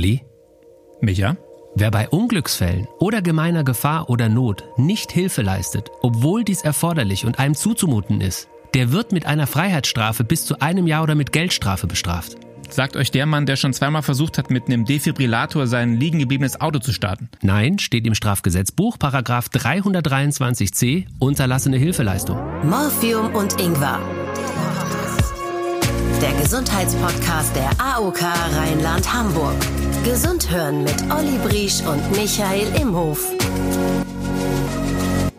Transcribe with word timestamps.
Olli, 0.00 0.22
Micha? 1.02 1.36
wer 1.74 1.90
bei 1.90 2.08
Unglücksfällen 2.08 2.88
oder 3.00 3.20
gemeiner 3.20 3.64
Gefahr 3.64 4.08
oder 4.08 4.30
Not 4.30 4.64
nicht 4.78 5.12
Hilfe 5.12 5.42
leistet, 5.42 5.90
obwohl 6.00 6.42
dies 6.42 6.62
erforderlich 6.62 7.26
und 7.26 7.38
einem 7.38 7.54
zuzumuten 7.54 8.22
ist, 8.22 8.48
der 8.72 8.92
wird 8.92 9.12
mit 9.12 9.26
einer 9.26 9.46
Freiheitsstrafe 9.46 10.24
bis 10.24 10.46
zu 10.46 10.58
einem 10.62 10.86
Jahr 10.86 11.02
oder 11.02 11.14
mit 11.14 11.32
Geldstrafe 11.32 11.86
bestraft. 11.86 12.38
Sagt 12.70 12.96
euch 12.96 13.10
der 13.10 13.26
Mann, 13.26 13.44
der 13.44 13.56
schon 13.56 13.74
zweimal 13.74 14.00
versucht 14.00 14.38
hat, 14.38 14.50
mit 14.50 14.68
einem 14.68 14.86
Defibrillator 14.86 15.66
sein 15.66 15.98
liegen 16.00 16.18
gebliebenes 16.18 16.58
Auto 16.62 16.78
zu 16.78 16.94
starten. 16.94 17.28
Nein, 17.42 17.78
steht 17.78 18.06
im 18.06 18.14
Strafgesetzbuch, 18.14 18.98
Paragraph 18.98 19.48
323c, 19.48 21.08
unterlassene 21.18 21.76
Hilfeleistung. 21.76 22.38
Morphium 22.66 23.34
und 23.34 23.60
Ingwer. 23.60 24.00
Der 26.22 26.32
Gesundheitspodcast 26.40 27.54
der 27.54 27.70
AOK 27.78 28.22
Rheinland-Hamburg. 28.22 29.56
Gesund 30.04 30.50
hören 30.50 30.82
mit 30.82 30.96
Olli 31.10 31.36
Briesch 31.46 31.82
und 31.82 32.10
Michael 32.12 32.66
Imhof. 32.80 33.30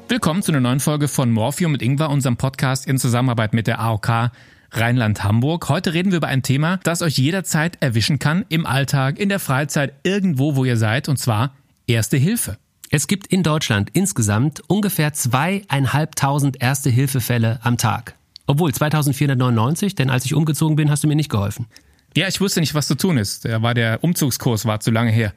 Willkommen 0.08 0.44
zu 0.44 0.52
einer 0.52 0.62
neuen 0.62 0.80
Folge 0.80 1.08
von 1.08 1.32
Morphium 1.32 1.72
mit 1.72 1.82
Ingwer, 1.82 2.12
unserem 2.12 2.38
Podcast 2.38 2.86
in 2.86 3.00
Zusammenarbeit 3.00 3.54
mit 3.56 3.66
der 3.66 3.80
AOK 3.80 4.30
Rheinland-Hamburg. 4.72 5.68
Heute 5.68 5.96
reden 5.96 6.12
wir 6.12 6.18
über 6.18 6.28
ein 6.28 6.44
Thema, 6.44 6.80
das 6.84 7.02
euch 7.02 7.18
jederzeit 7.18 7.78
erwischen 7.82 8.20
kann, 8.20 8.46
im 8.50 8.68
Alltag, 8.68 9.18
in 9.18 9.30
der 9.30 9.40
Freizeit, 9.40 9.94
irgendwo, 10.04 10.56
wo 10.56 10.64
ihr 10.64 10.78
seid, 10.78 11.10
und 11.10 11.18
zwar 11.18 11.56
Erste 11.88 12.18
Hilfe. 12.18 12.58
Es 12.92 13.08
gibt 13.08 13.28
in 13.28 13.42
Deutschland 13.42 13.90
insgesamt 13.94 14.62
ungefähr 14.68 15.12
zweieinhalbtausend 15.12 16.62
Erste-Hilfe-Fälle 16.62 17.60
am 17.64 17.78
Tag. 17.78 18.14
Obwohl 18.46 18.72
2499, 18.72 19.96
denn 19.96 20.12
als 20.12 20.26
ich 20.26 20.36
umgezogen 20.36 20.76
bin, 20.76 20.92
hast 20.92 21.04
du 21.04 21.08
mir 21.08 21.16
nicht 21.16 21.32
geholfen. 21.32 21.66
Ja, 22.16 22.28
ich 22.28 22.42
wusste 22.42 22.60
nicht, 22.60 22.74
was 22.76 22.88
zu 22.88 22.96
tun 22.96 23.18
ist. 23.18 23.46
Da 23.46 23.62
war 23.62 23.74
der 23.74 24.04
Umzugskurs 24.04 24.66
war 24.66 24.80
zu 24.80 24.92
lange 24.92 25.12
her. 25.12 25.34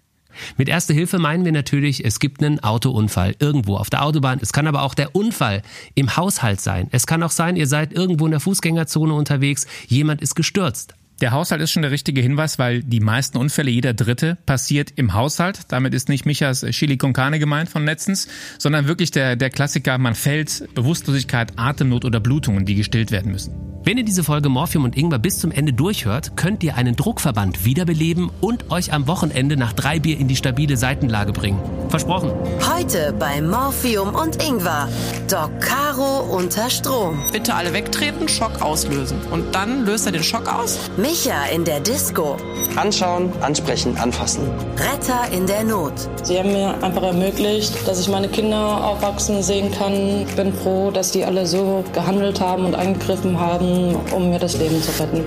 Mit 0.56 0.68
Erste 0.68 0.92
Hilfe 0.92 1.20
meinen 1.20 1.44
wir 1.44 1.52
natürlich, 1.52 2.04
es 2.04 2.18
gibt 2.18 2.42
einen 2.42 2.58
Autounfall 2.60 3.36
irgendwo 3.38 3.76
auf 3.76 3.90
der 3.90 4.02
Autobahn. 4.02 4.40
Es 4.42 4.52
kann 4.52 4.66
aber 4.66 4.82
auch 4.82 4.94
der 4.94 5.14
Unfall 5.14 5.62
im 5.94 6.16
Haushalt 6.16 6.60
sein. 6.60 6.88
Es 6.90 7.06
kann 7.06 7.22
auch 7.22 7.30
sein, 7.30 7.54
ihr 7.54 7.68
seid 7.68 7.92
irgendwo 7.92 8.24
in 8.24 8.32
der 8.32 8.40
Fußgängerzone 8.40 9.14
unterwegs, 9.14 9.66
jemand 9.86 10.22
ist 10.22 10.34
gestürzt. 10.34 10.94
Der 11.20 11.30
Haushalt 11.30 11.62
ist 11.62 11.70
schon 11.70 11.82
der 11.82 11.92
richtige 11.92 12.20
Hinweis, 12.20 12.58
weil 12.58 12.82
die 12.82 12.98
meisten 12.98 13.38
Unfälle, 13.38 13.70
jeder 13.70 13.94
dritte, 13.94 14.36
passiert 14.46 14.92
im 14.96 15.14
Haushalt. 15.14 15.60
Damit 15.68 15.94
ist 15.94 16.08
nicht 16.08 16.26
Michas 16.26 16.62
Chili 16.70 16.96
con 16.96 17.12
Carne 17.12 17.38
gemeint 17.38 17.68
von 17.68 17.84
letztens, 17.84 18.26
sondern 18.58 18.88
wirklich 18.88 19.12
der, 19.12 19.36
der 19.36 19.50
Klassiker, 19.50 19.96
man 19.98 20.16
fällt, 20.16 20.68
Bewusstlosigkeit, 20.74 21.52
Atemnot 21.56 22.04
oder 22.04 22.18
Blutungen, 22.18 22.66
die 22.66 22.74
gestillt 22.74 23.12
werden 23.12 23.30
müssen. 23.30 23.54
Wenn 23.86 23.98
ihr 23.98 24.04
diese 24.04 24.24
Folge 24.24 24.48
Morphium 24.48 24.84
und 24.84 24.96
Ingwer 24.96 25.18
bis 25.18 25.38
zum 25.38 25.52
Ende 25.52 25.74
durchhört, 25.74 26.38
könnt 26.38 26.64
ihr 26.64 26.74
einen 26.74 26.96
Druckverband 26.96 27.66
wiederbeleben 27.66 28.30
und 28.40 28.70
euch 28.70 28.94
am 28.94 29.06
Wochenende 29.06 29.58
nach 29.58 29.74
drei 29.74 30.00
Bier 30.00 30.18
in 30.18 30.26
die 30.26 30.36
stabile 30.36 30.78
Seitenlage 30.78 31.32
bringen. 31.32 31.60
Versprochen. 31.90 32.32
Heute 32.66 33.14
bei 33.18 33.42
Morphium 33.42 34.14
und 34.14 34.42
Ingwer. 34.42 34.88
Doc 35.30 35.60
Caro 35.60 36.34
unter 36.34 36.70
Strom. 36.70 37.22
Bitte 37.30 37.54
alle 37.54 37.74
wegtreten, 37.74 38.26
Schock 38.26 38.62
auslösen. 38.62 39.18
Und 39.30 39.54
dann 39.54 39.84
löst 39.84 40.06
er 40.06 40.12
den 40.12 40.24
Schock 40.24 40.48
aus. 40.48 40.78
Micha 41.04 41.44
in 41.52 41.66
der 41.66 41.80
Disco. 41.80 42.38
Anschauen, 42.76 43.30
ansprechen, 43.42 43.94
anfassen. 43.98 44.48
Retter 44.78 45.30
in 45.32 45.46
der 45.46 45.62
Not. 45.62 45.92
Sie 46.22 46.38
haben 46.38 46.50
mir 46.50 46.82
einfach 46.82 47.02
ermöglicht, 47.02 47.86
dass 47.86 48.00
ich 48.00 48.08
meine 48.08 48.26
Kinder 48.26 48.82
aufwachsen 48.82 49.42
sehen 49.42 49.70
kann. 49.70 49.92
Ich 50.26 50.34
bin 50.34 50.50
froh, 50.54 50.90
dass 50.90 51.12
die 51.12 51.22
alle 51.22 51.46
so 51.46 51.84
gehandelt 51.92 52.40
haben 52.40 52.64
und 52.64 52.74
eingegriffen 52.74 53.38
haben, 53.38 53.96
um 54.12 54.30
mir 54.30 54.38
das 54.38 54.56
Leben 54.56 54.80
zu 54.82 54.92
retten. 54.98 55.24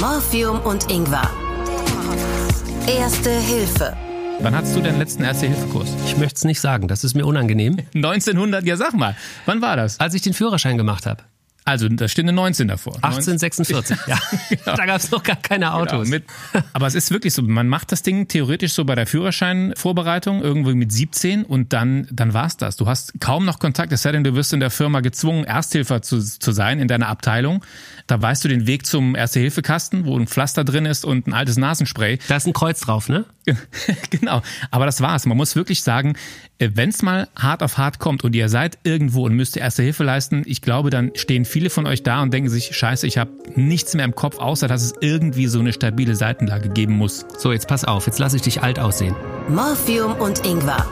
Morphium 0.00 0.58
und 0.62 0.90
Ingwer. 0.90 1.30
Erste 2.88 3.30
Hilfe. 3.30 3.96
Wann 4.40 4.56
hattest 4.56 4.74
du 4.74 4.80
deinen 4.80 4.98
letzten 4.98 5.22
Erste-Hilfe-Kurs? 5.22 5.88
Ich 6.06 6.16
möchte 6.16 6.34
es 6.34 6.44
nicht 6.44 6.60
sagen, 6.60 6.88
das 6.88 7.04
ist 7.04 7.14
mir 7.14 7.26
unangenehm. 7.26 7.76
1900, 7.94 8.64
ja 8.64 8.76
sag 8.76 8.94
mal, 8.94 9.14
wann 9.44 9.62
war 9.62 9.76
das? 9.76 10.00
Als 10.00 10.14
ich 10.14 10.22
den 10.22 10.34
Führerschein 10.34 10.76
gemacht 10.76 11.06
habe. 11.06 11.22
Also, 11.66 11.88
da 11.88 12.06
steht 12.06 12.24
eine 12.24 12.32
19 12.32 12.68
davor. 12.68 12.94
1846, 13.02 13.98
ja. 14.06 14.16
Da 14.64 14.86
gab 14.86 14.98
es 14.98 15.10
noch 15.10 15.24
gar 15.24 15.34
keine 15.34 15.74
Autos. 15.74 16.08
Genau, 16.08 16.10
mit, 16.10 16.24
aber 16.72 16.86
es 16.86 16.94
ist 16.94 17.10
wirklich 17.10 17.34
so, 17.34 17.42
man 17.42 17.66
macht 17.66 17.90
das 17.90 18.02
Ding 18.02 18.28
theoretisch 18.28 18.72
so 18.72 18.84
bei 18.84 18.94
der 18.94 19.08
Führerscheinvorbereitung 19.08 20.42
irgendwo 20.42 20.70
mit 20.70 20.92
17 20.92 21.42
und 21.42 21.72
dann, 21.72 22.06
dann 22.12 22.34
war's 22.34 22.56
das. 22.56 22.76
Du 22.76 22.86
hast 22.86 23.20
kaum 23.20 23.44
noch 23.44 23.58
Kontakt, 23.58 23.92
es 23.92 24.02
sei 24.02 24.12
denn, 24.12 24.22
du 24.22 24.36
wirst 24.36 24.52
in 24.52 24.60
der 24.60 24.70
Firma 24.70 25.00
gezwungen, 25.00 25.42
Ersthilfer 25.42 26.02
zu, 26.02 26.20
zu 26.20 26.52
sein, 26.52 26.78
in 26.78 26.86
deiner 26.86 27.08
Abteilung. 27.08 27.64
Da 28.06 28.22
weißt 28.22 28.44
du 28.44 28.48
den 28.48 28.68
Weg 28.68 28.86
zum 28.86 29.16
Erste-Hilfe-Kasten, 29.16 30.04
wo 30.04 30.16
ein 30.16 30.28
Pflaster 30.28 30.62
drin 30.62 30.86
ist 30.86 31.04
und 31.04 31.26
ein 31.26 31.32
altes 31.32 31.56
Nasenspray. 31.56 32.20
Da 32.28 32.36
ist 32.36 32.46
ein 32.46 32.52
Kreuz 32.52 32.80
drauf, 32.80 33.08
ne? 33.08 33.24
genau. 34.10 34.42
Aber 34.70 34.86
das 34.86 35.00
war's. 35.00 35.26
Man 35.26 35.36
muss 35.36 35.56
wirklich 35.56 35.82
sagen, 35.82 36.14
wenn 36.58 36.90
es 36.90 37.02
mal 37.02 37.28
hart 37.36 37.62
auf 37.64 37.78
hart 37.78 37.98
kommt 37.98 38.22
und 38.22 38.34
ihr 38.36 38.48
seid 38.48 38.78
irgendwo 38.84 39.24
und 39.24 39.34
müsst 39.34 39.56
Erste 39.56 39.82
Hilfe 39.82 40.04
leisten, 40.04 40.42
ich 40.46 40.62
glaube, 40.62 40.90
dann 40.90 41.12
stehen 41.14 41.44
viele 41.44 41.55
von 41.70 41.86
euch 41.86 42.02
da 42.02 42.22
und 42.22 42.32
denken 42.32 42.48
sich, 42.48 42.76
scheiße, 42.76 43.06
ich 43.06 43.18
habe 43.18 43.30
nichts 43.54 43.94
mehr 43.94 44.04
im 44.04 44.14
Kopf, 44.14 44.38
außer 44.38 44.68
dass 44.68 44.82
es 44.82 44.94
irgendwie 45.00 45.46
so 45.46 45.58
eine 45.58 45.72
stabile 45.72 46.14
Seitenlage 46.14 46.68
geben 46.68 46.94
muss. 46.94 47.26
So, 47.38 47.52
jetzt 47.52 47.68
pass 47.68 47.84
auf, 47.84 48.06
jetzt 48.06 48.18
lasse 48.18 48.36
ich 48.36 48.42
dich 48.42 48.62
alt 48.62 48.78
aussehen. 48.78 49.16
Morphium 49.48 50.12
und 50.12 50.44
Ingwer. 50.46 50.86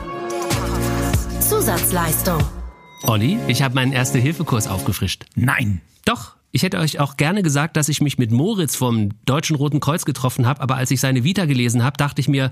Zusatzleistung. 1.39 2.41
Olli, 3.03 3.37
ich 3.47 3.61
habe 3.61 3.75
meinen 3.75 3.93
Erste-Hilfe-Kurs 3.93 4.67
aufgefrischt. 4.67 5.25
Nein. 5.35 5.81
Doch, 6.05 6.34
ich 6.55 6.63
hätte 6.63 6.79
euch 6.79 7.01
auch 7.01 7.17
gerne 7.17 7.43
gesagt, 7.43 7.75
dass 7.75 7.89
ich 7.89 7.99
mich 7.99 8.17
mit 8.17 8.31
Moritz 8.31 8.77
vom 8.77 9.09
Deutschen 9.25 9.57
Roten 9.57 9.81
Kreuz 9.81 10.05
getroffen 10.05 10.47
habe, 10.47 10.61
aber 10.61 10.77
als 10.77 10.89
ich 10.89 11.01
seine 11.01 11.25
Vita 11.25 11.43
gelesen 11.43 11.83
habe, 11.83 11.97
dachte 11.97 12.21
ich 12.21 12.29
mir, 12.29 12.49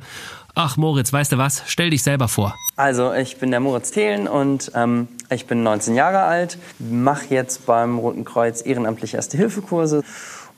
ach 0.55 0.75
Moritz, 0.75 1.13
weißt 1.13 1.31
du 1.31 1.37
was, 1.37 1.63
stell 1.67 1.89
dich 1.89 2.03
selber 2.03 2.27
vor. 2.27 2.53
Also, 2.75 3.13
ich 3.13 3.37
bin 3.37 3.49
der 3.51 3.61
Moritz 3.61 3.91
Thelen 3.91 4.27
und 4.27 4.73
ähm, 4.75 5.07
ich 5.29 5.45
bin 5.45 5.63
19 5.63 5.95
Jahre 5.95 6.23
alt, 6.23 6.57
mache 6.79 7.27
jetzt 7.29 7.65
beim 7.65 7.97
Roten 7.97 8.25
Kreuz 8.25 8.61
ehrenamtliche 8.65 9.15
Erste-Hilfe-Kurse 9.15 10.03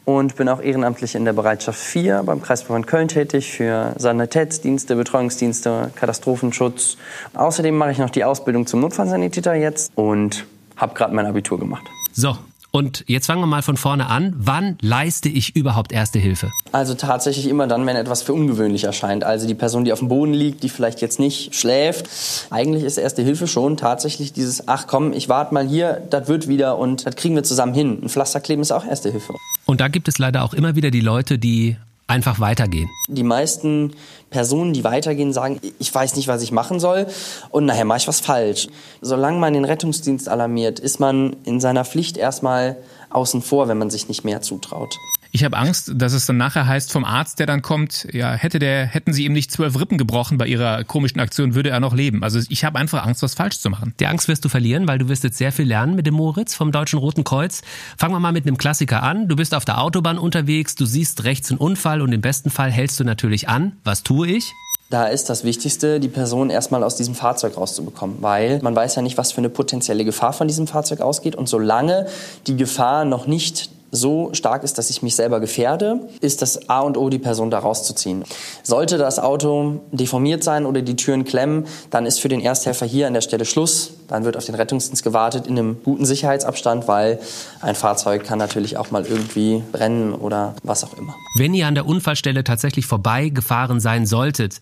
und 0.06 0.36
bin 0.38 0.50
auch 0.50 0.60
ehrenamtlich 0.60 1.14
in 1.14 1.24
der 1.24 1.34
Bereitschaft 1.34 1.80
4 1.80 2.24
beim 2.24 2.42
Kreisverband 2.42 2.88
Köln 2.88 3.10
tätig 3.10 3.52
für 3.52 3.94
Sanitätsdienste, 4.00 4.96
Betreuungsdienste, 4.96 5.92
Katastrophenschutz. 5.96 6.98
Außerdem 7.36 7.78
mache 7.78 7.92
ich 7.92 8.00
noch 8.00 8.10
die 8.10 8.24
Ausbildung 8.24 8.66
zum 8.66 8.80
Notfallsanitäter 8.80 9.54
jetzt 9.54 9.92
und 9.94 10.48
habe 10.78 10.96
gerade 10.96 11.14
mein 11.14 11.28
Abitur 11.28 11.60
gemacht. 11.60 11.84
So, 12.12 12.38
und 12.76 13.06
jetzt 13.08 13.28
fangen 13.28 13.42
wir 13.42 13.48
mal 13.48 13.62
von 13.62 13.78
vorne 13.78 14.08
an. 14.08 14.34
Wann 14.38 14.78
leiste 14.82 15.30
ich 15.30 15.56
überhaupt 15.56 15.94
Erste 15.94 16.20
Hilfe? 16.20 16.52
Also 16.74 16.94
tatsächlich 16.94 17.48
immer 17.48 17.68
dann, 17.68 17.86
wenn 17.86 17.96
etwas 17.96 18.22
für 18.22 18.34
ungewöhnlich 18.34 18.84
erscheint. 18.84 19.24
Also 19.24 19.48
die 19.48 19.56
Person, 19.56 19.86
die 19.86 19.94
auf 19.94 20.00
dem 20.00 20.10
Boden 20.10 20.34
liegt, 20.34 20.62
die 20.62 20.68
vielleicht 20.68 21.00
jetzt 21.00 21.18
nicht 21.18 21.56
schläft. 21.56 22.10
Eigentlich 22.50 22.84
ist 22.84 22.98
Erste 22.98 23.22
Hilfe 23.22 23.48
schon 23.48 23.78
tatsächlich 23.78 24.34
dieses, 24.34 24.68
ach 24.68 24.88
komm, 24.88 25.14
ich 25.14 25.30
warte 25.30 25.54
mal 25.54 25.66
hier, 25.66 26.02
das 26.10 26.28
wird 26.28 26.50
wieder 26.50 26.78
und 26.78 27.06
das 27.06 27.16
kriegen 27.16 27.36
wir 27.36 27.44
zusammen 27.44 27.74
hin. 27.74 28.00
Ein 28.04 28.10
Pflasterkleben 28.10 28.62
ist 28.62 28.74
auch 28.74 28.86
Erste 28.86 29.10
Hilfe. 29.10 29.36
Und 29.66 29.80
da 29.80 29.88
gibt 29.88 30.10
es 30.10 30.18
leider 30.18 30.44
auch 30.44 30.54
immer 30.54 30.76
wieder 30.76 30.92
die 30.92 31.00
Leute, 31.00 31.40
die 31.40 31.78
einfach 32.08 32.40
weitergehen. 32.40 32.90
Die 33.08 33.24
meisten 33.24 33.94
Personen, 34.30 34.74
die 34.74 34.84
weitergehen, 34.84 35.34
sagen, 35.34 35.60
ich 35.80 35.94
weiß 35.94 36.16
nicht, 36.16 36.28
was 36.28 36.42
ich 36.42 36.52
machen 36.52 36.80
soll 36.80 37.08
und 37.50 37.66
nachher 37.66 37.86
mache 37.86 38.00
ich 38.00 38.08
was 38.08 38.20
falsch. 38.20 38.68
Solange 39.02 39.40
man 39.40 39.54
den 39.54 39.66
Rettungsdienst 39.66 40.30
alarmiert, 40.30 40.80
ist 40.80 41.00
man 41.00 41.36
in 41.46 41.60
seiner 41.60 41.86
Pflicht 41.86 42.18
erstmal 42.18 42.78
außen 43.10 43.42
vor, 43.42 43.68
wenn 43.68 43.78
man 43.78 43.90
sich 43.90 44.08
nicht 44.08 44.24
mehr 44.24 44.42
zutraut. 44.42 44.98
Ich 45.36 45.44
habe 45.44 45.58
Angst, 45.58 45.92
dass 45.94 46.14
es 46.14 46.26
dann 46.26 46.38
nachher 46.38 46.66
heißt 46.66 46.94
vom 46.94 47.04
Arzt, 47.04 47.40
der 47.40 47.46
dann 47.46 47.62
kommt, 47.62 48.08
ja, 48.14 48.32
hätte 48.32 48.58
der, 48.58 48.86
hätten 48.86 49.12
sie 49.12 49.26
ihm 49.26 49.34
nicht 49.34 49.52
zwölf 49.52 49.78
Rippen 49.78 49.98
gebrochen 49.98 50.38
bei 50.38 50.48
ihrer 50.48 50.86
komischen 50.86 51.20
Aktion, 51.20 51.56
würde 51.56 51.72
er 51.72 51.82
noch 51.82 51.94
leben. 51.94 52.24
Also 52.24 52.40
ich 52.48 52.64
habe 52.64 52.80
einfach 52.80 53.06
Angst, 53.06 53.22
was 53.22 53.34
falsch 53.34 53.60
zu 53.60 53.70
machen. 53.70 53.94
Die 54.00 54.08
Angst 54.08 54.30
wirst 54.30 54.46
du 54.46 54.48
verlieren, 54.48 54.88
weil 54.88 54.98
du 54.98 55.10
wirst 55.10 55.26
jetzt 55.26 55.38
sehr 55.38 55.52
viel 55.52 55.68
lernen 55.68 55.98
mit 55.98 56.08
dem 56.08 56.14
Moritz 56.14 56.56
vom 56.56 56.72
Deutschen 56.72 57.00
Roten 57.00 57.26
Kreuz. 57.26 57.64
Fangen 57.98 58.14
wir 58.14 58.22
mal 58.22 58.32
mit 58.32 58.48
einem 58.48 58.58
Klassiker 58.58 59.04
an. 59.04 59.28
Du 59.28 59.36
bist 59.36 59.54
auf 59.54 59.66
der 59.66 59.82
Autobahn 59.82 60.18
unterwegs, 60.18 60.76
du 60.76 60.86
siehst 60.86 61.26
rechts 61.26 61.52
einen 61.52 61.60
Unfall 61.60 62.02
und 62.02 62.14
im 62.14 62.22
besten 62.22 62.50
Fall 62.50 62.72
hältst 62.72 62.98
du 63.02 63.04
natürlich 63.04 63.50
an. 63.50 63.74
Was 63.84 64.04
tue 64.04 64.30
ich? 64.30 64.54
Da 64.90 65.08
ist 65.08 65.30
das 65.30 65.44
Wichtigste, 65.44 66.00
die 66.00 66.08
Person 66.08 66.50
erstmal 66.50 66.82
aus 66.82 66.96
diesem 66.96 67.14
Fahrzeug 67.14 67.58
rauszubekommen, 67.58 68.22
weil 68.22 68.60
man 68.62 68.74
weiß 68.74 68.96
ja 68.96 69.02
nicht, 69.02 69.18
was 69.18 69.34
für 69.34 69.40
eine 69.40 69.50
potenzielle 69.50 70.06
Gefahr 70.06 70.32
von 70.32 70.48
diesem 70.48 70.68
Fahrzeug 70.68 71.02
ausgeht. 71.02 71.36
Und 71.36 71.50
solange 71.50 72.08
die 72.48 72.56
Gefahr 72.56 73.04
noch 73.04 73.28
nicht 73.28 73.75
so 73.96 74.30
stark 74.34 74.64
ist, 74.64 74.78
dass 74.78 74.90
ich 74.90 75.02
mich 75.02 75.16
selber 75.16 75.40
gefährde, 75.40 76.02
ist 76.22 76.42
das 76.42 76.70
A 76.70 76.82
und 76.82 76.98
O, 76.98 77.10
die 77.10 77.20
Person 77.20 77.50
da 77.50 77.60
rauszuziehen. 77.60 78.24
Sollte 78.64 78.98
das 78.98 79.20
Auto 79.20 79.82
deformiert 79.92 80.44
sein 80.44 80.66
oder 80.66 80.82
die 80.82 80.96
Türen 80.96 81.26
klemmen, 81.26 81.66
dann 81.90 82.06
ist 82.06 82.20
für 82.20 82.28
den 82.28 82.42
Ersthelfer 82.42 82.86
hier 82.86 83.08
an 83.08 83.14
der 83.14 83.22
Stelle 83.22 83.46
Schluss. 83.46 83.94
Dann 84.08 84.24
wird 84.24 84.38
auf 84.38 84.46
den 84.46 84.56
Rettungsdienst 84.56 85.04
gewartet 85.04 85.48
in 85.48 85.58
einem 85.58 85.82
guten 85.84 86.06
Sicherheitsabstand, 86.06 86.88
weil 86.88 87.20
ein 87.62 87.74
Fahrzeug 87.74 88.24
kann 88.24 88.38
natürlich 88.38 88.78
auch 88.78 88.92
mal 88.92 89.06
irgendwie 89.06 89.64
brennen 89.72 90.14
oder 90.14 90.56
was 90.64 90.84
auch 90.84 90.96
immer. 90.98 91.16
Wenn 91.38 91.54
ihr 91.54 91.68
an 91.68 91.76
der 91.76 91.88
Unfallstelle 91.88 92.44
tatsächlich 92.44 92.86
vorbeigefahren 92.86 93.80
sein 93.80 94.06
solltet, 94.06 94.60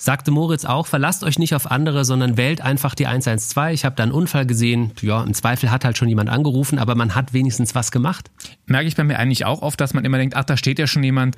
sagte 0.00 0.30
Moritz 0.30 0.64
auch, 0.64 0.86
verlasst 0.86 1.22
euch 1.24 1.38
nicht 1.38 1.54
auf 1.54 1.70
andere, 1.70 2.06
sondern 2.06 2.38
wählt 2.38 2.62
einfach 2.62 2.94
die 2.94 3.06
112. 3.06 3.74
Ich 3.74 3.84
habe 3.84 3.96
da 3.96 4.02
einen 4.02 4.12
Unfall 4.12 4.46
gesehen. 4.46 4.92
Ja, 5.02 5.22
im 5.22 5.34
Zweifel 5.34 5.70
hat 5.70 5.84
halt 5.84 5.98
schon 5.98 6.08
jemand 6.08 6.30
angerufen, 6.30 6.78
aber 6.78 6.94
man 6.94 7.14
hat 7.14 7.34
wenigstens 7.34 7.74
was 7.74 7.92
gemacht. 7.92 8.30
Merke 8.66 8.88
ich 8.88 8.96
bei 8.96 9.04
mir 9.04 9.18
eigentlich 9.18 9.44
auch 9.44 9.60
oft, 9.60 9.80
dass 9.80 9.92
man 9.92 10.06
immer 10.06 10.16
denkt, 10.16 10.36
ach, 10.36 10.44
da 10.44 10.56
steht 10.56 10.78
ja 10.78 10.86
schon 10.86 11.04
jemand. 11.04 11.36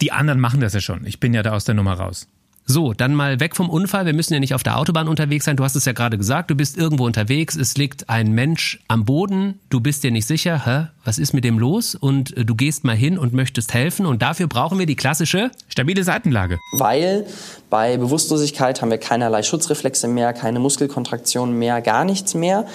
Die 0.00 0.10
anderen 0.10 0.40
machen 0.40 0.60
das 0.60 0.74
ja 0.74 0.80
schon. 0.80 1.06
Ich 1.06 1.20
bin 1.20 1.34
ja 1.34 1.44
da 1.44 1.52
aus 1.52 1.64
der 1.64 1.76
Nummer 1.76 1.94
raus. 1.94 2.26
So, 2.70 2.92
dann 2.92 3.16
mal 3.16 3.40
weg 3.40 3.56
vom 3.56 3.68
Unfall. 3.68 4.06
Wir 4.06 4.12
müssen 4.12 4.32
ja 4.32 4.38
nicht 4.38 4.54
auf 4.54 4.62
der 4.62 4.78
Autobahn 4.78 5.08
unterwegs 5.08 5.44
sein. 5.44 5.56
Du 5.56 5.64
hast 5.64 5.74
es 5.74 5.86
ja 5.86 5.92
gerade 5.92 6.16
gesagt. 6.16 6.52
Du 6.52 6.54
bist 6.54 6.78
irgendwo 6.78 7.04
unterwegs. 7.04 7.56
Es 7.56 7.76
liegt 7.76 8.08
ein 8.08 8.30
Mensch 8.30 8.78
am 8.86 9.04
Boden. 9.04 9.58
Du 9.70 9.80
bist 9.80 10.04
dir 10.04 10.12
nicht 10.12 10.24
sicher. 10.24 10.64
Hä? 10.64 10.86
Was 11.04 11.18
ist 11.18 11.32
mit 11.32 11.42
dem 11.42 11.58
los? 11.58 11.96
Und 11.96 12.36
äh, 12.36 12.44
du 12.44 12.54
gehst 12.54 12.84
mal 12.84 12.94
hin 12.94 13.18
und 13.18 13.32
möchtest 13.32 13.74
helfen. 13.74 14.06
Und 14.06 14.22
dafür 14.22 14.46
brauchen 14.46 14.78
wir 14.78 14.86
die 14.86 14.94
klassische 14.94 15.50
Stabile 15.66 16.04
Seitenlage. 16.04 16.60
Weil 16.70 17.26
bei 17.70 17.96
Bewusstlosigkeit 17.96 18.80
haben 18.80 18.90
wir 18.90 18.98
keinerlei 18.98 19.42
Schutzreflexe 19.42 20.06
mehr, 20.06 20.32
keine 20.32 20.60
Muskelkontraktionen 20.60 21.58
mehr, 21.58 21.82
gar 21.82 22.04
nichts 22.04 22.34
mehr. 22.34 22.66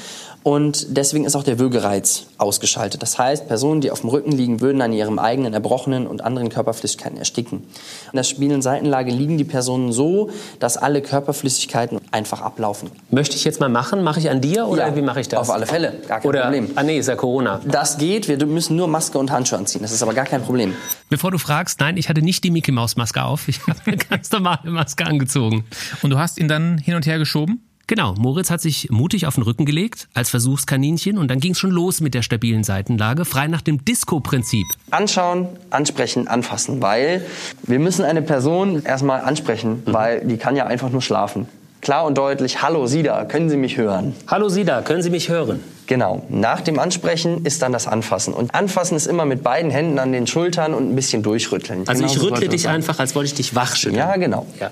Und 0.45 0.95
deswegen 0.95 1.25
ist 1.25 1.35
auch 1.35 1.41
der 1.41 1.57
Würgereiz 1.57 2.27
ausgeschaltet. 2.37 3.01
Das 3.01 3.17
heißt, 3.17 3.47
Personen, 3.47 3.81
die 3.81 3.89
auf 3.89 4.01
dem 4.01 4.11
Rücken 4.11 4.31
liegen, 4.31 4.61
würden 4.61 4.79
an 4.83 4.93
ihrem 4.93 5.17
eigenen 5.17 5.55
Erbrochenen 5.55 6.05
und 6.05 6.23
anderen 6.23 6.49
Körperflüssigkeiten 6.49 7.17
ersticken. 7.17 7.63
In 8.11 8.15
der 8.17 8.21
stabilen 8.21 8.61
Seitenlage 8.61 9.09
liegen 9.11 9.39
die 9.39 9.43
Personen 9.43 9.91
so, 9.91 10.29
dass 10.59 10.77
alle 10.77 11.01
Körperflüssigkeiten 11.01 11.99
einfach 12.11 12.41
ablaufen. 12.41 12.91
Möchte 13.09 13.35
ich 13.35 13.43
jetzt 13.43 13.59
mal 13.59 13.69
machen? 13.69 14.03
Mache 14.03 14.19
ich 14.19 14.29
an 14.29 14.39
dir 14.39 14.67
oder 14.67 14.89
Ja, 14.89 14.95
wie 14.95 15.01
mache 15.01 15.19
ich 15.19 15.27
das? 15.29 15.39
auf 15.39 15.49
alle 15.49 15.65
Fälle. 15.65 15.93
Gar 16.07 16.19
kein 16.19 16.29
oder, 16.29 16.41
Problem. 16.43 16.69
Ah 16.75 16.83
nee, 16.83 16.99
ist 16.99 17.07
ja 17.07 17.15
Corona. 17.15 17.61
Das 17.65 17.97
geht, 17.97 18.27
wir 18.27 18.45
müssen 18.45 18.75
nur 18.75 18.87
Maske 18.87 19.17
und 19.17 19.31
Handschuhe 19.31 19.57
anziehen. 19.57 19.81
Das 19.81 19.91
ist 19.91 20.03
aber 20.03 20.13
gar 20.13 20.25
kein 20.25 20.43
Problem. 20.43 20.75
Bevor 21.09 21.31
du 21.31 21.39
fragst, 21.39 21.79
nein, 21.79 21.97
ich 21.97 22.07
hatte 22.07 22.21
nicht 22.21 22.43
die 22.43 22.51
Mickey 22.51 22.71
Maus 22.71 22.97
Maske 22.97 23.23
auf. 23.23 23.47
Ich 23.47 23.61
habe 23.65 23.79
eine 23.87 23.97
ganz 24.11 24.29
normale 24.29 24.69
Maske 24.69 25.07
angezogen. 25.07 25.65
Und 26.03 26.11
du 26.11 26.19
hast 26.19 26.37
ihn 26.37 26.47
dann 26.47 26.77
hin 26.77 26.93
und 26.93 27.07
her 27.07 27.17
geschoben? 27.17 27.64
Genau, 27.87 28.15
Moritz 28.15 28.49
hat 28.49 28.61
sich 28.61 28.89
mutig 28.89 29.27
auf 29.27 29.35
den 29.35 29.43
Rücken 29.43 29.63
gelegt 29.63 30.07
als 30.15 30.31
Versuchskaninchen 30.31 31.19
und 31.19 31.29
dann 31.29 31.39
ging 31.39 31.51
es 31.51 31.59
schon 31.59 31.69
los 31.69 32.01
mit 32.01 32.15
der 32.15 32.23
stabilen 32.23 32.63
Seitenlage, 32.63 33.25
frei 33.25 33.47
nach 33.47 33.61
dem 33.61 33.85
Disco-Prinzip. 33.85 34.65
Anschauen, 34.89 35.49
ansprechen, 35.69 36.27
anfassen, 36.27 36.81
weil 36.81 37.23
wir 37.61 37.77
müssen 37.77 38.03
eine 38.03 38.23
Person 38.23 38.83
erstmal 38.83 39.21
ansprechen, 39.21 39.83
weil 39.85 40.25
die 40.25 40.37
kann 40.37 40.55
ja 40.55 40.65
einfach 40.65 40.89
nur 40.89 41.03
schlafen. 41.03 41.47
Klar 41.85 42.05
und 42.05 42.17
deutlich, 42.17 42.63
hallo 42.63 42.87
Sie 42.87 43.03
da, 43.03 43.25
können 43.25 43.47
Sie 43.47 43.57
mich 43.57 43.77
hören? 43.77 44.15
Hallo 44.25 44.49
Sida, 44.49 44.81
können 44.81 45.03
Sie 45.03 45.11
mich 45.11 45.29
hören? 45.29 45.63
Genau. 45.85 46.23
Nach 46.29 46.61
dem 46.61 46.79
Ansprechen 46.79 47.45
ist 47.45 47.61
dann 47.61 47.73
das 47.73 47.85
Anfassen. 47.85 48.33
Und 48.33 48.55
Anfassen 48.55 48.95
ist 48.97 49.05
immer 49.05 49.25
mit 49.25 49.43
beiden 49.43 49.69
Händen 49.69 49.99
an 49.99 50.11
den 50.11 50.25
Schultern 50.25 50.73
und 50.73 50.89
ein 50.89 50.95
bisschen 50.95 51.21
durchrütteln. 51.21 51.83
Also 51.85 52.01
Genau 52.01 52.11
ich 52.11 52.23
rüttle 52.23 52.49
dich 52.49 52.63
sein. 52.63 52.77
einfach, 52.77 52.97
als 52.97 53.13
wollte 53.13 53.27
ich 53.27 53.33
dich 53.35 53.53
wachschütteln. 53.53 53.99
Ja, 53.99 54.15
genau. 54.15 54.47
Ja. 54.59 54.71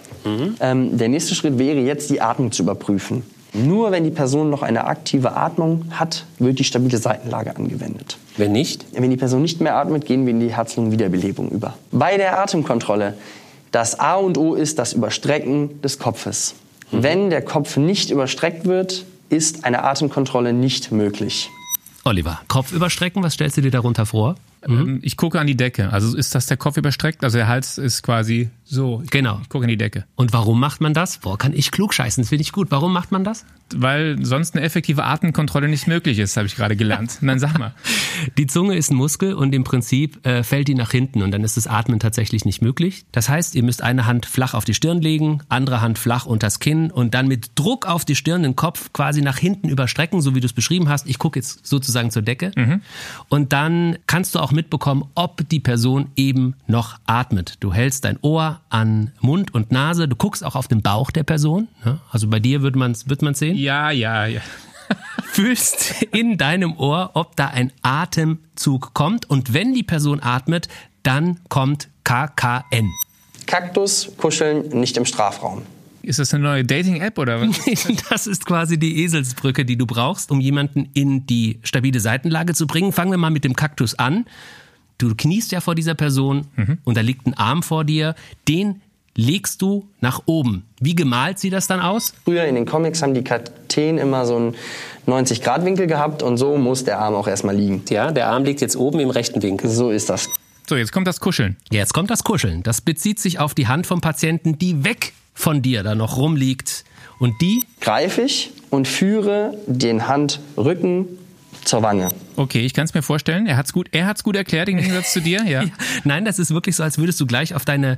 Ähm, 0.59 0.97
der 0.97 1.07
nächste 1.07 1.35
Schritt 1.35 1.59
wäre 1.59 1.77
jetzt, 1.81 2.09
die 2.09 2.19
Atmung 2.19 2.51
zu 2.51 2.63
überprüfen. 2.63 3.21
Nur 3.53 3.91
wenn 3.91 4.05
die 4.05 4.09
Person 4.09 4.49
noch 4.49 4.63
eine 4.63 4.85
aktive 4.85 5.35
Atmung 5.37 5.85
hat, 5.91 6.25
wird 6.39 6.57
die 6.57 6.63
stabile 6.63 6.97
Seitenlage 6.97 7.55
angewendet. 7.55 8.17
Wenn 8.37 8.53
nicht? 8.53 8.87
Wenn 8.91 9.11
die 9.11 9.17
Person 9.17 9.43
nicht 9.43 9.61
mehr 9.61 9.75
atmet, 9.75 10.07
gehen 10.07 10.25
wir 10.25 10.31
in 10.31 10.39
die 10.39 10.51
Herz-Lungen-Wiederbelebung 10.51 11.49
über. 11.49 11.75
Bei 11.91 12.17
der 12.17 12.39
Atemkontrolle, 12.39 13.13
das 13.71 13.99
A 13.99 14.15
und 14.15 14.39
O 14.39 14.55
ist 14.55 14.79
das 14.79 14.93
Überstrecken 14.93 15.79
des 15.83 15.99
Kopfes. 15.99 16.55
Wenn 16.91 17.29
der 17.29 17.41
Kopf 17.41 17.77
nicht 17.77 18.09
überstreckt 18.11 18.65
wird, 18.65 19.05
ist 19.29 19.65
eine 19.65 19.83
Atemkontrolle 19.83 20.53
nicht 20.53 20.91
möglich. 20.91 21.49
Oliver, 22.03 22.41
Kopf 22.47 22.71
überstrecken, 22.73 23.23
was 23.23 23.33
stellst 23.33 23.57
du 23.57 23.61
dir 23.61 23.71
darunter 23.71 24.05
vor? 24.05 24.35
Ähm, 24.67 24.99
Ich 25.01 25.17
gucke 25.17 25.39
an 25.39 25.47
die 25.47 25.55
Decke. 25.55 25.91
Also 25.91 26.15
ist 26.15 26.35
das 26.35 26.45
der 26.47 26.57
Kopf 26.57 26.77
überstreckt? 26.77 27.23
Also 27.23 27.37
der 27.37 27.47
Hals 27.47 27.77
ist 27.77 28.03
quasi 28.03 28.49
so. 28.73 29.01
Ich, 29.03 29.09
Genau. 29.11 29.39
Ich 29.41 29.49
gucke 29.49 29.65
an 29.65 29.69
die 29.69 29.77
Decke. 29.77 30.05
Und 30.15 30.33
warum 30.33 30.59
macht 30.59 30.81
man 30.81 30.93
das? 30.93 31.19
Boah, 31.19 31.37
kann 31.37 31.53
ich 31.53 31.71
klug 31.71 31.93
scheißen, 31.93 32.23
das 32.23 32.29
finde 32.29 32.41
ich 32.41 32.51
gut. 32.51 32.71
Warum 32.71 32.91
macht 32.91 33.11
man 33.11 33.23
das? 33.23 33.45
Weil 33.75 34.23
sonst 34.23 34.55
eine 34.55 34.63
effektive 34.65 35.03
Atemkontrolle 35.03 35.67
nicht 35.67 35.87
möglich 35.87 36.19
ist, 36.19 36.37
habe 36.37 36.47
ich 36.47 36.55
gerade 36.55 36.75
gelernt. 36.75 37.17
Dann 37.21 37.39
sag 37.39 37.57
mal. 37.57 37.73
Die 38.37 38.47
Zunge 38.47 38.75
ist 38.75 38.91
ein 38.91 38.95
Muskel 38.95 39.33
und 39.33 39.53
im 39.53 39.63
Prinzip 39.63 40.25
äh, 40.25 40.43
fällt 40.43 40.67
die 40.67 40.75
nach 40.75 40.91
hinten 40.91 41.21
und 41.21 41.31
dann 41.31 41.43
ist 41.43 41.57
das 41.57 41.67
Atmen 41.67 41.99
tatsächlich 41.99 42.45
nicht 42.45 42.61
möglich. 42.61 43.05
Das 43.11 43.29
heißt, 43.29 43.55
ihr 43.55 43.63
müsst 43.63 43.81
eine 43.81 44.05
Hand 44.05 44.25
flach 44.25 44.53
auf 44.53 44.65
die 44.65 44.73
Stirn 44.73 45.01
legen, 45.01 45.39
andere 45.49 45.81
Hand 45.81 45.97
flach 45.97 46.25
unters 46.25 46.59
Kinn 46.59 46.91
und 46.91 47.13
dann 47.13 47.27
mit 47.27 47.51
Druck 47.55 47.87
auf 47.87 48.05
die 48.05 48.15
Stirn 48.15 48.43
den 48.43 48.55
Kopf 48.55 48.93
quasi 48.93 49.21
nach 49.21 49.37
hinten 49.37 49.69
überstrecken, 49.69 50.21
so 50.21 50.35
wie 50.35 50.39
du 50.39 50.45
es 50.45 50.53
beschrieben 50.53 50.89
hast. 50.89 51.07
Ich 51.07 51.19
gucke 51.19 51.39
jetzt 51.39 51.65
sozusagen 51.65 52.11
zur 52.11 52.21
Decke 52.21 52.51
und 53.29 53.53
dann 53.53 53.97
kannst 54.07 54.35
du 54.35 54.39
auch 54.39 54.51
mitbekommen, 54.51 55.05
ob 55.15 55.47
die 55.49 55.59
Person 55.59 56.09
eben 56.15 56.55
noch 56.67 56.99
atmet. 57.05 57.55
Du 57.59 57.73
hältst 57.73 58.05
dein 58.05 58.17
Ohr 58.21 58.61
an 58.69 59.11
Mund 59.19 59.53
und 59.53 59.71
Nase, 59.71 60.07
du 60.07 60.15
guckst 60.15 60.43
auch 60.43 60.55
auf 60.55 60.67
den 60.67 60.81
Bauch 60.81 61.11
der 61.11 61.23
Person. 61.23 61.67
Ja? 61.85 61.99
Also 62.11 62.27
bei 62.27 62.39
dir 62.39 62.61
wird 62.61 62.75
man 62.75 62.91
es 62.91 63.09
wird 63.09 63.21
man's 63.21 63.39
sehen 63.39 63.55
Ja, 63.55 63.91
ja, 63.91 64.25
ja. 64.25 64.41
fühlst 65.23 66.03
in 66.11 66.37
deinem 66.37 66.77
Ohr, 66.77 67.11
ob 67.13 67.35
da 67.35 67.47
ein 67.47 67.71
Atemzug 67.81 68.93
kommt. 68.93 69.29
Und 69.29 69.53
wenn 69.53 69.73
die 69.73 69.83
Person 69.83 70.21
atmet, 70.21 70.67
dann 71.01 71.39
kommt 71.49 71.89
KKN. 72.03 72.91
Kaktus, 73.45 74.11
kuscheln, 74.17 74.69
nicht 74.69 74.97
im 74.97 75.05
Strafraum. 75.05 75.63
Ist 76.01 76.19
das 76.19 76.33
eine 76.33 76.43
neue 76.43 76.65
Dating-App 76.65 77.17
oder 77.17 77.41
was? 77.41 77.57
Das 78.09 78.27
ist 78.27 78.45
quasi 78.45 78.77
die 78.77 79.03
Eselsbrücke, 79.03 79.63
die 79.63 79.77
du 79.77 79.85
brauchst, 79.85 80.31
um 80.31 80.41
jemanden 80.41 80.89
in 80.93 81.25
die 81.25 81.59
stabile 81.63 81.99
Seitenlage 81.99 82.53
zu 82.53 82.67
bringen. 82.67 82.91
Fangen 82.91 83.11
wir 83.11 83.17
mal 83.17 83.31
mit 83.31 83.45
dem 83.45 83.55
Kaktus 83.55 83.95
an. 83.97 84.25
Du 84.97 85.13
kniest 85.15 85.51
ja 85.51 85.61
vor 85.61 85.75
dieser 85.75 85.95
Person 85.95 86.47
und 86.83 86.97
da 86.97 87.01
liegt 87.01 87.25
ein 87.27 87.33
Arm 87.33 87.63
vor 87.63 87.83
dir. 87.83 88.15
Den 88.47 88.81
legst 89.15 89.61
du 89.61 89.87
nach 90.01 90.23
oben. 90.25 90.63
Wie 90.79 90.95
gemalt 90.95 91.39
sieht 91.39 91.53
das 91.53 91.67
dann 91.67 91.79
aus? 91.79 92.13
Früher 92.23 92.45
in 92.45 92.55
den 92.55 92.65
Comics 92.65 93.01
haben 93.01 93.13
die 93.13 93.23
Kakteen 93.23 93.97
immer 93.97 94.25
so 94.25 94.35
einen 94.35 94.55
90-Grad-Winkel 95.07 95.87
gehabt 95.87 96.23
und 96.23 96.37
so 96.37 96.57
muss 96.57 96.83
der 96.83 96.99
Arm 96.99 97.15
auch 97.15 97.27
erstmal 97.27 97.55
liegen. 97.55 97.83
Ja, 97.89 98.11
der 98.11 98.29
Arm 98.29 98.43
liegt 98.43 98.61
jetzt 98.61 98.75
oben 98.75 98.99
im 98.99 99.09
rechten 99.09 99.41
Winkel. 99.41 99.69
So 99.69 99.91
ist 99.91 100.09
das. 100.09 100.29
So, 100.67 100.75
jetzt 100.75 100.91
kommt 100.91 101.07
das 101.07 101.19
Kuscheln. 101.19 101.57
Jetzt 101.71 101.93
kommt 101.93 102.09
das 102.09 102.23
Kuscheln. 102.23 102.63
Das 102.63 102.81
bezieht 102.81 103.19
sich 103.19 103.39
auf 103.39 103.53
die 103.53 103.67
Hand 103.67 103.85
vom 103.85 104.01
Patienten, 104.01 104.57
die 104.57 104.83
weg 104.83 105.13
von 105.33 105.61
dir 105.61 105.83
da 105.83 105.93
noch 105.93 106.17
rumliegt. 106.17 106.85
Und 107.19 107.41
die 107.41 107.65
Greife 107.81 108.21
ich 108.21 108.51
und 108.69 108.87
führe 108.87 109.57
den 109.67 110.07
Handrücken 110.07 111.07
zur 111.65 111.81
Wange. 111.81 112.09
Okay, 112.35 112.61
ich 112.61 112.73
kann 112.73 112.85
es 112.85 112.93
mir 112.93 113.01
vorstellen. 113.01 113.47
Er 113.47 113.57
hat's 113.57 113.73
gut, 113.73 113.89
er 113.91 114.05
hat's 114.05 114.23
gut 114.23 114.35
erklärt 114.35 114.69
im 114.69 114.77
Gegensatz 114.77 115.13
zu 115.13 115.21
dir, 115.21 115.43
ja. 115.47 115.63
Nein, 116.03 116.25
das 116.25 116.39
ist 116.39 116.53
wirklich 116.53 116.75
so, 116.75 116.83
als 116.83 116.97
würdest 116.97 117.19
du 117.19 117.25
gleich 117.25 117.53
auf 117.55 117.65
deine, 117.65 117.97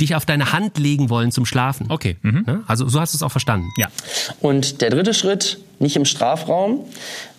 dich 0.00 0.14
auf 0.14 0.26
deine 0.26 0.52
Hand 0.52 0.78
legen 0.78 1.10
wollen 1.10 1.32
zum 1.32 1.46
Schlafen. 1.46 1.86
Okay. 1.90 2.16
Mhm. 2.22 2.44
Ne? 2.46 2.62
Also 2.66 2.88
so 2.88 3.00
hast 3.00 3.14
du 3.14 3.16
es 3.16 3.22
auch 3.22 3.32
verstanden. 3.32 3.68
Ja. 3.76 3.88
Und 4.40 4.80
der 4.80 4.90
dritte 4.90 5.14
Schritt, 5.14 5.58
nicht 5.78 5.96
im 5.96 6.04
Strafraum. 6.04 6.84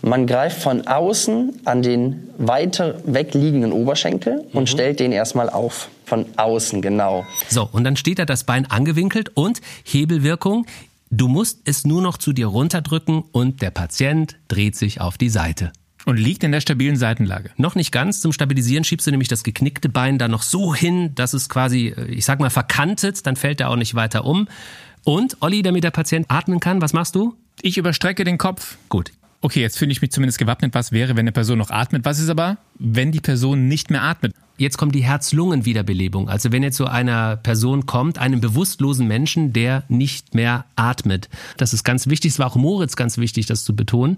Man 0.01 0.27
greift 0.27 0.61
von 0.61 0.87
außen 0.87 1.61
an 1.65 1.81
den 1.81 2.29
weiter 2.37 3.01
wegliegenden 3.05 3.71
Oberschenkel 3.71 4.45
und 4.53 4.69
stellt 4.69 4.99
den 4.99 5.11
erstmal 5.11 5.49
auf. 5.49 5.89
Von 6.05 6.25
außen, 6.37 6.81
genau. 6.81 7.25
So, 7.49 7.67
und 7.71 7.83
dann 7.83 7.97
steht 7.97 8.19
da 8.19 8.25
das 8.25 8.43
Bein 8.43 8.65
angewinkelt 8.69 9.31
und 9.33 9.59
Hebelwirkung. 9.83 10.65
Du 11.09 11.27
musst 11.27 11.61
es 11.65 11.85
nur 11.85 12.01
noch 12.01 12.17
zu 12.17 12.33
dir 12.33 12.47
runterdrücken 12.47 13.23
und 13.31 13.61
der 13.61 13.71
Patient 13.71 14.37
dreht 14.47 14.75
sich 14.75 14.99
auf 14.99 15.17
die 15.17 15.29
Seite. 15.29 15.71
Und 16.05 16.17
liegt 16.17 16.43
in 16.43 16.51
der 16.51 16.61
stabilen 16.61 16.95
Seitenlage. 16.95 17.51
Noch 17.57 17.75
nicht 17.75 17.91
ganz. 17.91 18.21
Zum 18.21 18.31
Stabilisieren 18.31 18.83
schiebst 18.83 19.07
du 19.07 19.11
nämlich 19.11 19.27
das 19.27 19.43
geknickte 19.43 19.89
Bein 19.89 20.17
da 20.17 20.27
noch 20.27 20.41
so 20.41 20.73
hin, 20.73 21.13
dass 21.15 21.33
es 21.33 21.49
quasi, 21.49 21.87
äh, 21.87 22.05
ich 22.05 22.23
sag 22.23 22.39
mal, 22.39 22.49
verkantet. 22.49 23.25
Dann 23.25 23.35
fällt 23.35 23.59
er 23.59 23.69
auch 23.69 23.75
nicht 23.75 23.93
weiter 23.95 24.23
um. 24.23 24.47
Und, 25.03 25.37
Olli, 25.41 25.63
damit 25.63 25.83
der 25.83 25.91
Patient 25.91 26.25
atmen 26.29 26.59
kann, 26.59 26.81
was 26.81 26.93
machst 26.93 27.15
du? 27.15 27.35
Ich 27.61 27.77
überstrecke 27.77 28.23
den 28.23 28.37
Kopf. 28.37 28.77
Gut. 28.87 29.11
Okay, 29.47 29.61
jetzt 29.61 29.77
finde 29.77 29.93
ich 29.93 30.01
mich 30.01 30.11
zumindest 30.11 30.39
gewappnet. 30.39 30.73
Was 30.73 30.91
wäre, 30.91 31.11
wenn 31.11 31.19
eine 31.19 31.31
Person 31.31 31.57
noch 31.57 31.69
atmet? 31.69 32.03
Was 32.03 32.19
ist 32.19 32.27
aber, 32.27 32.57
wenn 32.79 33.13
die 33.13 33.21
Person 33.21 33.69
nicht 33.69 33.89
mehr 33.89 34.03
atmet? 34.03 34.33
Jetzt 34.57 34.77
kommt 34.77 34.93
die 34.93 35.05
Herz-Lungen-Wiederbelebung. 35.05 36.27
Also 36.27 36.51
wenn 36.51 36.63
jetzt 36.63 36.75
so 36.75 36.83
einer 36.83 37.37
Person 37.37 37.85
kommt, 37.85 38.17
einem 38.17 38.41
bewusstlosen 38.41 39.07
Menschen, 39.07 39.53
der 39.53 39.85
nicht 39.87 40.35
mehr 40.35 40.65
atmet. 40.75 41.29
Das 41.55 41.71
ist 41.71 41.85
ganz 41.85 42.07
wichtig. 42.07 42.33
Es 42.33 42.39
war 42.39 42.47
auch 42.47 42.57
Moritz 42.57 42.97
ganz 42.97 43.17
wichtig, 43.19 43.45
das 43.45 43.63
zu 43.63 43.73
betonen. 43.73 44.17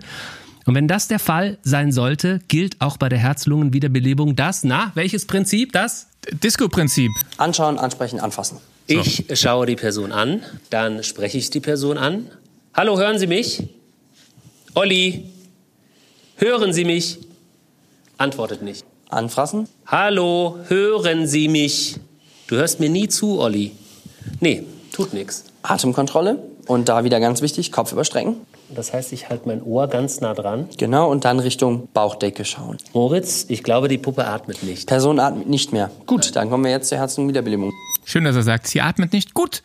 Und 0.65 0.73
wenn 0.73 0.87
das 0.87 1.07
der 1.07 1.19
Fall 1.19 1.59
sein 1.61 1.91
sollte, 1.91 2.39
gilt 2.47 2.81
auch 2.81 2.97
bei 2.97 3.07
der 3.07 3.19
Herz-Lungen-Wiederbelebung 3.19 4.35
das, 4.35 4.63
na, 4.63 4.91
welches 4.95 5.27
Prinzip? 5.27 5.73
Das? 5.73 6.07
Disco-Prinzip. 6.31 7.11
Anschauen, 7.37 7.77
ansprechen, 7.77 8.19
anfassen. 8.19 8.57
Ich 8.87 9.25
schaue 9.35 9.67
die 9.67 9.75
Person 9.75 10.11
an, 10.11 10.41
dann 10.71 11.03
spreche 11.03 11.37
ich 11.37 11.51
die 11.51 11.59
Person 11.59 11.99
an. 11.99 12.31
Hallo, 12.73 12.97
hören 12.97 13.19
Sie 13.19 13.27
mich? 13.27 13.69
Olli, 14.81 15.25
hören 16.37 16.71
Sie 16.71 16.85
mich? 16.85 17.19
Antwortet 18.17 18.61
nicht. 18.61 18.85
Anfassen. 19.09 19.67
Hallo, 19.85 20.57
hören 20.69 21.27
Sie 21.27 21.49
mich? 21.49 21.99
Du 22.47 22.55
hörst 22.55 22.79
mir 22.79 22.87
nie 22.87 23.09
zu, 23.09 23.41
Olli. 23.41 23.73
Nee, 24.39 24.63
tut 24.93 25.13
nix. 25.13 25.43
Atemkontrolle. 25.63 26.41
Und 26.65 26.87
da 26.87 27.03
wieder 27.03 27.19
ganz 27.19 27.41
wichtig, 27.41 27.73
Kopf 27.73 27.91
überstrecken. 27.91 28.37
Das 28.69 28.93
heißt, 28.93 29.11
ich 29.11 29.27
halte 29.27 29.49
mein 29.49 29.61
Ohr 29.63 29.87
ganz 29.87 30.21
nah 30.21 30.33
dran. 30.33 30.69
Genau, 30.77 31.11
und 31.11 31.25
dann 31.25 31.41
Richtung 31.41 31.89
Bauchdecke 31.93 32.45
schauen. 32.45 32.77
Moritz, 32.93 33.47
ich 33.49 33.63
glaube, 33.63 33.89
die 33.89 33.97
Puppe 33.97 34.27
atmet 34.27 34.63
nicht. 34.63 34.87
Person 34.87 35.19
atmet 35.19 35.49
nicht 35.49 35.73
mehr. 35.73 35.91
Gut, 36.05 36.37
dann 36.37 36.49
kommen 36.49 36.63
wir 36.63 36.71
jetzt 36.71 36.87
zur 36.87 36.99
Herz-Lungen-Wiederbelebung. 36.99 37.73
Schön, 38.05 38.23
dass 38.23 38.35
er 38.35 38.41
sagt, 38.41 38.65
sie 38.65 38.81
atmet 38.81 39.13
nicht 39.13 39.35
gut. 39.35 39.61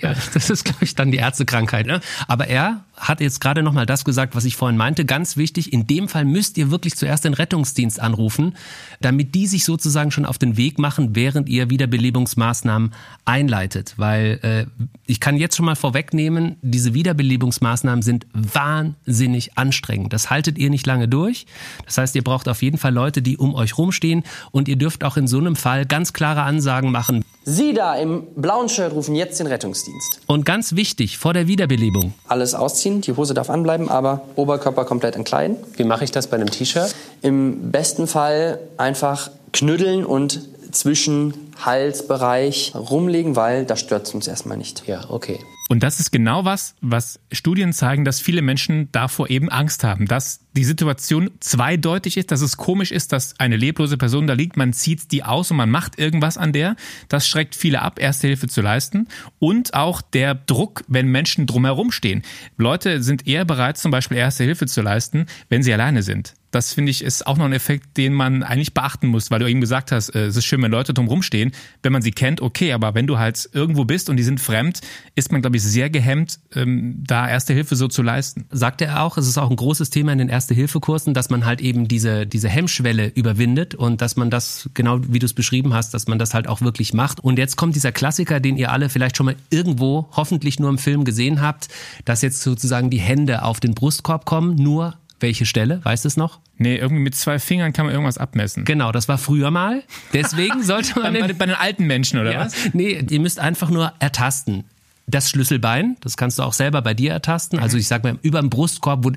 Ja, 0.00 0.12
das 0.34 0.50
ist, 0.50 0.64
glaube 0.64 0.84
ich, 0.84 0.94
dann 0.94 1.10
die 1.10 1.18
Ärztekrankheit. 1.18 1.86
Ne? 1.86 2.00
Aber 2.28 2.46
er 2.46 2.84
hat 2.96 3.20
jetzt 3.20 3.40
gerade 3.40 3.62
noch 3.62 3.72
mal 3.72 3.86
das 3.86 4.04
gesagt, 4.04 4.34
was 4.34 4.44
ich 4.44 4.56
vorhin 4.56 4.76
meinte. 4.76 5.04
Ganz 5.04 5.36
wichtig, 5.36 5.72
in 5.72 5.86
dem 5.86 6.08
Fall 6.08 6.24
müsst 6.24 6.56
ihr 6.58 6.70
wirklich 6.70 6.96
zuerst 6.96 7.24
den 7.24 7.34
Rettungsdienst 7.34 8.00
anrufen, 8.00 8.56
damit 9.00 9.34
die 9.34 9.46
sich 9.46 9.64
sozusagen 9.64 10.10
schon 10.10 10.24
auf 10.24 10.38
den 10.38 10.56
Weg 10.56 10.78
machen, 10.78 11.14
während 11.14 11.48
ihr 11.48 11.70
Wiederbelebungsmaßnahmen 11.70 12.92
einleitet. 13.24 13.94
Weil 13.96 14.40
äh, 14.42 14.84
ich 15.06 15.20
kann 15.20 15.36
jetzt 15.36 15.56
schon 15.56 15.66
mal 15.66 15.76
vorwegnehmen, 15.76 16.56
diese 16.62 16.94
Wiederbelebungsmaßnahmen 16.94 18.02
sind 18.02 18.26
wahnsinnig 18.32 19.58
anstrengend. 19.58 20.12
Das 20.12 20.30
haltet 20.30 20.58
ihr 20.58 20.70
nicht 20.70 20.86
lange 20.86 21.08
durch. 21.08 21.46
Das 21.84 21.98
heißt, 21.98 22.14
ihr 22.16 22.24
braucht 22.24 22.48
auf 22.48 22.62
jeden 22.62 22.78
Fall 22.78 22.94
Leute, 22.94 23.22
die 23.22 23.36
um 23.36 23.54
euch 23.54 23.76
rumstehen 23.76 24.24
und 24.50 24.68
ihr 24.68 24.76
dürft 24.76 25.04
auch 25.04 25.16
in 25.16 25.28
so 25.28 25.38
einem 25.38 25.56
Fall 25.56 25.84
ganz 25.86 26.12
klare 26.12 26.42
Ansagen 26.42 26.90
machen. 26.90 27.24
Sie 27.48 27.74
da 27.74 27.94
im 27.94 28.26
blauen 28.34 28.68
Shirt 28.68 28.92
rufen 28.92 29.14
jetzt 29.14 29.38
den 29.38 29.46
Rettungsdienst. 29.46 30.18
Und 30.26 30.44
ganz 30.44 30.74
wichtig, 30.74 31.16
vor 31.16 31.32
der 31.32 31.46
Wiederbelebung. 31.46 32.12
Alles 32.26 32.54
ausziehen, 32.54 33.02
die 33.02 33.12
Hose 33.12 33.34
darf 33.34 33.50
anbleiben, 33.50 33.88
aber 33.88 34.22
Oberkörper 34.34 34.84
komplett 34.84 35.14
entkleiden. 35.14 35.56
Wie 35.76 35.84
mache 35.84 36.02
ich 36.02 36.10
das 36.10 36.26
bei 36.26 36.36
einem 36.36 36.50
T-Shirt? 36.50 36.92
Im 37.22 37.70
besten 37.70 38.08
Fall 38.08 38.58
einfach 38.78 39.30
knüddeln 39.52 40.04
und 40.04 40.40
zwischen 40.72 41.52
Halsbereich 41.64 42.72
rumlegen, 42.74 43.36
weil 43.36 43.64
das 43.64 43.78
stört 43.78 44.12
uns 44.12 44.26
erstmal 44.26 44.56
nicht. 44.56 44.82
Ja, 44.88 45.04
okay. 45.08 45.38
Und 45.68 45.82
das 45.82 45.98
ist 45.98 46.12
genau 46.12 46.44
was, 46.44 46.76
was 46.80 47.18
Studien 47.32 47.72
zeigen, 47.72 48.04
dass 48.04 48.20
viele 48.20 48.40
Menschen 48.40 48.88
davor 48.92 49.28
eben 49.30 49.48
Angst 49.48 49.82
haben, 49.82 50.06
dass 50.06 50.40
die 50.52 50.64
Situation 50.64 51.30
zweideutig 51.40 52.16
ist, 52.16 52.30
dass 52.30 52.40
es 52.40 52.56
komisch 52.56 52.92
ist, 52.92 53.12
dass 53.12 53.38
eine 53.40 53.56
leblose 53.56 53.96
Person 53.96 54.28
da 54.28 54.34
liegt, 54.34 54.56
man 54.56 54.72
zieht 54.72 55.10
die 55.10 55.24
aus 55.24 55.50
und 55.50 55.56
man 55.56 55.70
macht 55.70 55.98
irgendwas 55.98 56.38
an 56.38 56.52
der. 56.52 56.76
Das 57.08 57.26
schreckt 57.26 57.56
viele 57.56 57.82
ab, 57.82 57.98
Erste 57.98 58.28
Hilfe 58.28 58.46
zu 58.46 58.60
leisten. 58.60 59.08
Und 59.40 59.74
auch 59.74 60.02
der 60.02 60.34
Druck, 60.34 60.84
wenn 60.86 61.08
Menschen 61.08 61.46
drumherum 61.46 61.90
stehen. 61.90 62.22
Leute 62.56 63.02
sind 63.02 63.26
eher 63.26 63.44
bereit, 63.44 63.76
zum 63.76 63.90
Beispiel 63.90 64.16
Erste 64.16 64.44
Hilfe 64.44 64.66
zu 64.66 64.82
leisten, 64.82 65.26
wenn 65.48 65.64
sie 65.64 65.72
alleine 65.72 66.02
sind. 66.02 66.34
Das 66.56 66.72
finde 66.72 66.90
ich 66.90 67.04
ist 67.04 67.26
auch 67.26 67.36
noch 67.36 67.44
ein 67.44 67.52
Effekt, 67.52 67.98
den 67.98 68.14
man 68.14 68.42
eigentlich 68.42 68.72
beachten 68.72 69.08
muss, 69.08 69.30
weil 69.30 69.40
du 69.40 69.46
eben 69.46 69.60
gesagt 69.60 69.92
hast, 69.92 70.08
äh, 70.14 70.24
es 70.24 70.36
ist 70.36 70.46
schön, 70.46 70.62
wenn 70.62 70.70
Leute 70.70 70.94
drumherum 70.94 71.22
stehen. 71.22 71.52
Wenn 71.82 71.92
man 71.92 72.00
sie 72.00 72.12
kennt, 72.12 72.40
okay, 72.40 72.72
aber 72.72 72.94
wenn 72.94 73.06
du 73.06 73.18
halt 73.18 73.50
irgendwo 73.52 73.84
bist 73.84 74.08
und 74.08 74.16
die 74.16 74.22
sind 74.22 74.40
fremd, 74.40 74.80
ist 75.14 75.30
man, 75.30 75.42
glaube 75.42 75.58
ich, 75.58 75.62
sehr 75.62 75.90
gehemmt, 75.90 76.38
ähm, 76.54 77.04
da 77.06 77.28
Erste 77.28 77.52
Hilfe 77.52 77.76
so 77.76 77.88
zu 77.88 78.00
leisten. 78.00 78.46
Sagte 78.50 78.86
er 78.86 79.02
auch, 79.02 79.18
es 79.18 79.28
ist 79.28 79.36
auch 79.36 79.50
ein 79.50 79.56
großes 79.56 79.90
Thema 79.90 80.12
in 80.12 80.18
den 80.18 80.30
Erste-Hilfe-Kursen, 80.30 81.12
dass 81.12 81.28
man 81.28 81.44
halt 81.44 81.60
eben 81.60 81.88
diese, 81.88 82.26
diese 82.26 82.48
Hemmschwelle 82.48 83.08
überwindet 83.08 83.74
und 83.74 84.00
dass 84.00 84.16
man 84.16 84.30
das, 84.30 84.70
genau 84.72 85.00
wie 85.12 85.18
du 85.18 85.26
es 85.26 85.34
beschrieben 85.34 85.74
hast, 85.74 85.92
dass 85.92 86.06
man 86.06 86.18
das 86.18 86.32
halt 86.32 86.48
auch 86.48 86.62
wirklich 86.62 86.94
macht. 86.94 87.20
Und 87.20 87.38
jetzt 87.38 87.56
kommt 87.56 87.76
dieser 87.76 87.92
Klassiker, 87.92 88.40
den 88.40 88.56
ihr 88.56 88.72
alle 88.72 88.88
vielleicht 88.88 89.18
schon 89.18 89.26
mal 89.26 89.36
irgendwo, 89.50 90.08
hoffentlich 90.12 90.58
nur 90.58 90.70
im 90.70 90.78
Film 90.78 91.04
gesehen 91.04 91.42
habt, 91.42 91.68
dass 92.06 92.22
jetzt 92.22 92.40
sozusagen 92.40 92.88
die 92.88 93.00
Hände 93.00 93.42
auf 93.42 93.60
den 93.60 93.74
Brustkorb 93.74 94.24
kommen, 94.24 94.54
nur 94.54 94.94
welche 95.20 95.46
Stelle? 95.46 95.80
Weißt 95.84 96.04
du 96.04 96.08
es 96.08 96.16
noch? 96.16 96.40
Nee, 96.58 96.76
irgendwie 96.76 97.02
mit 97.02 97.14
zwei 97.14 97.38
Fingern 97.38 97.72
kann 97.72 97.86
man 97.86 97.94
irgendwas 97.94 98.18
abmessen. 98.18 98.64
Genau, 98.64 98.92
das 98.92 99.08
war 99.08 99.18
früher 99.18 99.50
mal. 99.50 99.82
Deswegen 100.12 100.62
sollte 100.62 100.98
man. 101.00 101.14
bei, 101.14 101.32
bei, 101.32 101.46
den 101.46 101.54
alten 101.54 101.86
Menschen, 101.86 102.18
oder 102.20 102.32
ja, 102.32 102.40
was? 102.40 102.54
Nee, 102.72 103.04
ihr 103.08 103.20
müsst 103.20 103.38
einfach 103.38 103.70
nur 103.70 103.92
ertasten. 103.98 104.64
Das 105.08 105.30
Schlüsselbein, 105.30 105.96
das 106.00 106.16
kannst 106.16 106.40
du 106.40 106.42
auch 106.42 106.52
selber 106.52 106.82
bei 106.82 106.92
dir 106.92 107.12
ertasten. 107.12 107.60
Also 107.60 107.78
ich 107.78 107.86
sag 107.86 108.02
mal, 108.02 108.18
über 108.22 108.40
dem 108.40 108.50
Brustkorb, 108.50 109.04
wo, 109.04 109.12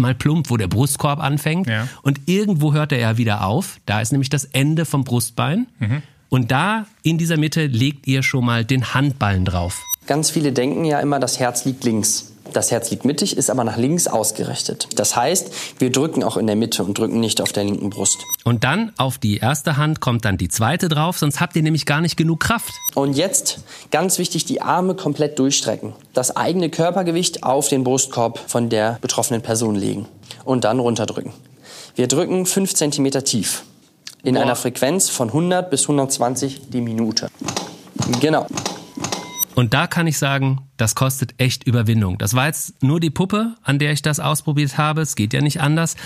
mal 0.00 0.14
plump, 0.14 0.48
wo 0.48 0.56
der 0.56 0.66
Brustkorb 0.66 1.22
anfängt. 1.22 1.66
Ja. 1.66 1.88
Und 2.00 2.22
irgendwo 2.24 2.72
hört 2.72 2.90
er 2.90 2.98
ja 2.98 3.18
wieder 3.18 3.44
auf. 3.44 3.78
Da 3.84 4.00
ist 4.00 4.12
nämlich 4.12 4.30
das 4.30 4.46
Ende 4.46 4.86
vom 4.86 5.04
Brustbein. 5.04 5.66
Mhm. 5.78 6.02
Und 6.30 6.50
da 6.52 6.86
in 7.02 7.18
dieser 7.18 7.36
Mitte 7.36 7.66
legt 7.66 8.06
ihr 8.06 8.22
schon 8.22 8.46
mal 8.46 8.64
den 8.64 8.94
Handballen 8.94 9.44
drauf. 9.44 9.84
Ganz 10.06 10.30
viele 10.30 10.52
denken 10.52 10.84
ja 10.84 11.00
immer, 11.00 11.20
das 11.20 11.38
Herz 11.38 11.66
liegt 11.66 11.84
links. 11.84 12.32
Das 12.52 12.70
Herz 12.70 12.90
liegt 12.90 13.04
mittig, 13.04 13.36
ist 13.36 13.50
aber 13.50 13.64
nach 13.64 13.76
links 13.76 14.06
ausgerichtet. 14.06 14.88
Das 14.96 15.16
heißt, 15.16 15.50
wir 15.78 15.92
drücken 15.92 16.22
auch 16.22 16.36
in 16.36 16.46
der 16.46 16.56
Mitte 16.56 16.84
und 16.84 16.98
drücken 16.98 17.20
nicht 17.20 17.40
auf 17.40 17.52
der 17.52 17.64
linken 17.64 17.90
Brust. 17.90 18.18
Und 18.44 18.64
dann 18.64 18.92
auf 18.96 19.18
die 19.18 19.38
erste 19.38 19.76
Hand 19.76 20.00
kommt 20.00 20.24
dann 20.24 20.38
die 20.38 20.48
zweite 20.48 20.88
drauf, 20.88 21.18
sonst 21.18 21.40
habt 21.40 21.56
ihr 21.56 21.62
nämlich 21.62 21.86
gar 21.86 22.00
nicht 22.00 22.16
genug 22.16 22.40
Kraft. 22.40 22.72
Und 22.94 23.16
jetzt, 23.16 23.60
ganz 23.90 24.18
wichtig, 24.18 24.44
die 24.44 24.62
Arme 24.62 24.94
komplett 24.94 25.38
durchstrecken. 25.38 25.92
Das 26.14 26.36
eigene 26.36 26.70
Körpergewicht 26.70 27.42
auf 27.42 27.68
den 27.68 27.84
Brustkorb 27.84 28.38
von 28.46 28.68
der 28.68 28.98
betroffenen 29.00 29.42
Person 29.42 29.74
legen. 29.74 30.06
Und 30.44 30.64
dann 30.64 30.78
runterdrücken. 30.78 31.32
Wir 31.94 32.08
drücken 32.08 32.46
5 32.46 32.74
cm 32.74 33.10
tief. 33.24 33.64
In 34.22 34.34
Boah. 34.34 34.42
einer 34.42 34.56
Frequenz 34.56 35.08
von 35.08 35.28
100 35.28 35.70
bis 35.70 35.82
120 35.82 36.68
die 36.70 36.80
Minute. 36.80 37.28
Genau. 38.20 38.46
Und 39.56 39.72
da 39.74 39.86
kann 39.86 40.06
ich 40.06 40.18
sagen, 40.18 40.60
das 40.76 40.94
kostet 40.94 41.34
echt 41.38 41.64
Überwindung. 41.64 42.18
Das 42.18 42.34
war 42.34 42.46
jetzt 42.46 42.82
nur 42.82 43.00
die 43.00 43.10
Puppe, 43.10 43.54
an 43.62 43.78
der 43.78 43.90
ich 43.90 44.02
das 44.02 44.20
ausprobiert 44.20 44.76
habe. 44.76 45.00
Es 45.00 45.16
geht 45.16 45.32
ja 45.32 45.40
nicht 45.40 45.62
anders. 45.62 45.96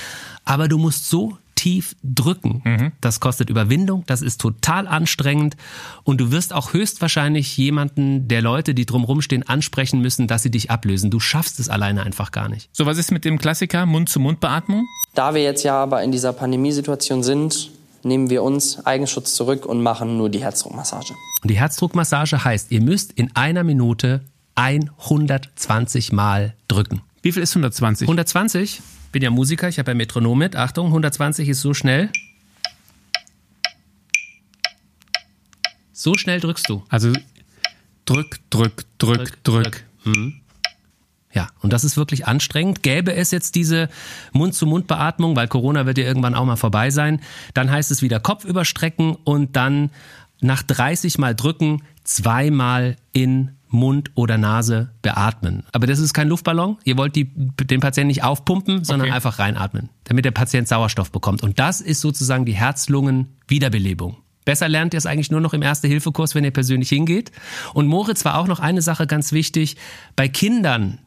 Aber 0.44 0.68
du 0.68 0.78
musst 0.78 1.10
so 1.10 1.36
tief 1.56 1.94
drücken. 2.02 2.92
Das 3.02 3.20
kostet 3.20 3.50
Überwindung, 3.50 4.04
das 4.06 4.22
ist 4.22 4.40
total 4.40 4.88
anstrengend 4.88 5.56
und 6.04 6.18
du 6.18 6.30
wirst 6.30 6.54
auch 6.54 6.72
höchstwahrscheinlich 6.72 7.54
jemanden 7.58 8.28
der 8.28 8.40
Leute, 8.40 8.72
die 8.72 8.86
drumherum 8.86 9.20
stehen, 9.20 9.46
ansprechen 9.46 10.00
müssen, 10.00 10.26
dass 10.26 10.42
sie 10.42 10.50
dich 10.50 10.70
ablösen. 10.70 11.10
Du 11.10 11.20
schaffst 11.20 11.60
es 11.60 11.68
alleine 11.68 12.02
einfach 12.04 12.30
gar 12.32 12.48
nicht. 12.48 12.70
So, 12.72 12.86
was 12.86 12.96
ist 12.96 13.10
mit 13.10 13.26
dem 13.26 13.38
Klassiker 13.38 13.84
Mund-zu-Mund-Beatmung? 13.84 14.86
Da 15.14 15.34
wir 15.34 15.42
jetzt 15.42 15.62
ja 15.62 15.74
aber 15.74 16.02
in 16.02 16.12
dieser 16.12 16.32
Pandemiesituation 16.32 17.22
sind, 17.22 17.70
nehmen 18.04 18.30
wir 18.30 18.42
uns 18.42 18.84
Eigenschutz 18.84 19.34
zurück 19.34 19.66
und 19.66 19.82
machen 19.82 20.16
nur 20.16 20.28
die 20.28 20.40
Herzdruckmassage. 20.40 21.14
Und 21.42 21.50
die 21.50 21.58
Herzdruckmassage 21.58 22.44
heißt, 22.44 22.70
ihr 22.70 22.80
müsst 22.80 23.12
in 23.12 23.34
einer 23.34 23.64
Minute 23.64 24.22
120 24.54 26.12
Mal 26.12 26.54
drücken. 26.68 27.02
Wie 27.22 27.32
viel 27.32 27.42
ist 27.42 27.50
120? 27.50 28.06
120, 28.06 28.82
bin 29.12 29.22
ja 29.22 29.30
Musiker, 29.30 29.68
ich 29.68 29.78
habe 29.78 29.90
ja 29.90 29.94
Metronom 29.94 30.38
mit. 30.38 30.56
Achtung, 30.56 30.86
120 30.86 31.48
ist 31.48 31.60
so 31.60 31.74
schnell. 31.74 32.10
So 35.92 36.14
schnell 36.14 36.40
drückst 36.40 36.68
du. 36.68 36.82
Also 36.88 37.12
drück, 38.06 38.38
drück, 38.50 38.84
drück, 38.98 39.44
drück. 39.44 39.84
Ja, 41.32 41.48
und 41.60 41.72
das 41.72 41.84
ist 41.84 41.96
wirklich 41.96 42.26
anstrengend. 42.26 42.82
Gäbe 42.82 43.14
es 43.14 43.30
jetzt 43.30 43.54
diese 43.54 43.88
Mund-zu-Mund-Beatmung, 44.32 45.36
weil 45.36 45.46
Corona 45.48 45.86
wird 45.86 45.98
ja 45.98 46.04
irgendwann 46.04 46.34
auch 46.34 46.44
mal 46.44 46.56
vorbei 46.56 46.90
sein, 46.90 47.20
dann 47.54 47.70
heißt 47.70 47.90
es 47.90 48.02
wieder 48.02 48.18
Kopf 48.20 48.44
überstrecken 48.44 49.16
und 49.24 49.54
dann 49.56 49.90
nach 50.40 50.62
30 50.62 51.18
Mal 51.18 51.34
drücken, 51.34 51.82
zweimal 52.02 52.96
in 53.12 53.52
Mund 53.68 54.10
oder 54.16 54.36
Nase 54.38 54.90
beatmen. 55.02 55.62
Aber 55.72 55.86
das 55.86 56.00
ist 56.00 56.12
kein 56.12 56.26
Luftballon. 56.28 56.78
Ihr 56.84 56.96
wollt 56.96 57.14
die, 57.14 57.30
den 57.32 57.78
Patienten 57.80 58.08
nicht 58.08 58.24
aufpumpen, 58.24 58.82
sondern 58.82 59.08
Okay. 59.08 59.14
einfach 59.14 59.38
reinatmen, 59.38 59.90
damit 60.04 60.24
der 60.24 60.32
Patient 60.32 60.66
Sauerstoff 60.66 61.12
bekommt. 61.12 61.44
Und 61.44 61.60
das 61.60 61.80
ist 61.80 62.00
sozusagen 62.00 62.44
die 62.44 62.54
Herz-Lungen-Wiederbelebung. 62.54 64.16
Besser 64.44 64.68
lernt 64.68 64.94
ihr 64.94 64.98
es 64.98 65.06
eigentlich 65.06 65.30
nur 65.30 65.40
noch 65.40 65.52
im 65.52 65.62
Erste-Hilfe-Kurs, 65.62 66.34
wenn 66.34 66.42
ihr 66.42 66.50
persönlich 66.50 66.88
hingeht. 66.88 67.30
Und 67.74 67.86
Moritz 67.86 68.24
war 68.24 68.38
auch 68.38 68.48
noch 68.48 68.58
eine 68.58 68.82
Sache 68.82 69.06
ganz 69.06 69.32
wichtig. 69.32 69.76
Bei 70.16 70.26
Kindern 70.28 70.98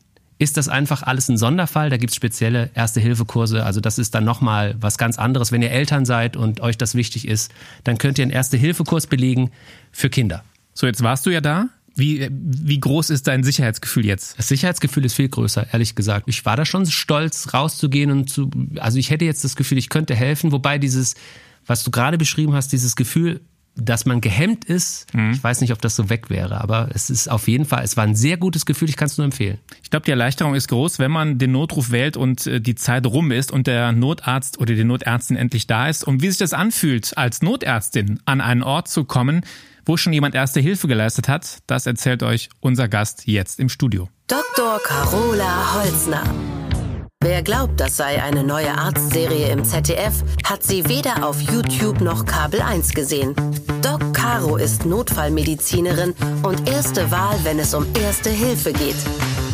ist 0.43 0.57
das 0.57 0.67
einfach 0.67 1.03
alles 1.03 1.29
ein 1.29 1.38
Sonderfall. 1.38 1.89
Da 1.89 1.97
gibt's 1.97 2.15
spezielle 2.15 2.69
Erste-Hilfe-Kurse. 2.75 3.65
Also 3.65 3.79
das 3.79 3.97
ist 3.97 4.13
dann 4.13 4.25
nochmal 4.25 4.75
was 4.79 4.97
ganz 4.97 5.17
anderes. 5.17 5.51
Wenn 5.51 5.62
ihr 5.62 5.71
Eltern 5.71 6.05
seid 6.05 6.35
und 6.35 6.59
euch 6.59 6.77
das 6.77 6.95
wichtig 6.95 7.27
ist, 7.27 7.51
dann 7.83 7.97
könnt 7.97 8.19
ihr 8.19 8.23
einen 8.23 8.31
Erste-Hilfe-Kurs 8.31 9.07
belegen 9.07 9.51
für 9.91 10.09
Kinder. 10.09 10.43
So, 10.73 10.85
jetzt 10.85 11.01
warst 11.01 11.25
du 11.25 11.29
ja 11.29 11.41
da. 11.41 11.69
Wie, 11.95 12.27
wie 12.31 12.79
groß 12.79 13.12
ist 13.12 13.27
dein 13.27 13.43
Sicherheitsgefühl 13.43 14.05
jetzt? 14.05 14.38
Das 14.38 14.47
Sicherheitsgefühl 14.47 15.05
ist 15.05 15.13
viel 15.13 15.29
größer, 15.29 15.67
ehrlich 15.71 15.95
gesagt. 15.95 16.27
Ich 16.27 16.43
war 16.43 16.57
da 16.57 16.65
schon 16.65 16.85
stolz, 16.88 17.53
rauszugehen 17.53 18.09
und 18.12 18.29
zu, 18.29 18.50
also 18.79 18.97
ich 18.97 19.12
hätte 19.12 19.25
jetzt 19.25 19.43
das 19.43 19.55
Gefühl, 19.55 19.77
ich 19.77 19.89
könnte 19.89 20.15
helfen, 20.15 20.51
wobei 20.51 20.79
dieses, 20.79 21.13
was 21.67 21.83
du 21.83 21.91
gerade 21.91 22.17
beschrieben 22.17 22.53
hast, 22.53 22.71
dieses 22.71 22.95
Gefühl, 22.95 23.41
dass 23.75 24.05
man 24.05 24.21
gehemmt 24.21 24.65
ist, 24.65 25.07
ich 25.31 25.43
weiß 25.43 25.61
nicht, 25.61 25.73
ob 25.73 25.81
das 25.81 25.95
so 25.95 26.09
weg 26.09 26.29
wäre, 26.29 26.61
aber 26.61 26.89
es 26.93 27.09
ist 27.09 27.27
auf 27.27 27.47
jeden 27.47 27.65
Fall, 27.65 27.83
es 27.83 27.97
war 27.97 28.03
ein 28.03 28.15
sehr 28.15 28.37
gutes 28.37 28.65
Gefühl, 28.65 28.89
ich 28.89 28.97
kann 28.97 29.07
es 29.07 29.17
nur 29.17 29.25
empfehlen. 29.25 29.57
Ich 29.81 29.89
glaube, 29.89 30.05
die 30.05 30.11
Erleichterung 30.11 30.53
ist 30.53 30.67
groß, 30.67 30.99
wenn 30.99 31.11
man 31.11 31.39
den 31.39 31.51
Notruf 31.51 31.91
wählt 31.91 32.15
und 32.15 32.45
äh, 32.45 32.61
die 32.61 32.75
Zeit 32.75 33.05
rum 33.05 33.31
ist 33.31 33.51
und 33.51 33.67
der 33.67 33.91
Notarzt 33.91 34.59
oder 34.59 34.75
die 34.75 34.83
Notärztin 34.83 35.37
endlich 35.37 35.67
da 35.67 35.89
ist. 35.89 36.03
Und 36.03 36.21
wie 36.21 36.29
sich 36.29 36.37
das 36.37 36.53
anfühlt, 36.53 37.17
als 37.17 37.41
Notärztin 37.41 38.19
an 38.25 38.41
einen 38.41 38.63
Ort 38.63 38.87
zu 38.87 39.05
kommen, 39.05 39.41
wo 39.85 39.97
schon 39.97 40.13
jemand 40.13 40.35
erste 40.35 40.59
Hilfe 40.59 40.87
geleistet 40.87 41.27
hat, 41.27 41.59
das 41.67 41.85
erzählt 41.85 42.23
euch 42.23 42.49
unser 42.59 42.87
Gast 42.87 43.27
jetzt 43.27 43.59
im 43.59 43.69
Studio. 43.69 44.09
Dr. 44.27 44.79
Carola 44.83 45.73
Holzner. 45.73 46.23
Wer 47.23 47.41
glaubt, 47.41 47.79
das 47.79 47.95
sei 47.95 48.21
eine 48.21 48.43
neue 48.43 48.77
Arztserie 48.77 49.47
im 49.47 49.63
ZDF, 49.63 50.25
hat 50.43 50.61
sie 50.61 50.89
weder 50.89 51.25
auf 51.25 51.39
YouTube 51.39 52.01
noch 52.01 52.25
Kabel 52.25 52.61
1 52.61 52.93
gesehen. 52.93 53.33
Doc 53.81 54.13
Caro 54.13 54.57
ist 54.57 54.85
Notfallmedizinerin 54.85 56.15
und 56.43 56.67
erste 56.67 57.11
Wahl, 57.11 57.39
wenn 57.43 57.59
es 57.59 57.73
um 57.73 57.85
Erste 57.97 58.29
Hilfe 58.29 58.73
geht. 58.73 58.97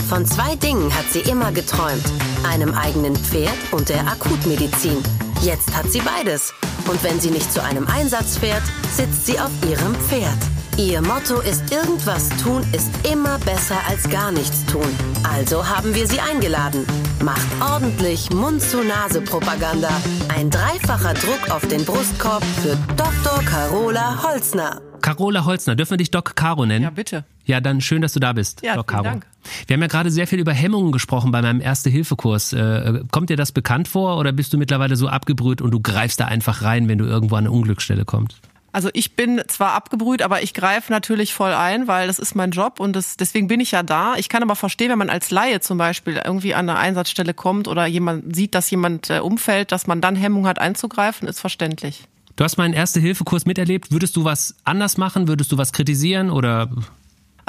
Von 0.10 0.26
zwei 0.26 0.56
Dingen 0.56 0.92
hat 0.96 1.06
sie 1.12 1.20
immer 1.20 1.52
geträumt. 1.52 2.06
Einem 2.44 2.74
eigenen 2.74 3.16
Pferd 3.16 3.54
und 3.72 3.90
der 3.90 4.02
Akutmedizin. 4.08 4.98
Jetzt 5.44 5.78
hat 5.78 5.92
sie 5.92 6.02
beides. 6.02 6.56
Und 6.88 7.04
wenn 7.04 7.20
sie 7.20 7.30
nicht 7.30 7.54
zu 7.54 7.64
einem 7.64 7.86
Einsatz 7.86 8.38
fährt, 8.38 8.64
sitzt 8.92 9.28
sie 9.28 9.40
auf 9.40 9.52
ihrem 9.70 9.94
Pferd. 9.94 10.40
Ihr 10.80 11.02
Motto 11.02 11.42
ist 11.42 11.74
irgendwas 11.74 12.30
tun 12.42 12.64
ist 12.72 12.90
immer 13.06 13.38
besser 13.40 13.76
als 13.90 14.10
gar 14.10 14.32
nichts 14.32 14.66
tun. 14.66 14.88
Also 15.30 15.68
haben 15.68 15.94
wir 15.94 16.08
sie 16.08 16.22
eingeladen. 16.22 16.86
Macht 17.22 17.46
ordentlich 17.60 18.30
Mund-zu-Nase-Propaganda. 18.30 19.90
Ein 20.34 20.50
dreifacher 20.50 21.16
Druck 21.16 21.52
auf 21.52 21.68
den 21.68 21.84
Brustkorb 21.84 22.46
für 22.62 22.78
Dr. 22.96 23.44
Carola 23.44 24.24
Holzner. 24.24 24.80
Carola 25.02 25.44
Holzner, 25.44 25.76
dürfen 25.76 25.92
wir 25.92 25.98
dich 25.98 26.12
Doc 26.12 26.38
Caro 26.38 26.66
nennen? 26.66 26.84
Ja, 26.84 26.92
bitte. 26.92 27.26
Ja, 27.44 27.60
dann 27.60 27.82
schön, 27.82 28.02
dass 28.02 28.14
du 28.14 28.22
da 28.22 28.32
bist, 28.32 28.62
Ja, 28.64 28.76
Doc 28.76 28.90
vielen 28.90 29.04
Caro. 29.04 29.14
Dank. 29.16 29.28
Wir 29.68 29.74
haben 29.74 29.82
ja 29.82 29.88
gerade 29.88 30.12
sehr 30.12 30.28
viel 30.28 30.40
über 30.40 30.54
Hemmungen 30.54 30.94
gesprochen 30.94 31.32
bei 31.32 31.42
meinem 31.42 31.60
Erste-Hilfe-Kurs. 31.60 32.54
Äh, 32.54 33.02
kommt 33.12 33.30
dir 33.30 33.38
das 33.38 33.52
bekannt 33.52 33.90
vor 33.90 34.18
oder 34.18 34.32
bist 34.32 34.54
du 34.54 34.58
mittlerweile 34.58 34.96
so 34.96 35.10
abgebrüht 35.10 35.62
und 35.62 35.72
du 35.72 35.82
greifst 35.82 36.22
da 36.22 36.26
einfach 36.26 36.62
rein, 36.62 36.88
wenn 36.88 37.00
du 37.00 37.06
irgendwo 37.06 37.36
an 37.36 37.48
eine 37.48 37.52
Unglücksstelle 37.52 38.06
kommst? 38.06 38.40
Also 38.80 38.90
ich 38.94 39.18
bin 39.18 39.42
zwar 39.50 39.74
abgebrüht, 39.74 40.22
aber 40.22 40.42
ich 40.42 40.54
greife 40.54 40.90
natürlich 40.90 41.34
voll 41.34 41.52
ein, 41.52 41.90
weil 41.90 42.08
das 42.08 42.18
ist 42.18 42.34
mein 42.34 42.52
Job 42.52 42.80
und 42.80 42.96
das, 42.96 43.18
deswegen 43.18 43.50
bin 43.50 43.60
ich 43.60 43.72
ja 43.72 43.84
da. 43.84 44.16
Ich 44.16 44.30
kann 44.30 44.42
aber 44.42 44.56
verstehen, 44.56 44.90
wenn 44.90 44.98
man 44.98 45.10
als 45.10 45.32
Laie 45.32 45.60
zum 45.60 45.78
Beispiel 45.78 46.22
irgendwie 46.24 46.56
an 46.56 46.70
eine 46.70 46.80
Einsatzstelle 46.80 47.34
kommt 47.34 47.68
oder 47.68 47.86
jemand 47.88 48.34
sieht, 48.34 48.56
dass 48.56 48.72
jemand 48.72 49.10
äh, 49.10 49.20
umfällt, 49.20 49.74
dass 49.74 49.86
man 49.86 50.00
dann 50.00 50.16
Hemmung 50.16 50.48
hat 50.48 50.60
einzugreifen, 50.60 51.28
ist 51.28 51.42
verständlich. 51.42 52.06
Du 52.38 52.46
hast 52.46 52.56
meinen 52.56 52.74
Erste-Hilfe-Kurs 52.74 53.46
miterlebt. 53.46 53.92
Würdest 53.92 54.16
du 54.16 54.24
was 54.24 54.56
anders 54.64 54.96
machen? 54.96 55.28
Würdest 55.28 55.52
du 55.52 55.58
was 55.58 55.74
kritisieren 55.74 56.30
oder 56.30 56.70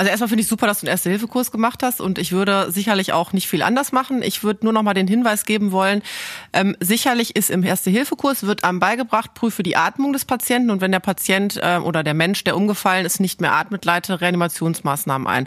Also 0.01 0.09
erstmal 0.09 0.29
finde 0.29 0.41
ich 0.41 0.49
super, 0.49 0.67
dass 0.67 0.81
du 0.81 0.87
einen 0.87 0.93
Erste-Hilfe-Kurs 0.93 1.53
gemacht 1.53 1.83
hast 1.83 2.01
und 2.01 2.17
ich 2.17 2.33
würde 2.33 2.73
sicherlich 2.73 3.13
auch 3.13 3.35
nicht 3.35 3.47
viel 3.47 3.63
anders 3.63 3.93
machen. 3.93 4.23
Ich 4.23 4.43
würde 4.43 4.65
nur 4.65 4.73
noch 4.73 4.83
mal 4.83 4.95
den 4.95 5.07
Hinweis 5.07 5.45
geben 5.45 5.73
wollen, 5.73 6.01
ähm, 6.55 6.75
sicherlich 6.81 7.37
ist 7.37 7.51
im 7.51 7.63
Erste-Hilfe-Kurs 7.63 8.45
wird 8.45 8.65
einem 8.65 8.81
beigebracht, 8.81 9.35
prüfe 9.35 9.63
die 9.63 9.77
Atmung 9.77 10.15
des 10.15 10.25
Patienten 10.25 10.71
und 10.71 10.81
wenn 10.81 10.91
der 10.91 11.01
Patient 11.01 11.59
äh, 11.63 11.77
oder 11.77 12.03
der 12.03 12.15
Mensch, 12.15 12.45
der 12.45 12.57
umgefallen 12.57 13.05
ist, 13.05 13.21
nicht 13.21 13.43
mehr 13.43 13.53
atmet, 13.53 13.85
leite 13.85 14.23
Reanimationsmaßnahmen 14.23 15.29
ein. 15.29 15.47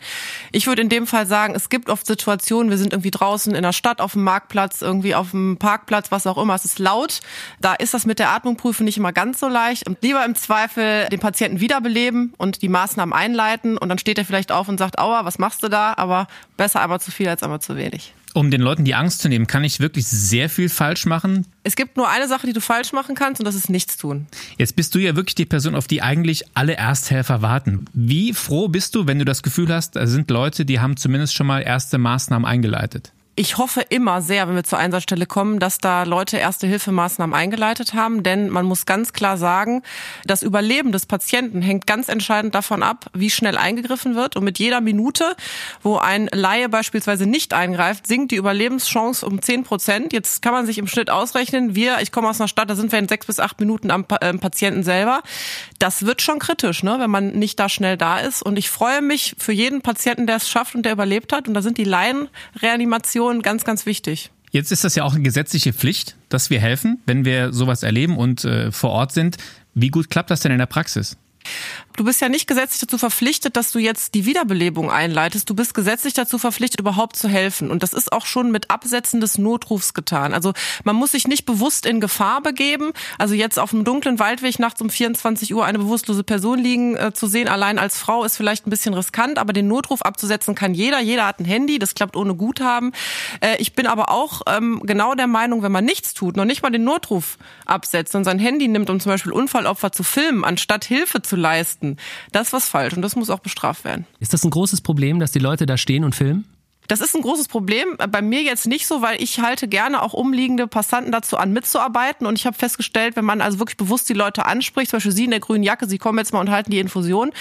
Ich 0.51 0.67
würde 0.67 0.83
in 0.83 0.89
dem 0.89 1.07
Fall 1.07 1.25
sagen, 1.25 1.55
es 1.55 1.69
gibt 1.69 1.89
oft 1.89 2.05
Situationen, 2.05 2.69
wir 2.69 2.77
sind 2.77 2.93
irgendwie 2.93 3.09
draußen 3.09 3.55
in 3.55 3.63
der 3.63 3.73
Stadt, 3.73 4.01
auf 4.01 4.11
dem 4.11 4.23
Marktplatz, 4.23 4.83
irgendwie 4.83 5.15
auf 5.15 5.31
dem 5.31 5.57
Parkplatz, 5.57 6.11
was 6.11 6.27
auch 6.27 6.37
immer, 6.37 6.53
es 6.53 6.63
ist 6.63 6.77
laut. 6.77 7.21
Da 7.59 7.73
ist 7.73 7.95
das 7.95 8.05
mit 8.05 8.19
der 8.19 8.29
Atmung 8.29 8.55
prüfen 8.55 8.83
nicht 8.85 8.97
immer 8.97 9.13
ganz 9.13 9.39
so 9.39 9.47
leicht 9.47 9.87
und 9.87 9.97
lieber 10.03 10.23
im 10.23 10.35
Zweifel 10.35 11.07
den 11.11 11.19
Patienten 11.19 11.59
wiederbeleben 11.59 12.35
und 12.37 12.61
die 12.61 12.69
Maßnahmen 12.69 13.13
einleiten 13.13 13.79
und 13.79 13.89
dann 13.89 13.97
steht 13.97 14.19
er 14.19 14.25
vielleicht 14.25 14.42
auf 14.51 14.67
und 14.67 14.77
sagt, 14.77 14.99
aua, 14.99 15.25
was 15.25 15.39
machst 15.39 15.63
du 15.63 15.69
da? 15.69 15.93
Aber 15.97 16.27
besser 16.57 16.81
einmal 16.81 16.99
zu 16.99 17.11
viel 17.11 17.27
als 17.27 17.43
einmal 17.43 17.61
zu 17.61 17.75
wenig. 17.75 18.13
Um 18.33 18.49
den 18.49 18.61
Leuten 18.61 18.83
die 18.83 18.95
Angst 18.95 19.21
zu 19.21 19.29
nehmen, 19.29 19.45
kann 19.45 19.63
ich 19.63 19.79
wirklich 19.79 20.07
sehr 20.07 20.49
viel 20.49 20.67
falsch 20.67 21.05
machen. 21.05 21.45
Es 21.63 21.75
gibt 21.75 21.97
nur 21.97 22.09
eine 22.09 22.27
Sache, 22.27 22.47
die 22.47 22.53
du 22.53 22.61
falsch 22.61 22.91
machen 22.91 23.13
kannst 23.13 23.39
und 23.39 23.45
das 23.45 23.53
ist 23.53 23.69
nichts 23.69 23.95
tun. 23.95 24.25
Jetzt 24.57 24.75
bist 24.75 24.95
du 24.95 24.99
ja 24.99 25.15
wirklich 25.15 25.35
die 25.35 25.45
Person, 25.45 25.75
auf 25.75 25.85
die 25.85 26.01
eigentlich 26.01 26.43
alle 26.55 26.73
Ersthelfer 26.73 27.43
warten. 27.43 27.85
Wie 27.93 28.33
froh 28.33 28.69
bist 28.69 28.95
du, 28.95 29.05
wenn 29.05 29.19
du 29.19 29.25
das 29.25 29.43
Gefühl 29.43 29.71
hast, 29.71 29.95
da 29.95 30.07
sind 30.07 30.31
Leute, 30.31 30.65
die 30.65 30.79
haben 30.79 30.97
zumindest 30.97 31.35
schon 31.35 31.45
mal 31.45 31.59
erste 31.59 31.99
Maßnahmen 31.99 32.45
eingeleitet? 32.47 33.11
Ich 33.35 33.57
hoffe 33.57 33.81
immer 33.89 34.21
sehr, 34.21 34.47
wenn 34.47 34.53
wir 34.53 34.63
zur 34.63 34.77
Einsatzstelle 34.77 35.25
kommen, 35.25 35.57
dass 35.57 35.79
da 35.79 36.03
Leute 36.03 36.37
erste 36.37 36.67
Hilfemaßnahmen 36.67 37.35
eingeleitet 37.35 37.95
haben, 37.95 38.21
denn 38.21 38.47
man 38.49 38.63
muss 38.63 38.85
ganz 38.85 39.11
klar 39.11 39.37
sagen, 39.37 39.81
das 40.23 40.43
Überleben 40.43 40.91
des 40.91 41.07
Patienten 41.07 41.63
hängt 41.63 41.87
ganz 41.87 42.09
entscheidend 42.09 42.53
davon 42.53 42.83
ab, 42.83 43.07
wie 43.13 43.31
schnell 43.31 43.57
eingegriffen 43.57 44.13
wird 44.13 44.35
und 44.35 44.43
mit 44.43 44.59
jeder 44.59 44.81
Minute, 44.81 45.35
wo 45.81 45.97
ein 45.97 46.29
Laie 46.31 46.69
beispielsweise 46.69 47.25
nicht 47.25 47.55
eingreift, 47.55 48.05
sinkt 48.05 48.31
die 48.31 48.35
Überlebenschance 48.35 49.25
um 49.25 49.41
10 49.41 49.63
Prozent. 49.63 50.13
Jetzt 50.13 50.43
kann 50.43 50.53
man 50.53 50.67
sich 50.67 50.77
im 50.77 50.85
Schnitt 50.85 51.09
ausrechnen, 51.09 51.73
wir, 51.73 52.01
ich 52.01 52.11
komme 52.11 52.29
aus 52.29 52.39
einer 52.39 52.47
Stadt, 52.47 52.69
da 52.69 52.75
sind 52.75 52.91
wir 52.91 52.99
in 52.99 53.07
sechs 53.07 53.25
bis 53.25 53.39
acht 53.39 53.59
Minuten 53.59 53.89
am 53.89 54.05
äh, 54.21 54.31
Patienten 54.35 54.83
selber. 54.83 55.23
Das 55.83 56.05
wird 56.05 56.21
schon 56.21 56.39
kritisch, 56.39 56.81
ne, 56.81 56.95
wenn 56.97 57.11
man 57.11 57.33
nicht 57.37 57.59
da 57.59 57.67
schnell 57.67 57.97
da 57.97 58.17
ist 58.17 58.41
und 58.41 58.55
ich 58.55 58.69
freue 58.69 59.01
mich 59.01 59.35
für 59.37 59.51
jeden 59.51 59.81
Patienten, 59.81 60.27
der 60.27 60.37
es 60.37 60.47
schafft 60.47 60.75
und 60.75 60.83
der 60.83 60.93
überlebt 60.93 61.33
hat 61.33 61.49
und 61.49 61.55
da 61.55 61.61
sind 61.61 61.77
die 61.77 61.83
Laienreanimationen 61.83 63.41
ganz, 63.41 63.65
ganz 63.65 63.85
wichtig. 63.85 64.31
Jetzt 64.51 64.71
ist 64.71 64.85
das 64.85 64.95
ja 64.95 65.03
auch 65.03 65.13
eine 65.13 65.23
gesetzliche 65.23 65.73
Pflicht, 65.73 66.15
dass 66.29 66.49
wir 66.49 66.61
helfen, 66.61 67.01
wenn 67.05 67.25
wir 67.25 67.51
sowas 67.51 67.83
erleben 67.83 68.17
und 68.17 68.45
äh, 68.45 68.71
vor 68.71 68.91
Ort 68.91 69.11
sind. 69.11 69.35
Wie 69.73 69.89
gut 69.89 70.09
klappt 70.09 70.31
das 70.31 70.39
denn 70.39 70.53
in 70.53 70.59
der 70.59 70.67
Praxis? 70.67 71.17
Du 71.95 72.03
bist 72.03 72.21
ja 72.21 72.29
nicht 72.29 72.47
gesetzlich 72.47 72.81
dazu 72.81 72.97
verpflichtet, 72.97 73.55
dass 73.55 73.71
du 73.71 73.77
jetzt 73.77 74.15
die 74.15 74.25
Wiederbelebung 74.25 74.89
einleitest. 74.89 75.47
Du 75.47 75.53
bist 75.53 75.75
gesetzlich 75.75 76.15
dazu 76.15 76.39
verpflichtet, 76.39 76.79
überhaupt 76.79 77.15
zu 77.15 77.27
helfen. 77.27 77.69
Und 77.69 77.83
das 77.83 77.93
ist 77.93 78.11
auch 78.11 78.25
schon 78.25 78.51
mit 78.51 78.71
Absetzen 78.71 79.21
des 79.21 79.37
Notrufs 79.37 79.93
getan. 79.93 80.33
Also 80.33 80.53
man 80.83 80.95
muss 80.95 81.11
sich 81.11 81.27
nicht 81.27 81.45
bewusst 81.45 81.85
in 81.85 82.01
Gefahr 82.01 82.41
begeben. 82.41 82.93
Also 83.19 83.35
jetzt 83.35 83.59
auf 83.59 83.73
einem 83.73 83.83
dunklen 83.83 84.17
Waldweg 84.17 84.57
nachts 84.57 84.81
um 84.81 84.89
24 84.89 85.53
Uhr 85.53 85.65
eine 85.65 85.77
bewusstlose 85.77 86.23
Person 86.23 86.57
liegen 86.57 86.95
äh, 86.95 87.13
zu 87.13 87.27
sehen, 87.27 87.47
allein 87.47 87.77
als 87.77 87.99
Frau, 87.99 88.23
ist 88.23 88.37
vielleicht 88.37 88.65
ein 88.65 88.71
bisschen 88.71 88.95
riskant. 88.95 89.37
Aber 89.37 89.53
den 89.53 89.67
Notruf 89.67 90.01
abzusetzen 90.01 90.55
kann 90.55 90.73
jeder. 90.73 90.99
Jeder 90.99 91.27
hat 91.27 91.39
ein 91.39 91.45
Handy. 91.45 91.77
Das 91.77 91.93
klappt 91.93 92.15
ohne 92.15 92.33
Guthaben. 92.33 92.91
Äh, 93.39 93.57
ich 93.59 93.73
bin 93.73 93.85
aber 93.85 94.09
auch 94.09 94.41
ähm, 94.47 94.81
genau 94.83 95.13
der 95.13 95.27
Meinung, 95.27 95.61
wenn 95.61 95.71
man 95.71 95.85
nichts 95.85 96.15
tut, 96.15 96.37
noch 96.37 96.45
nicht 96.45 96.63
mal 96.63 96.71
den 96.71 96.83
Notruf 96.83 97.37
absetzt 97.67 98.15
und 98.15 98.23
sein 98.23 98.39
Handy 98.39 98.67
nimmt, 98.67 98.89
um 98.89 98.99
zum 98.99 99.11
Beispiel 99.11 99.31
Unfallopfer 99.31 99.91
zu 99.91 100.03
filmen, 100.03 100.43
anstatt 100.43 100.85
Hilfe 100.85 101.21
zu 101.21 101.35
leisten, 101.35 101.82
das 102.31 102.47
ist 102.47 102.53
was 102.53 102.67
falsch 102.67 102.93
und 102.95 103.01
das 103.01 103.15
muss 103.15 103.29
auch 103.29 103.39
bestraft 103.39 103.83
werden. 103.83 104.05
ist 104.19 104.33
das 104.33 104.43
ein 104.43 104.49
großes 104.49 104.81
Problem, 104.81 105.19
dass 105.19 105.31
die 105.31 105.39
Leute 105.39 105.65
da 105.65 105.77
stehen 105.77 106.03
und 106.03 106.15
filmen? 106.15 106.45
Das 106.87 107.01
ist 107.01 107.15
ein 107.15 107.21
großes 107.21 107.47
Problem. 107.47 107.97
Bei 108.09 108.21
mir 108.21 108.41
jetzt 108.41 108.67
nicht 108.67 108.87
so, 108.87 109.01
weil 109.01 109.21
ich 109.21 109.39
halte 109.39 109.67
gerne 109.67 110.01
auch 110.01 110.13
umliegende 110.13 110.67
Passanten 110.67 111.11
dazu 111.11 111.37
an, 111.37 111.53
mitzuarbeiten. 111.53 112.27
Und 112.27 112.37
ich 112.37 112.45
habe 112.45 112.57
festgestellt, 112.57 113.15
wenn 113.15 113.25
man 113.25 113.41
also 113.41 113.59
wirklich 113.59 113.77
bewusst 113.77 114.09
die 114.09 114.13
Leute 114.13 114.45
anspricht, 114.45 114.89
zum 114.89 114.97
Beispiel 114.97 115.11
Sie 115.11 115.25
in 115.25 115.31
der 115.31 115.39
grünen 115.39 115.63
Jacke, 115.63 115.87
Sie 115.87 115.97
kommen 115.97 116.17
jetzt 116.17 116.33
mal 116.33 116.39
und 116.39 116.49
halten 116.49 116.71
die 116.71 116.79
Infusion. 116.79 117.31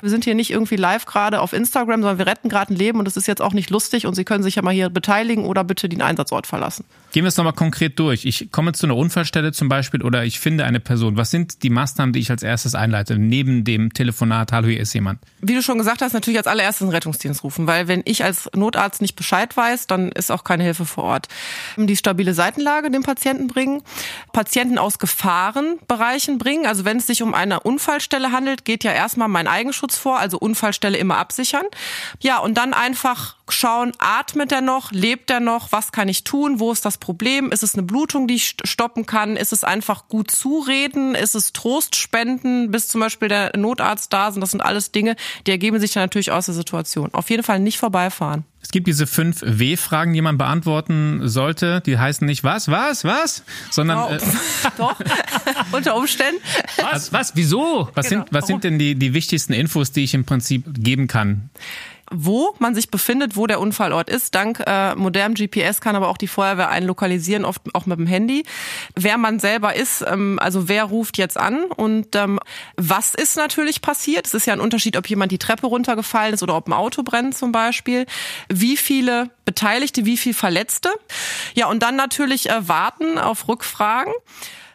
Wir 0.00 0.10
sind 0.10 0.24
hier 0.24 0.34
nicht 0.34 0.50
irgendwie 0.50 0.76
live 0.76 1.04
gerade 1.06 1.40
auf 1.40 1.52
Instagram, 1.52 2.02
sondern 2.02 2.18
wir 2.18 2.26
retten 2.26 2.48
gerade 2.48 2.72
ein 2.72 2.76
Leben 2.76 2.98
und 2.98 3.04
das 3.06 3.16
ist 3.16 3.26
jetzt 3.26 3.42
auch 3.42 3.52
nicht 3.52 3.70
lustig 3.70 4.06
und 4.06 4.14
Sie 4.14 4.24
können 4.24 4.42
sich 4.42 4.54
ja 4.54 4.62
mal 4.62 4.72
hier 4.72 4.88
beteiligen 4.88 5.44
oder 5.44 5.64
bitte 5.64 5.88
den 5.88 6.02
Einsatzort 6.02 6.46
verlassen. 6.46 6.84
Gehen 7.12 7.24
wir 7.24 7.28
es 7.28 7.36
nochmal 7.36 7.52
konkret 7.52 7.98
durch. 7.98 8.24
Ich 8.24 8.50
komme 8.52 8.72
zu 8.72 8.86
einer 8.86 8.96
Unfallstelle 8.96 9.52
zum 9.52 9.68
Beispiel 9.68 10.02
oder 10.02 10.24
ich 10.24 10.40
finde 10.40 10.64
eine 10.64 10.80
Person. 10.80 11.16
Was 11.16 11.30
sind 11.30 11.62
die 11.62 11.70
Maßnahmen, 11.70 12.12
die 12.12 12.20
ich 12.20 12.30
als 12.30 12.42
erstes 12.42 12.74
einleite, 12.74 13.18
neben 13.18 13.64
dem 13.64 13.92
Telefonat, 13.92 14.52
hallo, 14.52 14.68
hier 14.68 14.80
ist 14.80 14.92
jemand? 14.94 15.18
Wie 15.40 15.54
du 15.54 15.62
schon 15.62 15.78
gesagt 15.78 16.02
hast, 16.02 16.12
natürlich 16.12 16.38
als 16.38 16.46
allererstes 16.46 16.86
den 16.86 16.92
Rettungsdienst 16.92 17.44
rufen, 17.44 17.66
weil 17.66 17.88
wenn 17.88 18.02
ich 18.04 18.24
als 18.24 18.48
Notarzt 18.54 18.91
nicht 19.00 19.16
Bescheid 19.16 19.56
weiß, 19.56 19.86
dann 19.86 20.12
ist 20.12 20.30
auch 20.30 20.44
keine 20.44 20.64
Hilfe 20.64 20.84
vor 20.84 21.04
Ort. 21.04 21.28
Die 21.76 21.96
stabile 21.96 22.34
Seitenlage 22.34 22.90
dem 22.90 23.02
Patienten 23.02 23.46
bringen, 23.46 23.82
Patienten 24.32 24.78
aus 24.78 24.98
Gefahrenbereichen 24.98 26.38
bringen. 26.38 26.66
Also 26.66 26.84
wenn 26.84 26.98
es 26.98 27.06
sich 27.06 27.22
um 27.22 27.34
eine 27.34 27.60
Unfallstelle 27.60 28.32
handelt, 28.32 28.64
geht 28.64 28.84
ja 28.84 28.92
erstmal 28.92 29.28
mein 29.28 29.48
Eigenschutz 29.48 29.96
vor, 29.96 30.18
also 30.18 30.38
Unfallstelle 30.38 30.98
immer 30.98 31.18
absichern. 31.18 31.66
Ja, 32.20 32.38
und 32.38 32.54
dann 32.54 32.74
einfach 32.74 33.36
schauen, 33.52 33.92
atmet 33.98 34.50
er 34.52 34.60
noch, 34.60 34.90
lebt 34.92 35.30
er 35.30 35.40
noch, 35.40 35.70
was 35.72 35.92
kann 35.92 36.08
ich 36.08 36.24
tun, 36.24 36.58
wo 36.60 36.72
ist 36.72 36.84
das 36.84 36.98
Problem, 36.98 37.52
ist 37.52 37.62
es 37.62 37.74
eine 37.74 37.82
Blutung, 37.82 38.26
die 38.26 38.34
ich 38.34 38.56
stoppen 38.64 39.06
kann, 39.06 39.36
ist 39.36 39.52
es 39.52 39.62
einfach 39.64 40.08
gut 40.08 40.30
zureden, 40.30 41.14
ist 41.14 41.34
es 41.34 41.52
Trost 41.52 41.96
spenden, 41.96 42.70
bis 42.70 42.88
zum 42.88 43.00
Beispiel 43.00 43.28
der 43.28 43.56
Notarzt 43.56 44.12
da 44.12 44.30
sind, 44.32 44.40
das 44.40 44.50
sind 44.52 44.60
alles 44.60 44.92
Dinge, 44.92 45.16
die 45.46 45.50
ergeben 45.52 45.78
sich 45.80 45.92
dann 45.92 46.02
natürlich 46.04 46.32
aus 46.32 46.46
der 46.46 46.54
Situation. 46.54 47.10
Auf 47.12 47.30
jeden 47.30 47.42
Fall 47.42 47.60
nicht 47.60 47.78
vorbeifahren. 47.78 48.44
Es 48.64 48.70
gibt 48.70 48.86
diese 48.86 49.08
fünf 49.08 49.40
W-Fragen, 49.44 50.12
die 50.14 50.22
man 50.22 50.38
beantworten 50.38 51.28
sollte. 51.28 51.80
Die 51.84 51.98
heißen 51.98 52.24
nicht 52.24 52.44
was, 52.44 52.68
was, 52.70 53.02
was, 53.02 53.42
sondern 53.70 53.98
Oh. 53.98 54.08
äh, 54.14 54.18
Doch, 54.78 54.94
unter 55.72 55.96
Umständen. 55.96 56.40
Was? 56.80 57.12
Was? 57.12 57.32
Wieso? 57.34 57.88
was, 57.94 58.08
Genau. 58.08 58.22
sind, 58.22 58.32
was 58.32 58.46
sind 58.46 58.62
denn 58.62 58.78
die, 58.78 58.94
die 58.94 59.14
wichtigsten 59.14 59.52
Infos, 59.52 59.90
die 59.90 60.04
ich 60.04 60.14
im 60.14 60.24
Prinzip 60.24 60.64
geben 60.78 61.08
kann? 61.08 61.50
Wo 62.12 62.54
man 62.58 62.74
sich 62.74 62.90
befindet, 62.90 63.36
wo 63.36 63.46
der 63.46 63.60
Unfallort 63.60 64.10
ist. 64.10 64.34
Dank 64.34 64.62
äh, 64.66 64.94
modernem 64.94 65.34
GPS 65.34 65.80
kann 65.80 65.96
aber 65.96 66.08
auch 66.08 66.18
die 66.18 66.28
Feuerwehr 66.28 66.68
einen 66.68 66.86
lokalisieren, 66.86 67.44
oft 67.44 67.62
auch 67.74 67.86
mit 67.86 67.98
dem 67.98 68.06
Handy. 68.06 68.44
Wer 68.94 69.18
man 69.18 69.38
selber 69.38 69.74
ist, 69.74 70.04
ähm, 70.06 70.38
also 70.40 70.68
wer 70.68 70.84
ruft 70.84 71.18
jetzt 71.18 71.38
an 71.38 71.64
und 71.64 72.14
ähm, 72.14 72.38
was 72.76 73.14
ist 73.14 73.36
natürlich 73.36 73.82
passiert. 73.82 74.26
Es 74.26 74.34
ist 74.34 74.46
ja 74.46 74.52
ein 74.52 74.60
Unterschied, 74.60 74.96
ob 74.96 75.08
jemand 75.08 75.32
die 75.32 75.38
Treppe 75.38 75.66
runtergefallen 75.66 76.34
ist 76.34 76.42
oder 76.42 76.56
ob 76.56 76.68
ein 76.68 76.72
Auto 76.72 77.02
brennt 77.02 77.36
zum 77.36 77.52
Beispiel. 77.52 78.06
Wie 78.48 78.76
viele 78.76 79.30
Beteiligte, 79.44 80.04
wie 80.04 80.16
viel 80.16 80.34
Verletzte. 80.34 80.90
Ja, 81.54 81.66
und 81.66 81.82
dann 81.82 81.96
natürlich 81.96 82.48
äh, 82.50 82.68
warten 82.68 83.18
auf 83.18 83.48
Rückfragen. 83.48 84.12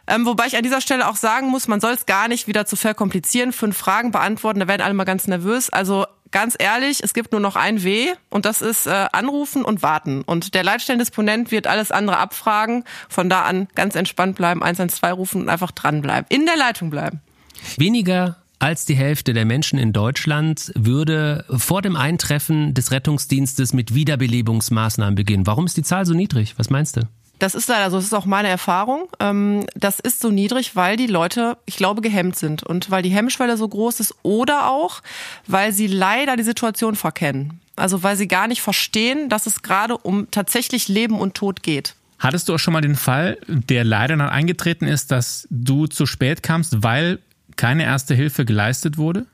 Ähm, 0.08 0.26
wobei 0.26 0.48
ich 0.48 0.56
an 0.56 0.64
dieser 0.64 0.80
Stelle 0.80 1.08
auch 1.08 1.18
sagen 1.18 1.48
muss, 1.48 1.68
man 1.68 1.82
soll 1.82 1.92
es 1.92 2.06
gar 2.06 2.30
nicht 2.30 2.48
wieder 2.48 2.66
zu 2.66 2.78
verkomplizieren, 2.78 3.52
fünf 3.52 3.78
Fragen 3.78 4.12
beantworten, 4.12 4.62
da 4.62 4.68
werden 4.68 4.82
alle 4.82 4.94
mal 4.94 5.04
ganz 5.04 5.28
nervös. 5.28 5.70
Also 5.70 6.06
ganz 6.32 6.56
ehrlich, 6.58 7.04
es 7.04 7.14
gibt 7.14 7.32
nur 7.32 7.42
noch 7.42 7.56
ein 7.56 7.84
W 7.84 8.08
und 8.30 8.46
das 8.46 8.62
ist 8.62 8.88
äh, 8.88 9.08
anrufen 9.12 9.64
und 9.64 9.82
warten. 9.82 10.22
Und 10.24 10.54
der 10.54 10.64
Leitstellendisponent 10.64 11.52
wird 11.52 11.68
alles 11.68 11.92
andere 11.92 12.18
abfragen. 12.18 12.84
Von 13.10 13.30
da 13.30 13.44
an 13.44 13.68
ganz 13.76 13.96
entspannt 13.96 14.36
bleiben, 14.36 14.64
112 14.64 15.18
rufen 15.18 15.42
und 15.42 15.50
einfach 15.50 15.72
dranbleiben. 15.72 16.26
In 16.30 16.46
der 16.46 16.58
Leitung 16.58 16.90
bleiben. 16.90 17.22
Weniger 17.78 18.38
als 18.60 18.86
die 18.86 18.96
Hälfte 18.96 19.34
der 19.34 19.46
Menschen 19.46 19.78
in 19.78 19.94
Deutschland 19.94 20.72
würde 20.76 21.46
vor 21.50 21.82
dem 21.82 21.96
Eintreffen 21.96 22.74
des 22.74 22.92
Rettungsdienstes 22.92 23.74
mit 23.74 23.94
Wiederbelebungsmaßnahmen 23.94 25.16
beginnen. 25.16 25.46
Warum 25.46 25.66
ist 25.66 25.78
die 25.78 25.84
Zahl 25.84 26.06
so 26.06 26.14
niedrig? 26.14 26.56
Was 26.58 26.70
meinst 26.70 26.98
du? 26.98 27.02
Das 27.40 27.54
ist 27.54 27.70
leider 27.70 27.92
so, 27.92 27.98
das 27.98 28.06
ist 28.06 28.14
auch 28.14 28.26
meine 28.26 28.48
Erfahrung. 28.48 29.10
Ähm, 29.20 29.66
das 29.76 30.00
ist 30.00 30.20
so 30.20 30.30
niedrig, 30.30 30.76
weil 30.76 30.98
die 30.98 31.08
Leute, 31.08 31.58
ich 31.66 31.78
glaube, 31.78 32.02
gehemmt 32.02 32.36
sind 32.36 32.64
und 32.64 32.90
weil 32.90 33.04
die 33.04 33.10
Hemmschwelle 33.10 33.58
so 33.58 33.68
groß 33.68 34.00
ist 34.00 34.16
oder 34.24 34.70
auch, 34.70 35.02
weil 35.46 35.72
sie 35.72 35.88
leider 35.88 36.36
die 36.36 36.44
Situation 36.44 36.96
verkennen. 36.96 37.60
Also 37.76 38.02
weil 38.02 38.16
sie 38.16 38.28
gar 38.28 38.48
nicht 38.48 38.62
verstehen, 38.62 39.30
dass 39.30 39.46
es 39.46 39.62
gerade 39.62 39.98
um 39.98 40.32
tatsächlich 40.32 40.88
Leben 40.88 41.20
und 41.20 41.36
Tod 41.36 41.62
geht. 41.62 41.96
Hattest 42.20 42.50
du 42.50 42.56
auch 42.56 42.60
schon 42.60 42.74
mal 42.74 42.82
den 42.82 42.96
Fall, 42.96 43.38
der 43.48 43.84
leider 43.84 44.18
dann 44.18 44.30
eingetreten 44.30 44.88
ist, 44.88 45.12
dass 45.12 45.48
du 45.52 45.86
zu 45.86 46.08
spät 46.08 46.42
kamst, 46.42 46.82
weil 46.82 47.20
keine 47.56 47.84
erste 47.84 48.16
Hilfe 48.16 48.46
geleistet 48.46 48.98
wurde? 48.98 49.28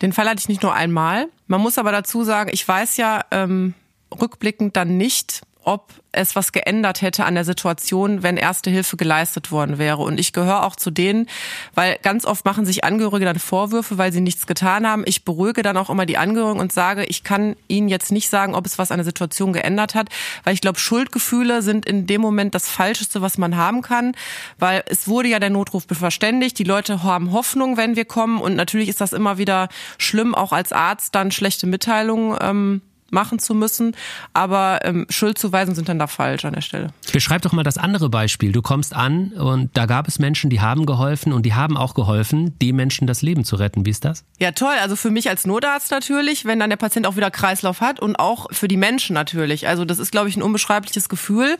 Den 0.00 0.12
Fall 0.12 0.28
hatte 0.28 0.38
ich 0.38 0.48
nicht 0.48 0.62
nur 0.62 0.72
einmal. 0.72 1.26
Man 1.48 1.60
muss 1.60 1.78
aber 1.78 1.90
dazu 1.90 2.22
sagen, 2.22 2.50
ich 2.52 2.66
weiß 2.66 2.96
ja 2.96 3.24
ähm, 3.32 3.74
rückblickend 4.18 4.76
dann 4.76 4.96
nicht, 4.96 5.42
ob 5.70 5.92
es 6.10 6.34
was 6.34 6.50
geändert 6.50 7.00
hätte 7.00 7.24
an 7.24 7.36
der 7.36 7.44
Situation, 7.44 8.24
wenn 8.24 8.36
erste 8.36 8.70
Hilfe 8.70 8.96
geleistet 8.96 9.52
worden 9.52 9.78
wäre. 9.78 9.98
Und 9.98 10.18
ich 10.18 10.32
gehöre 10.32 10.64
auch 10.64 10.74
zu 10.74 10.90
denen, 10.90 11.28
weil 11.76 11.96
ganz 12.02 12.24
oft 12.24 12.44
machen 12.44 12.66
sich 12.66 12.82
Angehörige 12.82 13.24
dann 13.24 13.38
Vorwürfe, 13.38 13.96
weil 13.96 14.12
sie 14.12 14.20
nichts 14.20 14.48
getan 14.48 14.84
haben. 14.84 15.04
Ich 15.06 15.24
beruhige 15.24 15.62
dann 15.62 15.76
auch 15.76 15.88
immer 15.88 16.06
die 16.06 16.18
Angehörigen 16.18 16.58
und 16.58 16.72
sage, 16.72 17.04
ich 17.04 17.22
kann 17.22 17.54
Ihnen 17.68 17.88
jetzt 17.88 18.10
nicht 18.10 18.28
sagen, 18.28 18.56
ob 18.56 18.66
es 18.66 18.78
was 18.78 18.90
an 18.90 18.98
der 18.98 19.04
Situation 19.04 19.52
geändert 19.52 19.94
hat, 19.94 20.08
weil 20.42 20.54
ich 20.54 20.60
glaube, 20.60 20.80
Schuldgefühle 20.80 21.62
sind 21.62 21.86
in 21.86 22.08
dem 22.08 22.20
Moment 22.20 22.56
das 22.56 22.68
Falscheste, 22.68 23.22
was 23.22 23.38
man 23.38 23.56
haben 23.56 23.80
kann, 23.82 24.16
weil 24.58 24.82
es 24.86 25.06
wurde 25.06 25.28
ja 25.28 25.38
der 25.38 25.50
Notruf 25.50 25.84
verständigt. 25.88 26.58
Die 26.58 26.64
Leute 26.64 27.04
haben 27.04 27.30
Hoffnung, 27.30 27.76
wenn 27.76 27.94
wir 27.94 28.04
kommen. 28.04 28.40
Und 28.40 28.56
natürlich 28.56 28.88
ist 28.88 29.00
das 29.00 29.12
immer 29.12 29.38
wieder 29.38 29.68
schlimm, 29.96 30.34
auch 30.34 30.50
als 30.50 30.72
Arzt 30.72 31.14
dann 31.14 31.30
schlechte 31.30 31.68
Mitteilungen 31.68 32.36
ähm, 32.40 32.82
machen 33.12 33.38
zu 33.38 33.54
müssen. 33.54 33.96
Aber 34.32 34.80
ähm, 34.84 35.06
Schuldzuweisungen 35.08 35.76
sind 35.76 35.88
dann 35.88 35.98
da 35.98 36.06
falsch 36.06 36.44
an 36.44 36.54
der 36.54 36.60
Stelle. 36.60 36.88
Beschreib 37.12 37.42
doch 37.42 37.52
mal 37.52 37.62
das 37.62 37.78
andere 37.78 38.08
Beispiel. 38.08 38.52
Du 38.52 38.62
kommst 38.62 38.94
an 38.94 39.28
und 39.32 39.76
da 39.76 39.86
gab 39.86 40.08
es 40.08 40.18
Menschen, 40.18 40.50
die 40.50 40.60
haben 40.60 40.86
geholfen 40.86 41.32
und 41.32 41.44
die 41.44 41.54
haben 41.54 41.76
auch 41.76 41.94
geholfen, 41.94 42.58
dem 42.58 42.76
Menschen 42.76 43.06
das 43.06 43.22
Leben 43.22 43.44
zu 43.44 43.56
retten. 43.56 43.86
Wie 43.86 43.90
ist 43.90 44.04
das? 44.04 44.24
Ja, 44.38 44.52
toll. 44.52 44.74
Also 44.80 44.96
für 44.96 45.10
mich 45.10 45.28
als 45.28 45.46
Notarzt 45.46 45.90
natürlich, 45.90 46.44
wenn 46.44 46.58
dann 46.60 46.70
der 46.70 46.76
Patient 46.76 47.06
auch 47.06 47.16
wieder 47.16 47.30
Kreislauf 47.30 47.80
hat 47.80 48.00
und 48.00 48.16
auch 48.16 48.46
für 48.52 48.68
die 48.68 48.76
Menschen 48.76 49.14
natürlich. 49.14 49.68
Also 49.68 49.84
das 49.84 49.98
ist, 49.98 50.12
glaube 50.12 50.28
ich, 50.28 50.36
ein 50.36 50.42
unbeschreibliches 50.42 51.08
Gefühl. 51.08 51.56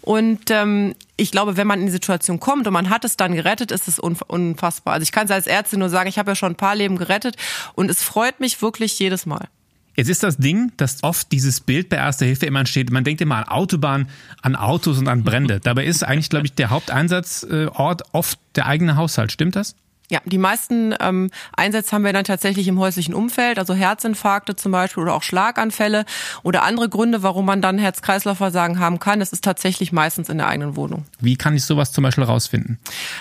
Und 0.00 0.50
ähm, 0.50 0.94
ich 1.16 1.30
glaube, 1.30 1.56
wenn 1.56 1.66
man 1.66 1.80
in 1.80 1.86
die 1.86 1.92
Situation 1.92 2.40
kommt 2.40 2.66
und 2.66 2.72
man 2.72 2.90
hat 2.90 3.04
es 3.04 3.16
dann 3.16 3.34
gerettet, 3.34 3.70
ist 3.70 3.88
es 3.88 3.98
unfassbar. 3.98 4.94
Also 4.94 5.04
ich 5.04 5.12
kann 5.12 5.26
es 5.26 5.30
als 5.30 5.46
Ärztin 5.46 5.78
nur 5.78 5.88
sagen, 5.88 6.08
ich 6.08 6.18
habe 6.18 6.30
ja 6.30 6.34
schon 6.34 6.52
ein 6.52 6.56
paar 6.56 6.74
Leben 6.74 6.96
gerettet 6.96 7.36
und 7.74 7.90
es 7.90 8.02
freut 8.02 8.40
mich 8.40 8.60
wirklich 8.62 8.98
jedes 8.98 9.26
Mal. 9.26 9.48
Jetzt 9.94 10.08
ist 10.08 10.22
das 10.22 10.38
Ding, 10.38 10.72
dass 10.76 11.02
oft 11.02 11.30
dieses 11.32 11.60
Bild 11.60 11.88
bei 11.88 11.96
Erster 11.96 12.24
Hilfe 12.24 12.46
immer 12.46 12.60
entsteht. 12.60 12.90
Man 12.90 13.04
denkt 13.04 13.20
immer 13.20 13.36
an 13.36 13.44
Autobahn, 13.44 14.08
an 14.40 14.56
Autos 14.56 14.98
und 14.98 15.08
an 15.08 15.22
Brände. 15.22 15.60
Dabei 15.60 15.84
ist 15.84 16.02
eigentlich, 16.02 16.30
glaube 16.30 16.46
ich, 16.46 16.54
der 16.54 16.70
Haupteinsatzort 16.70 18.02
oft 18.12 18.38
der 18.56 18.66
eigene 18.66 18.96
Haushalt. 18.96 19.32
Stimmt 19.32 19.56
das? 19.56 19.74
Ja, 20.10 20.20
die 20.26 20.38
meisten 20.38 20.94
ähm, 21.00 21.30
Einsätze 21.56 21.92
haben 21.92 22.04
wir 22.04 22.12
dann 22.12 22.24
tatsächlich 22.24 22.68
im 22.68 22.78
häuslichen 22.78 23.14
Umfeld, 23.14 23.58
also 23.58 23.72
Herzinfarkte 23.72 24.56
zum 24.56 24.70
Beispiel 24.70 25.02
oder 25.02 25.14
auch 25.14 25.22
Schlaganfälle 25.22 26.04
oder 26.42 26.64
andere 26.64 26.88
Gründe, 26.88 27.22
warum 27.22 27.46
man 27.46 27.62
dann 27.62 27.78
Herz-Kreislauf-Versagen 27.78 28.78
haben 28.78 28.98
kann. 28.98 29.20
Das 29.20 29.32
ist 29.32 29.42
tatsächlich 29.42 29.90
meistens 29.90 30.28
in 30.28 30.38
der 30.38 30.48
eigenen 30.48 30.76
Wohnung. 30.76 31.06
Wie 31.20 31.36
kann 31.36 31.54
ich 31.56 31.64
sowas 31.64 31.92
zum 31.92 32.04
Beispiel 32.04 32.24
rausfinden? 32.24 32.78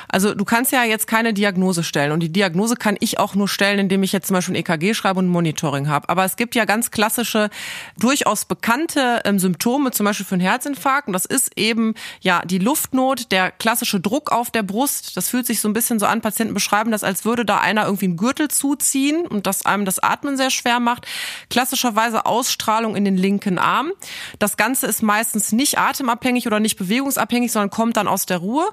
Also 0.10 0.34
du 0.34 0.44
kannst 0.44 0.74
ja 0.74 0.84
jetzt 0.84 1.08
keine 1.08 1.34
Diagnose 1.34 1.84
stellen 1.84 2.12
und 2.12 2.20
die 2.20 2.32
Diagnose 2.32 2.76
kann 2.76 2.98
ich 3.00 3.20
auch 3.20 3.36
nur 3.36 3.48
stellen, 3.48 3.80
indem 3.80 4.04
ich 4.04 4.12
jetzt 4.12 4.28
zum 4.28 4.36
Beispiel 4.36 4.56
ein 4.56 4.60
EKG 4.60 4.94
schreibe 4.94 5.20
und 5.20 5.28
ein 5.28 5.32
Monitoring 5.32 5.88
habe. 5.88 6.10
Aber 6.10 6.26
es 6.26 6.36
gibt 6.36 6.56
ja 6.56 6.66
ganz 6.66 6.92
klassische, 6.92 7.50
durchaus 7.98 8.46
bekannte 8.46 9.22
ähm, 9.24 9.40
Symptome, 9.40 9.92
zum 9.92 10.06
Beispiel 10.06 10.26
für 10.26 10.36
einen 10.36 10.42
Herzinfarkt. 10.42 11.08
Und 11.08 11.14
das 11.14 11.26
ist 11.26 11.52
eben 11.56 11.96
ja 12.20 12.42
die 12.46 12.60
Luftnot, 12.60 13.32
der 13.32 13.52
klassische 13.52 14.00
Druck 14.00 14.32
auf 14.32 14.52
der 14.52 14.64
Brust. 14.64 15.16
Das 15.16 15.30
fühlt 15.30 15.46
sich 15.46 15.62
so 15.62 15.70
ein 15.70 15.74
bisschen 15.74 16.00
so 16.00 16.06
an, 16.06 16.22
Patienten 16.22 16.54
beschreiben 16.54 16.81
beschreiben 16.82 16.92
das, 16.92 17.04
als 17.04 17.26
würde 17.26 17.46
da 17.46 17.60
einer 17.60 17.86
irgendwie 17.86 18.06
einen 18.06 18.18
Gürtel 18.18 18.48
zuziehen 18.48 19.28
und 19.28 19.46
das 19.46 19.66
einem 19.66 19.86
das 19.86 20.00
Atmen 20.00 20.38
sehr 20.38 20.50
schwer 20.50 20.80
macht. 20.80 21.06
Klassischerweise 21.50 22.26
Ausstrahlung 22.26 22.96
in 22.96 23.06
den 23.06 23.18
linken 23.18 23.60
Arm. 23.60 23.92
Das 24.40 24.58
Ganze 24.58 24.88
ist 24.88 25.04
meistens 25.04 25.52
nicht 25.52 25.78
atemabhängig 25.78 26.48
oder 26.48 26.60
nicht 26.60 26.78
bewegungsabhängig, 26.78 27.52
sondern 27.52 27.70
kommt 27.70 27.98
dann 27.98 28.08
aus 28.08 28.26
der 28.26 28.38
Ruhe. 28.38 28.66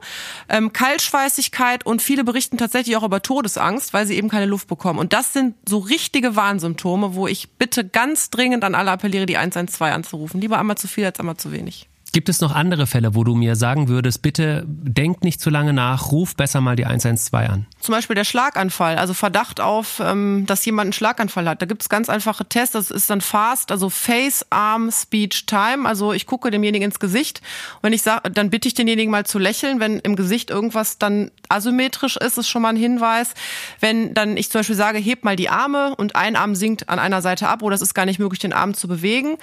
Ähm, 0.48 0.72
Kaltschweißigkeit 0.72 1.84
und 1.84 2.00
viele 2.00 2.24
berichten 2.24 2.56
tatsächlich 2.56 2.96
auch 2.96 3.02
über 3.04 3.20
Todesangst, 3.20 3.92
weil 3.92 4.06
sie 4.06 4.16
eben 4.16 4.28
keine 4.28 4.46
Luft 4.46 4.68
bekommen. 4.68 4.98
Und 4.98 5.12
das 5.12 5.32
sind 5.32 5.54
so 5.68 5.78
richtige 5.78 6.34
Warnsymptome, 6.34 7.14
wo 7.14 7.26
ich 7.26 7.50
bitte 7.58 7.86
ganz 7.86 8.30
dringend 8.30 8.64
an 8.64 8.74
alle 8.74 8.90
appelliere, 8.90 9.26
die 9.26 9.36
112 9.36 9.92
anzurufen. 9.92 10.40
Lieber 10.40 10.58
einmal 10.58 10.78
zu 10.78 10.88
viel 10.88 11.04
als 11.04 11.20
einmal 11.20 11.36
zu 11.36 11.52
wenig. 11.52 11.88
Gibt 12.12 12.28
es 12.28 12.40
noch 12.40 12.54
andere 12.54 12.86
Fälle, 12.86 13.14
wo 13.14 13.22
du 13.22 13.34
mir 13.34 13.54
sagen 13.54 13.88
würdest, 13.88 14.22
bitte 14.22 14.64
denk 14.66 15.24
nicht 15.24 15.40
zu 15.40 15.50
lange 15.50 15.74
nach, 15.74 16.10
ruf 16.10 16.34
besser 16.34 16.60
mal 16.60 16.74
die 16.74 16.86
112 16.86 17.48
an? 17.50 17.66
Zum 17.80 17.94
Beispiel 17.94 18.16
der 18.16 18.24
Schlaganfall, 18.24 18.96
also 18.96 19.12
Verdacht 19.12 19.60
auf, 19.60 20.00
ähm, 20.00 20.44
dass 20.46 20.64
jemand 20.64 20.86
einen 20.86 20.92
Schlaganfall 20.94 21.48
hat. 21.48 21.60
Da 21.60 21.66
gibt 21.66 21.82
es 21.82 21.88
ganz 21.88 22.08
einfache 22.08 22.46
Tests, 22.46 22.72
das 22.72 22.90
ist 22.90 23.10
dann 23.10 23.20
FAST, 23.20 23.70
also 23.70 23.90
Face, 23.90 24.46
Arm, 24.48 24.90
Speech, 24.90 25.44
Time. 25.46 25.86
Also 25.86 26.14
ich 26.14 26.26
gucke 26.26 26.50
demjenigen 26.50 26.86
ins 26.86 26.98
Gesicht. 26.98 27.42
Wenn 27.82 27.92
ich 27.92 28.02
sage, 28.02 28.30
dann 28.30 28.48
bitte 28.48 28.68
ich 28.68 28.74
denjenigen 28.74 29.10
mal 29.10 29.26
zu 29.26 29.38
lächeln. 29.38 29.78
Wenn 29.78 29.98
im 29.98 30.16
Gesicht 30.16 30.48
irgendwas 30.50 30.98
dann 30.98 31.30
asymmetrisch 31.50 32.16
ist, 32.16 32.38
ist 32.38 32.48
schon 32.48 32.62
mal 32.62 32.70
ein 32.70 32.76
Hinweis. 32.76 33.34
Wenn 33.80 34.14
dann 34.14 34.36
ich 34.36 34.50
zum 34.50 34.60
Beispiel 34.60 34.76
sage, 34.76 34.98
heb 34.98 35.24
mal 35.24 35.36
die 35.36 35.50
Arme 35.50 35.94
und 35.96 36.16
ein 36.16 36.36
Arm 36.36 36.54
sinkt 36.54 36.88
an 36.88 36.98
einer 36.98 37.20
Seite 37.20 37.48
ab 37.48 37.62
oder 37.62 37.74
es 37.74 37.82
ist 37.82 37.94
gar 37.94 38.06
nicht 38.06 38.18
möglich, 38.18 38.38
den 38.38 38.52
Arm 38.54 38.72
zu 38.72 38.88
bewegen. 38.88 39.36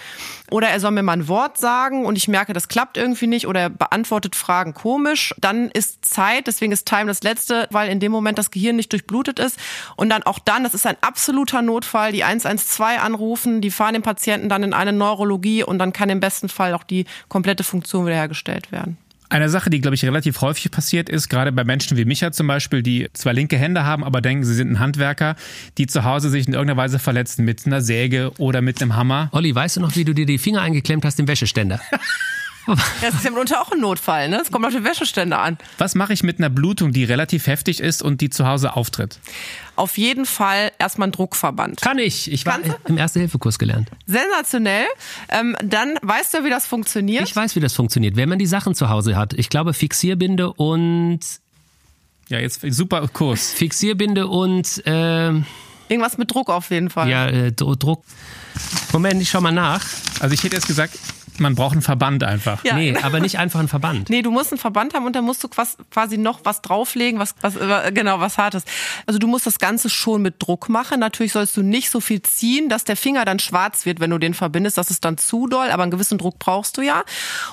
Oder 0.49 0.69
er 0.69 0.79
soll 0.79 0.91
mir 0.91 1.03
mal 1.03 1.13
ein 1.13 1.27
Wort 1.27 1.57
sagen 1.57 2.05
und 2.05 2.17
ich 2.17 2.27
merke, 2.27 2.54
das 2.55 2.67
klappt 2.67 2.97
irgendwie 2.97 3.27
nicht 3.27 3.47
oder 3.47 3.61
er 3.61 3.69
beantwortet 3.69 4.35
Fragen 4.35 4.73
komisch, 4.73 5.33
dann 5.37 5.69
ist 5.69 6.05
Zeit, 6.05 6.47
deswegen 6.47 6.71
ist 6.71 6.87
Time 6.87 7.05
das 7.07 7.23
letzte, 7.23 7.67
weil 7.71 7.89
in 7.89 7.99
dem 7.99 8.11
Moment 8.11 8.37
das 8.37 8.51
Gehirn 8.51 8.75
nicht 8.75 8.91
durchblutet 8.91 9.39
ist 9.39 9.59
und 9.95 10.09
dann 10.09 10.23
auch 10.23 10.39
dann, 10.39 10.63
das 10.63 10.73
ist 10.73 10.85
ein 10.85 10.97
absoluter 11.01 11.61
Notfall, 11.61 12.11
die 12.11 12.23
112 12.23 13.03
anrufen, 13.03 13.61
die 13.61 13.71
fahren 13.71 13.93
den 13.93 14.03
Patienten 14.03 14.49
dann 14.49 14.63
in 14.63 14.73
eine 14.73 14.93
Neurologie 14.93 15.63
und 15.63 15.79
dann 15.79 15.93
kann 15.93 16.09
im 16.09 16.19
besten 16.19 16.49
Fall 16.49 16.73
auch 16.73 16.83
die 16.83 17.05
komplette 17.29 17.63
Funktion 17.63 18.05
wiederhergestellt 18.05 18.71
werden. 18.71 18.97
Eine 19.27 19.49
Sache, 19.49 19.69
die, 19.71 19.81
glaube 19.81 19.95
ich, 19.95 20.05
relativ 20.05 20.41
häufig 20.41 20.69
passiert 20.69 21.09
ist, 21.09 21.29
gerade 21.29 21.51
bei 21.51 21.63
Menschen 21.63 21.97
wie 21.97 22.05
Micha 22.05 22.31
zum 22.31 22.45
Beispiel, 22.45 22.83
die 22.83 23.09
zwei 23.13 23.33
linke 23.33 23.57
Hände 23.57 23.83
haben, 23.83 24.03
aber 24.03 24.21
denken, 24.21 24.45
sie 24.45 24.53
sind 24.53 24.71
ein 24.71 24.79
Handwerker, 24.79 25.35
die 25.79 25.87
zu 25.87 26.03
Hause 26.03 26.29
sich 26.29 26.47
in 26.47 26.53
irgendeiner 26.53 26.77
Weise 26.77 26.99
verletzen 26.99 27.43
mit 27.43 27.65
einer 27.65 27.81
Säge 27.81 28.31
oder 28.37 28.61
mit 28.61 28.81
einem 28.81 28.95
Hammer. 28.95 29.29
Olli, 29.31 29.53
weißt 29.53 29.77
du 29.77 29.81
noch, 29.81 29.95
wie 29.95 30.05
du 30.05 30.13
dir 30.13 30.27
die 30.27 30.37
Finger 30.37 30.61
eingeklemmt 30.61 31.03
hast 31.05 31.19
im 31.19 31.27
Wäscheständer? 31.27 31.81
Das 33.01 33.13
ist 33.13 33.23
ja 33.23 33.31
mitunter 33.31 33.61
auch 33.61 33.71
ein 33.71 33.79
Notfall, 33.79 34.29
ne? 34.29 34.39
Es 34.41 34.51
kommt 34.51 34.65
auf 34.65 34.73
den 34.73 34.83
Wäscheständer 34.83 35.39
an. 35.39 35.57
Was 35.77 35.95
mache 35.95 36.13
ich 36.13 36.23
mit 36.23 36.39
einer 36.39 36.49
Blutung, 36.49 36.91
die 36.91 37.03
relativ 37.03 37.47
heftig 37.47 37.79
ist 37.79 38.01
und 38.01 38.21
die 38.21 38.29
zu 38.29 38.47
Hause 38.47 38.75
auftritt? 38.75 39.19
Auf 39.75 39.97
jeden 39.97 40.25
Fall 40.25 40.71
erstmal 40.79 41.09
ein 41.09 41.11
Druckverband. 41.11 41.81
Kann 41.81 41.99
ich. 41.99 42.31
Ich 42.31 42.45
war 42.45 42.59
im 42.85 42.97
Erste-Hilfe-Kurs 42.97 43.59
gelernt. 43.59 43.89
Sensationell. 44.07 44.85
Ähm, 45.29 45.55
dann 45.63 45.95
weißt 46.01 46.33
du, 46.33 46.43
wie 46.43 46.49
das 46.49 46.65
funktioniert? 46.65 47.23
Ich 47.27 47.35
weiß, 47.35 47.55
wie 47.55 47.59
das 47.59 47.73
funktioniert. 47.73 48.15
Wenn 48.15 48.29
man 48.29 48.39
die 48.39 48.45
Sachen 48.45 48.73
zu 48.73 48.89
Hause 48.89 49.15
hat. 49.15 49.33
Ich 49.33 49.49
glaube, 49.49 49.73
Fixierbinde 49.73 50.53
und... 50.53 51.19
Ja, 52.29 52.39
jetzt 52.39 52.61
super 52.69 53.07
Kurs. 53.09 53.51
Fixierbinde 53.51 54.27
und... 54.27 54.85
Äh, 54.87 55.33
Irgendwas 55.87 56.17
mit 56.17 56.33
Druck 56.33 56.49
auf 56.49 56.71
jeden 56.71 56.89
Fall. 56.89 57.09
Ja, 57.09 57.27
äh, 57.27 57.51
Druck. 57.51 58.03
Moment, 58.91 59.21
ich 59.21 59.29
schau 59.29 59.41
mal 59.41 59.51
nach. 59.51 59.85
Also 60.19 60.33
ich 60.33 60.43
hätte 60.43 60.55
jetzt 60.55 60.67
gesagt, 60.67 60.97
man 61.39 61.55
braucht 61.55 61.73
einen 61.73 61.81
Verband 61.81 62.23
einfach. 62.23 62.63
Ja. 62.63 62.75
Nee, 62.75 62.95
aber 63.01 63.19
nicht 63.19 63.37
einfach 63.37 63.59
einen 63.59 63.67
Verband. 63.67 64.09
Nee, 64.09 64.21
du 64.21 64.31
musst 64.31 64.51
einen 64.51 64.59
Verband 64.59 64.93
haben 64.93 65.05
und 65.05 65.15
dann 65.15 65.25
musst 65.25 65.43
du 65.43 65.47
quasi 65.47 66.17
noch 66.17 66.41
was 66.43 66.61
drauflegen, 66.61 67.19
was, 67.19 67.35
was 67.41 67.55
genau, 67.93 68.19
was 68.19 68.37
hartes. 68.37 68.63
Also 69.05 69.19
du 69.19 69.27
musst 69.27 69.45
das 69.45 69.59
Ganze 69.59 69.89
schon 69.89 70.21
mit 70.21 70.35
Druck 70.39 70.69
machen. 70.69 70.99
Natürlich 70.99 71.33
sollst 71.33 71.55
du 71.57 71.63
nicht 71.63 71.89
so 71.89 71.99
viel 71.99 72.21
ziehen, 72.21 72.69
dass 72.69 72.83
der 72.83 72.95
Finger 72.95 73.25
dann 73.25 73.39
schwarz 73.39 73.85
wird, 73.85 73.99
wenn 73.99 74.09
du 74.09 74.17
den 74.17 74.33
verbindest. 74.33 74.77
Das 74.77 74.91
ist 74.91 75.05
dann 75.05 75.17
zu 75.17 75.47
doll, 75.47 75.69
aber 75.69 75.83
einen 75.83 75.91
gewissen 75.91 76.17
Druck 76.17 76.39
brauchst 76.39 76.77
du 76.77 76.81
ja. 76.81 77.03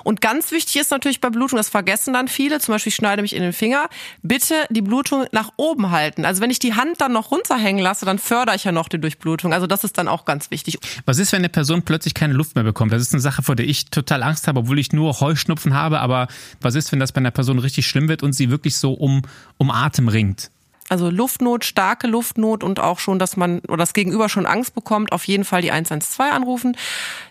Und 0.04 0.20
ganz 0.20 0.52
wichtig 0.52 0.76
ist 0.76 0.90
natürlich 0.90 1.20
bei 1.20 1.30
Blutung, 1.30 1.56
das 1.56 1.68
vergessen 1.68 2.14
dann 2.14 2.28
viele, 2.28 2.60
zum 2.60 2.74
Beispiel 2.74 2.90
ich 2.90 2.96
schneide 2.96 3.22
mich 3.22 3.34
in 3.34 3.42
den 3.42 3.52
Finger, 3.52 3.88
bitte 4.22 4.54
die 4.70 4.82
Blutung 4.82 5.24
nach 5.32 5.50
oben 5.56 5.90
halten. 5.90 6.24
Also 6.24 6.40
wenn 6.42 6.50
ich 6.50 6.58
die 6.58 6.74
Hand 6.74 7.00
dann 7.00 7.12
noch 7.12 7.30
runterhängen 7.30 7.82
lasse, 7.82 8.04
dann 8.04 8.18
fördere 8.18 8.56
ich 8.56 8.64
ja 8.64 8.72
noch 8.72 8.88
die 8.88 9.00
Durchblutung. 9.00 9.52
Also 9.52 9.66
das 9.66 9.84
ist 9.84 9.98
dann 9.98 10.08
auch 10.08 10.24
ganz 10.24 10.50
wichtig. 10.50 10.78
Was 11.06 11.18
ist, 11.18 11.32
wenn 11.32 11.38
eine 11.38 11.48
Person 11.48 11.82
plötzlich 11.82 12.14
keine 12.14 12.34
Luft 12.34 12.54
mehr 12.54 12.64
bekommt? 12.64 12.92
Das 12.92 13.02
ist 13.02 13.12
eine 13.12 13.20
Sache, 13.20 13.42
vor 13.42 13.56
der 13.56 13.66
ich 13.66 13.71
total 13.72 14.22
Angst 14.22 14.48
habe, 14.48 14.60
obwohl 14.60 14.78
ich 14.78 14.92
nur 14.92 15.20
Heuschnupfen 15.20 15.74
habe. 15.74 16.00
Aber 16.00 16.28
was 16.60 16.74
ist, 16.74 16.92
wenn 16.92 17.00
das 17.00 17.12
bei 17.12 17.18
einer 17.18 17.30
Person 17.30 17.58
richtig 17.58 17.86
schlimm 17.86 18.08
wird 18.08 18.22
und 18.22 18.32
sie 18.32 18.50
wirklich 18.50 18.76
so 18.76 18.92
um, 18.92 19.22
um 19.58 19.70
Atem 19.70 20.08
ringt? 20.08 20.50
Also 20.88 21.08
Luftnot, 21.08 21.64
starke 21.64 22.06
Luftnot 22.06 22.62
und 22.62 22.80
auch 22.80 22.98
schon, 22.98 23.18
dass 23.18 23.36
man 23.36 23.60
oder 23.60 23.78
das 23.78 23.94
Gegenüber 23.94 24.28
schon 24.28 24.44
Angst 24.46 24.74
bekommt, 24.74 25.12
auf 25.12 25.24
jeden 25.24 25.44
Fall 25.44 25.62
die 25.62 25.70
112 25.70 26.32
anrufen. 26.32 26.76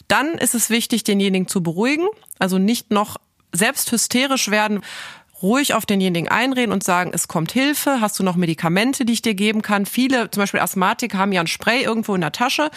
Dann 0.08 0.30
ist 0.34 0.56
es 0.56 0.69
wichtig, 0.69 1.04
denjenigen 1.04 1.47
zu 1.47 1.62
beruhigen, 1.62 2.08
also 2.39 2.58
nicht 2.58 2.91
noch 2.91 3.17
selbst 3.54 3.91
hysterisch 3.91 4.49
werden 4.49 4.82
ruhig 5.41 5.73
auf 5.73 5.86
denjenigen 5.86 6.30
einreden 6.30 6.71
und 6.71 6.84
sagen, 6.84 7.12
es 7.13 7.27
kommt 7.27 7.51
Hilfe, 7.51 8.01
hast 8.01 8.19
du 8.19 8.23
noch 8.23 8.36
Medikamente, 8.36 9.06
die 9.06 9.13
ich 9.13 9.21
dir 9.21 9.34
geben 9.34 9.62
kann? 9.62 9.86
Viele, 9.86 10.30
zum 10.32 10.41
Beispiel 10.41 10.60
Asthmatiker, 10.60 11.17
haben 11.17 11.32
ja 11.32 11.41
ein 11.41 11.47
Spray 11.47 11.84
irgendwo 11.84 12.15
in 12.15 12.21
der 12.21 12.32
Tasche. 12.32 12.69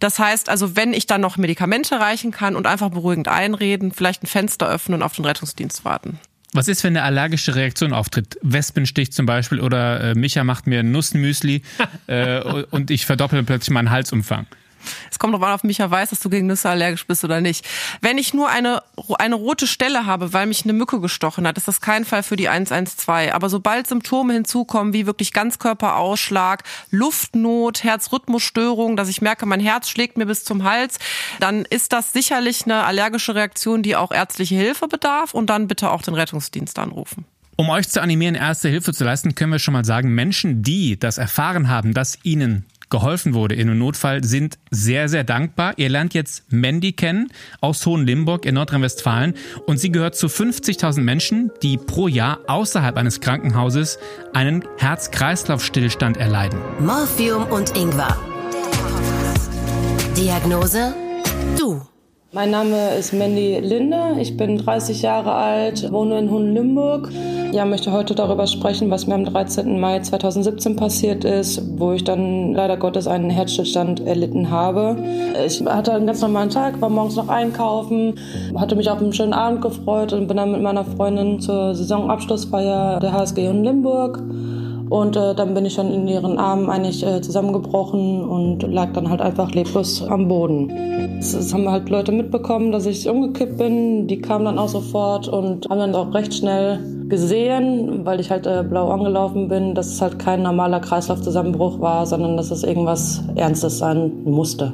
Das 0.00 0.18
heißt 0.18 0.48
also, 0.48 0.76
wenn 0.76 0.92
ich 0.92 1.06
dann 1.06 1.20
noch 1.20 1.36
Medikamente 1.36 2.00
reichen 2.00 2.30
kann 2.30 2.56
und 2.56 2.66
einfach 2.66 2.90
beruhigend 2.90 3.28
einreden, 3.28 3.92
vielleicht 3.92 4.22
ein 4.22 4.26
Fenster 4.26 4.68
öffnen 4.68 4.96
und 4.96 5.02
auf 5.02 5.14
den 5.14 5.24
Rettungsdienst 5.24 5.84
warten. 5.84 6.18
Was 6.52 6.66
ist, 6.66 6.82
wenn 6.82 6.96
eine 6.96 7.04
allergische 7.04 7.54
Reaktion 7.54 7.92
auftritt? 7.92 8.38
Wespenstich 8.42 9.12
zum 9.12 9.26
Beispiel 9.26 9.60
oder 9.60 10.00
äh, 10.00 10.14
Micha 10.14 10.44
macht 10.44 10.66
mir 10.66 10.82
Nussmüsli 10.82 11.62
äh, 12.06 12.40
und 12.70 12.90
ich 12.90 13.04
verdopple 13.04 13.42
plötzlich 13.42 13.70
meinen 13.70 13.90
Halsumfang. 13.90 14.46
Es 15.10 15.18
kommt 15.18 15.34
drauf 15.34 15.42
an, 15.42 15.54
ob 15.54 15.64
Micha 15.64 15.90
weiß, 15.90 16.10
dass 16.10 16.20
du 16.20 16.30
gegen 16.30 16.46
Nüsse 16.46 16.68
allergisch 16.68 17.06
bist 17.06 17.24
oder 17.24 17.40
nicht. 17.40 17.66
Wenn 18.00 18.18
ich 18.18 18.34
nur 18.34 18.48
eine, 18.48 18.82
eine 19.18 19.34
rote 19.34 19.66
Stelle 19.66 20.06
habe, 20.06 20.32
weil 20.32 20.46
mich 20.46 20.64
eine 20.64 20.72
Mücke 20.72 21.00
gestochen 21.00 21.46
hat, 21.46 21.56
ist 21.56 21.68
das 21.68 21.80
kein 21.80 22.04
Fall 22.04 22.22
für 22.22 22.36
die 22.36 22.48
112. 22.48 23.32
Aber 23.32 23.48
sobald 23.48 23.86
Symptome 23.86 24.34
hinzukommen, 24.34 24.92
wie 24.92 25.06
wirklich 25.06 25.32
Ganzkörperausschlag, 25.32 26.64
Luftnot, 26.90 27.84
Herzrhythmusstörung, 27.84 28.96
dass 28.96 29.08
ich 29.08 29.22
merke, 29.22 29.46
mein 29.46 29.60
Herz 29.60 29.88
schlägt 29.88 30.18
mir 30.18 30.26
bis 30.26 30.44
zum 30.44 30.64
Hals, 30.64 30.98
dann 31.40 31.64
ist 31.64 31.92
das 31.92 32.12
sicherlich 32.12 32.64
eine 32.64 32.84
allergische 32.84 33.34
Reaktion, 33.34 33.82
die 33.82 33.96
auch 33.96 34.12
ärztliche 34.12 34.54
Hilfe 34.54 34.88
bedarf 34.88 35.34
und 35.34 35.48
dann 35.48 35.68
bitte 35.68 35.90
auch 35.90 36.02
den 36.02 36.14
Rettungsdienst 36.14 36.78
anrufen. 36.78 37.24
Um 37.60 37.70
euch 37.70 37.88
zu 37.88 38.00
animieren, 38.00 38.36
erste 38.36 38.68
Hilfe 38.68 38.92
zu 38.92 39.02
leisten, 39.02 39.34
können 39.34 39.50
wir 39.50 39.58
schon 39.58 39.74
mal 39.74 39.84
sagen, 39.84 40.14
Menschen, 40.14 40.62
die 40.62 40.96
das 40.96 41.18
erfahren 41.18 41.68
haben, 41.68 41.92
dass 41.92 42.16
ihnen 42.22 42.64
geholfen 42.90 43.34
wurde 43.34 43.54
in 43.54 43.68
einem 43.68 43.78
Notfall, 43.78 44.24
sind 44.24 44.58
sehr, 44.70 45.08
sehr 45.08 45.24
dankbar. 45.24 45.74
Ihr 45.76 45.88
lernt 45.88 46.14
jetzt 46.14 46.44
Mandy 46.52 46.92
kennen 46.92 47.28
aus 47.60 47.84
Hohenlimburg 47.84 48.46
in 48.46 48.54
Nordrhein-Westfalen 48.54 49.34
und 49.66 49.78
sie 49.78 49.90
gehört 49.90 50.16
zu 50.16 50.26
50.000 50.26 51.00
Menschen, 51.00 51.50
die 51.62 51.76
pro 51.76 52.08
Jahr 52.08 52.40
außerhalb 52.46 52.96
eines 52.96 53.20
Krankenhauses 53.20 53.98
einen 54.32 54.64
Herz-Kreislauf-Stillstand 54.78 56.16
erleiden. 56.16 56.58
Morphium 56.80 57.44
und 57.44 57.76
Ingwer. 57.76 58.16
Diagnose? 60.16 60.94
Du. 61.58 61.82
Mein 62.30 62.50
Name 62.50 62.90
ist 62.90 63.14
Mandy 63.14 63.58
Linde, 63.58 64.16
ich 64.20 64.36
bin 64.36 64.58
30 64.58 65.00
Jahre 65.00 65.32
alt, 65.32 65.90
wohne 65.90 66.18
in 66.18 66.30
Hohenlimburg. 66.30 67.08
Ja, 67.52 67.64
möchte 67.64 67.90
heute 67.90 68.14
darüber 68.14 68.46
sprechen, 68.46 68.90
was 68.90 69.06
mir 69.06 69.14
am 69.14 69.24
13. 69.24 69.80
Mai 69.80 70.00
2017 70.00 70.76
passiert 70.76 71.24
ist, 71.24 71.62
wo 71.78 71.92
ich 71.92 72.04
dann 72.04 72.52
leider 72.52 72.76
Gottes 72.76 73.06
einen 73.06 73.30
Herzstillstand 73.30 74.06
erlitten 74.06 74.50
habe. 74.50 74.98
Ich 75.46 75.64
hatte 75.64 75.94
einen 75.94 76.06
ganz 76.06 76.20
normalen 76.20 76.50
Tag, 76.50 76.78
war 76.82 76.90
morgens 76.90 77.16
noch 77.16 77.28
einkaufen, 77.28 78.16
hatte 78.54 78.76
mich 78.76 78.90
auf 78.90 78.98
einen 78.98 79.14
schönen 79.14 79.32
Abend 79.32 79.62
gefreut 79.62 80.12
und 80.12 80.28
bin 80.28 80.36
dann 80.36 80.52
mit 80.52 80.60
meiner 80.60 80.84
Freundin 80.84 81.40
zur 81.40 81.74
Saisonabschlussfeier 81.74 83.00
der 83.00 83.10
HSG 83.10 83.48
Hohenlimburg. 83.48 84.22
Und 84.90 85.16
äh, 85.16 85.34
dann 85.34 85.54
bin 85.54 85.66
ich 85.66 85.74
schon 85.74 85.92
in 85.92 86.08
ihren 86.08 86.38
Armen 86.38 86.70
eigentlich 86.70 87.04
äh, 87.04 87.20
zusammengebrochen 87.20 88.24
und 88.24 88.62
lag 88.62 88.92
dann 88.92 89.10
halt 89.10 89.20
einfach 89.20 89.50
leblos 89.52 90.02
am 90.02 90.28
Boden. 90.28 90.70
Es 91.18 91.52
haben 91.52 91.68
halt 91.68 91.88
Leute 91.88 92.12
mitbekommen, 92.12 92.72
dass 92.72 92.86
ich 92.86 93.08
umgekippt 93.08 93.58
bin. 93.58 94.06
Die 94.06 94.20
kamen 94.20 94.44
dann 94.44 94.58
auch 94.58 94.68
sofort 94.68 95.28
und 95.28 95.68
haben 95.68 95.78
dann 95.78 95.94
auch 95.94 96.14
recht 96.14 96.34
schnell 96.34 96.78
gesehen, 97.08 98.04
weil 98.04 98.20
ich 98.20 98.30
halt 98.30 98.46
äh, 98.46 98.62
blau 98.62 98.90
angelaufen 98.90 99.48
bin, 99.48 99.74
dass 99.74 99.88
es 99.88 100.00
halt 100.00 100.18
kein 100.18 100.42
normaler 100.42 100.80
Kreislaufzusammenbruch 100.80 101.80
war, 101.80 102.06
sondern 102.06 102.36
dass 102.36 102.50
es 102.50 102.62
irgendwas 102.62 103.22
Ernstes 103.34 103.78
sein 103.78 104.12
musste. 104.24 104.72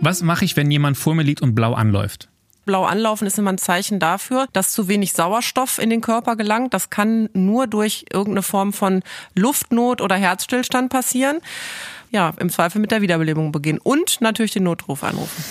Was 0.00 0.22
mache 0.22 0.44
ich, 0.44 0.56
wenn 0.56 0.70
jemand 0.70 0.96
vor 0.96 1.14
mir 1.14 1.22
liegt 1.22 1.42
und 1.42 1.54
blau 1.54 1.74
anläuft? 1.74 2.31
Blau 2.64 2.84
anlaufen 2.84 3.26
ist 3.26 3.38
immer 3.38 3.52
ein 3.52 3.58
Zeichen 3.58 3.98
dafür, 3.98 4.46
dass 4.52 4.72
zu 4.72 4.88
wenig 4.88 5.12
Sauerstoff 5.12 5.78
in 5.78 5.90
den 5.90 6.00
Körper 6.00 6.36
gelangt. 6.36 6.74
Das 6.74 6.90
kann 6.90 7.28
nur 7.32 7.66
durch 7.66 8.04
irgendeine 8.12 8.42
Form 8.42 8.72
von 8.72 9.02
Luftnot 9.34 10.00
oder 10.00 10.14
Herzstillstand 10.14 10.90
passieren. 10.90 11.38
Ja, 12.12 12.32
im 12.38 12.50
Zweifel 12.50 12.78
mit 12.80 12.90
der 12.90 13.00
Wiederbelebung 13.00 13.52
beginnen 13.52 13.80
und 13.82 14.20
natürlich 14.20 14.52
den 14.52 14.64
Notruf 14.64 15.02
anrufen. 15.02 15.44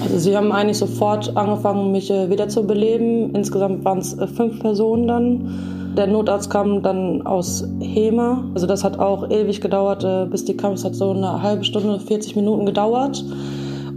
Also 0.00 0.18
sie 0.18 0.36
haben 0.36 0.50
eigentlich 0.50 0.78
sofort 0.78 1.36
angefangen, 1.36 1.92
mich 1.92 2.10
äh, 2.10 2.28
wieder 2.28 2.48
zu 2.48 2.66
beleben. 2.66 3.34
Insgesamt 3.34 3.84
waren 3.84 3.98
es 3.98 4.18
äh, 4.18 4.26
fünf 4.26 4.58
Personen 4.58 5.06
dann. 5.06 5.94
Der 5.96 6.08
Notarzt 6.08 6.50
kam 6.50 6.82
dann 6.82 7.24
aus 7.24 7.64
Hema. 7.80 8.44
Also 8.52 8.66
das 8.66 8.84
hat 8.84 8.98
auch 8.98 9.30
ewig 9.30 9.60
gedauert, 9.60 10.04
äh, 10.04 10.26
bis 10.28 10.44
die 10.44 10.56
kam. 10.56 10.76
So 10.76 11.12
eine 11.12 11.40
halbe 11.40 11.64
Stunde, 11.64 12.00
40 12.00 12.34
Minuten 12.36 12.66
gedauert. 12.66 13.24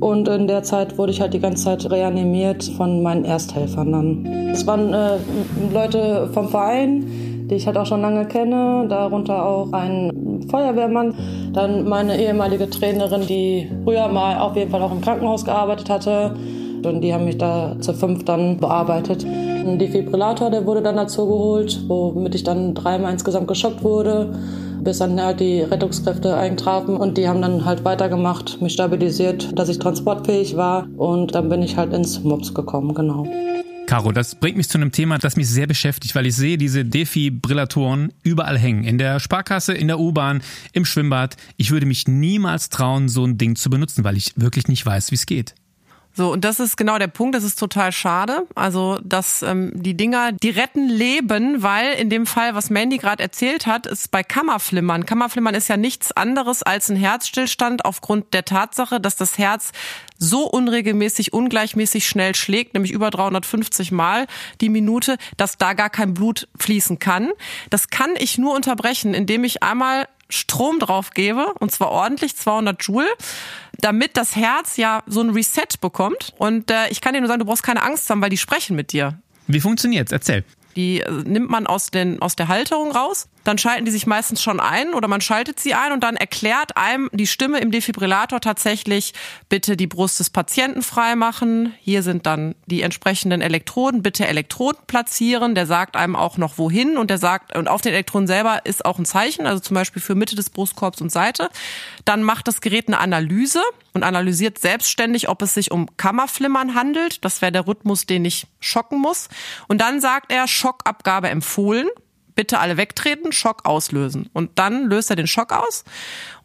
Und 0.01 0.27
in 0.27 0.47
der 0.47 0.63
Zeit 0.63 0.97
wurde 0.97 1.11
ich 1.11 1.21
halt 1.21 1.35
die 1.35 1.39
ganze 1.39 1.63
Zeit 1.63 1.89
reanimiert 1.91 2.63
von 2.63 3.03
meinen 3.03 3.23
Ersthelfern 3.23 3.91
dann. 3.91 4.49
Es 4.51 4.65
waren 4.65 4.91
äh, 4.91 5.17
Leute 5.71 6.27
vom 6.33 6.49
Verein, 6.49 7.05
die 7.47 7.55
ich 7.55 7.67
halt 7.67 7.77
auch 7.77 7.85
schon 7.85 8.01
lange 8.01 8.25
kenne, 8.25 8.87
darunter 8.89 9.45
auch 9.45 9.71
ein 9.73 10.47
Feuerwehrmann, 10.49 11.13
dann 11.53 11.87
meine 11.87 12.19
ehemalige 12.19 12.67
Trainerin, 12.67 13.27
die 13.27 13.69
früher 13.83 14.07
mal 14.07 14.39
auf 14.39 14.55
jeden 14.55 14.71
Fall 14.71 14.81
auch 14.81 14.91
im 14.91 15.01
Krankenhaus 15.01 15.45
gearbeitet 15.45 15.91
hatte. 15.91 16.35
Und 16.83 17.01
die 17.01 17.13
haben 17.13 17.25
mich 17.25 17.37
da 17.37 17.75
zu 17.79 17.93
fünf 17.93 18.25
dann 18.25 18.57
bearbeitet. 18.57 19.23
Ein 19.23 19.77
Defibrillator, 19.77 20.49
der 20.49 20.65
wurde 20.65 20.81
dann 20.81 20.95
dazu 20.95 21.27
geholt, 21.27 21.79
womit 21.87 22.33
ich 22.33 22.43
dann 22.43 22.73
dreimal 22.73 23.13
insgesamt 23.13 23.47
geschockt 23.47 23.83
wurde 23.83 24.33
bis 24.83 24.99
dann 24.99 25.21
halt 25.21 25.39
die 25.39 25.61
Rettungskräfte 25.61 26.35
eintrafen 26.35 26.97
und 26.97 27.17
die 27.17 27.27
haben 27.27 27.41
dann 27.41 27.65
halt 27.65 27.85
weitergemacht, 27.85 28.61
mich 28.61 28.73
stabilisiert, 28.73 29.57
dass 29.57 29.69
ich 29.69 29.79
transportfähig 29.79 30.55
war 30.57 30.87
und 30.97 31.35
dann 31.35 31.49
bin 31.49 31.61
ich 31.61 31.77
halt 31.77 31.93
ins 31.93 32.23
MOPS 32.23 32.53
gekommen, 32.53 32.93
genau. 32.93 33.27
Caro, 33.91 34.13
das 34.13 34.35
bringt 34.35 34.55
mich 34.55 34.69
zu 34.69 34.77
einem 34.77 34.93
Thema, 34.93 35.17
das 35.17 35.35
mich 35.35 35.49
sehr 35.49 35.67
beschäftigt, 35.67 36.15
weil 36.15 36.25
ich 36.25 36.35
sehe 36.35 36.57
diese 36.57 36.85
Defibrillatoren 36.85 38.13
überall 38.23 38.57
hängen. 38.57 38.85
In 38.85 38.97
der 38.97 39.19
Sparkasse, 39.19 39.73
in 39.73 39.89
der 39.89 39.99
U-Bahn, 39.99 40.41
im 40.71 40.85
Schwimmbad. 40.85 41.35
Ich 41.57 41.71
würde 41.71 41.85
mich 41.85 42.07
niemals 42.07 42.69
trauen, 42.69 43.09
so 43.09 43.25
ein 43.25 43.37
Ding 43.37 43.57
zu 43.57 43.69
benutzen, 43.69 44.05
weil 44.05 44.15
ich 44.15 44.31
wirklich 44.37 44.69
nicht 44.69 44.85
weiß, 44.85 45.11
wie 45.11 45.15
es 45.15 45.25
geht. 45.25 45.55
So, 46.13 46.33
und 46.33 46.43
das 46.43 46.59
ist 46.59 46.75
genau 46.75 46.97
der 46.97 47.07
Punkt, 47.07 47.35
das 47.35 47.43
ist 47.43 47.57
total 47.57 47.91
schade. 47.91 48.45
Also, 48.55 48.99
dass 49.03 49.43
ähm, 49.43 49.71
die 49.73 49.95
Dinger, 49.95 50.31
die 50.33 50.49
retten 50.49 50.89
Leben, 50.89 51.63
weil 51.63 51.93
in 51.93 52.09
dem 52.09 52.25
Fall, 52.25 52.53
was 52.53 52.69
Mandy 52.69 52.97
gerade 52.97 53.23
erzählt 53.23 53.65
hat, 53.65 53.85
ist 53.87 54.11
bei 54.11 54.21
Kammerflimmern. 54.21 55.05
Kammerflimmern 55.05 55.55
ist 55.55 55.69
ja 55.69 55.77
nichts 55.77 56.11
anderes 56.11 56.63
als 56.63 56.89
ein 56.89 56.97
Herzstillstand 56.97 57.85
aufgrund 57.85 58.33
der 58.33 58.43
Tatsache, 58.43 58.99
dass 58.99 59.15
das 59.15 59.37
Herz 59.37 59.71
so 60.17 60.43
unregelmäßig, 60.43 61.33
ungleichmäßig 61.33 62.07
schnell 62.07 62.35
schlägt, 62.35 62.73
nämlich 62.73 62.91
über 62.91 63.09
350 63.09 63.91
Mal 63.91 64.27
die 64.59 64.69
Minute, 64.69 65.17
dass 65.37 65.57
da 65.57 65.73
gar 65.73 65.89
kein 65.89 66.13
Blut 66.13 66.47
fließen 66.59 66.99
kann. 66.99 67.31
Das 67.69 67.89
kann 67.89 68.11
ich 68.17 68.37
nur 68.37 68.53
unterbrechen, 68.53 69.13
indem 69.13 69.43
ich 69.45 69.63
einmal 69.63 70.07
Strom 70.29 70.79
drauf 70.79 71.11
gebe, 71.11 71.53
und 71.59 71.71
zwar 71.71 71.89
ordentlich 71.89 72.35
200 72.35 72.81
Joule, 72.83 73.07
damit 73.81 74.17
das 74.17 74.35
Herz 74.35 74.77
ja 74.77 75.03
so 75.07 75.21
ein 75.21 75.31
Reset 75.31 75.79
bekommt. 75.79 76.33
Und 76.37 76.71
äh, 76.71 76.87
ich 76.89 77.01
kann 77.01 77.13
dir 77.13 77.21
nur 77.21 77.27
sagen, 77.27 77.39
du 77.39 77.45
brauchst 77.45 77.63
keine 77.63 77.83
Angst 77.83 78.09
haben, 78.09 78.21
weil 78.21 78.29
die 78.29 78.37
sprechen 78.37 78.75
mit 78.75 78.91
dir. 78.91 79.19
Wie 79.47 79.59
funktioniert's? 79.59 80.11
Erzähl. 80.11 80.43
Die 80.75 81.01
äh, 81.01 81.11
nimmt 81.11 81.49
man 81.49 81.67
aus, 81.67 81.91
den, 81.91 82.21
aus 82.21 82.35
der 82.35 82.47
Halterung 82.47 82.91
raus. 82.91 83.27
Dann 83.43 83.57
schalten 83.57 83.85
die 83.85 83.91
sich 83.91 84.07
meistens 84.07 84.41
schon 84.41 84.59
ein 84.59 84.93
oder 84.93 85.07
man 85.07 85.21
schaltet 85.21 85.59
sie 85.59 85.73
ein 85.73 85.91
und 85.91 86.03
dann 86.03 86.15
erklärt 86.15 86.77
einem 86.77 87.09
die 87.13 87.27
Stimme 87.27 87.59
im 87.59 87.71
Defibrillator 87.71 88.39
tatsächlich, 88.39 89.13
bitte 89.49 89.75
die 89.77 89.87
Brust 89.87 90.19
des 90.19 90.29
Patienten 90.29 90.81
freimachen. 90.81 91.73
Hier 91.79 92.03
sind 92.03 92.25
dann 92.25 92.55
die 92.65 92.81
entsprechenden 92.81 93.41
Elektroden. 93.41 94.03
Bitte 94.03 94.27
Elektroden 94.27 94.81
platzieren. 94.87 95.55
Der 95.55 95.65
sagt 95.65 95.95
einem 95.95 96.15
auch 96.15 96.37
noch 96.37 96.57
wohin 96.57 96.97
und 96.97 97.09
der 97.09 97.17
sagt, 97.17 97.55
und 97.55 97.67
auf 97.67 97.81
den 97.81 97.93
Elektroden 97.93 98.27
selber 98.27 98.65
ist 98.65 98.85
auch 98.85 98.99
ein 98.99 99.05
Zeichen, 99.05 99.45
also 99.45 99.59
zum 99.59 99.75
Beispiel 99.75 100.01
für 100.01 100.15
Mitte 100.15 100.35
des 100.35 100.49
Brustkorbs 100.49 101.01
und 101.01 101.11
Seite. 101.11 101.49
Dann 102.05 102.23
macht 102.23 102.47
das 102.47 102.61
Gerät 102.61 102.87
eine 102.87 102.99
Analyse 102.99 103.61
und 103.93 104.03
analysiert 104.03 104.59
selbstständig, 104.59 105.29
ob 105.29 105.41
es 105.41 105.53
sich 105.53 105.71
um 105.71 105.87
Kammerflimmern 105.97 106.75
handelt. 106.75 107.23
Das 107.25 107.41
wäre 107.41 107.51
der 107.51 107.67
Rhythmus, 107.67 108.05
den 108.05 108.25
ich 108.25 108.47
schocken 108.59 108.99
muss. 108.99 109.29
Und 109.67 109.81
dann 109.81 109.99
sagt 109.99 110.31
er, 110.31 110.47
Schockabgabe 110.47 111.29
empfohlen. 111.29 111.87
Bitte 112.35 112.59
alle 112.59 112.77
wegtreten, 112.77 113.31
Schock 113.31 113.65
auslösen. 113.65 114.29
Und 114.33 114.51
dann 114.57 114.89
löst 114.89 115.09
er 115.09 115.15
den 115.15 115.27
Schock 115.27 115.51
aus. 115.51 115.83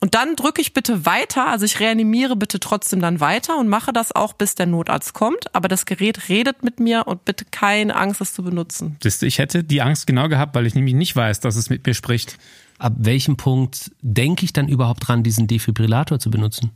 Und 0.01 0.15
dann 0.15 0.37
drücke 0.37 0.61
ich 0.61 0.75
bitte 0.75 1.07
weiter, 1.07 1.47
also 1.47 1.65
ich 1.65 1.81
reanimiere 1.81 2.37
bitte 2.37 2.61
trotzdem 2.61 3.01
dann 3.01 3.21
weiter 3.21 3.59
und 3.59 3.69
mache 3.69 3.93
das 3.93 4.13
auch, 4.13 4.33
bis 4.33 4.55
der 4.55 4.67
Notarzt 4.67 5.15
kommt. 5.15 5.55
Aber 5.55 5.69
das 5.69 5.87
Gerät 5.87 6.29
redet 6.29 6.63
mit 6.63 6.81
mir 6.81 7.07
und 7.07 7.25
bitte 7.25 7.45
keine 7.51 7.97
Angst, 7.97 8.21
es 8.21 8.35
zu 8.35 8.43
benutzen. 8.43 8.99
Ich 9.05 9.39
hätte 9.39 9.65
die 9.65 9.83
Angst 9.83 10.07
genau 10.07 10.29
gehabt, 10.29 10.55
weil 10.55 10.67
ich 10.67 10.75
nämlich 10.75 10.95
nicht 10.95 11.17
weiß, 11.17 11.41
dass 11.41 11.57
es 11.57 11.71
mit 11.71 11.87
mir 11.87 11.95
spricht 11.95 12.39
ab 12.79 12.93
welchem 12.99 13.37
Punkt 13.37 13.91
denke 14.03 14.45
ich 14.45 14.53
dann 14.53 14.69
überhaupt 14.69 15.09
dran, 15.09 15.23
diesen 15.23 15.47
Defibrillator 15.47 16.19
zu 16.19 16.31
benutzen? 16.31 16.71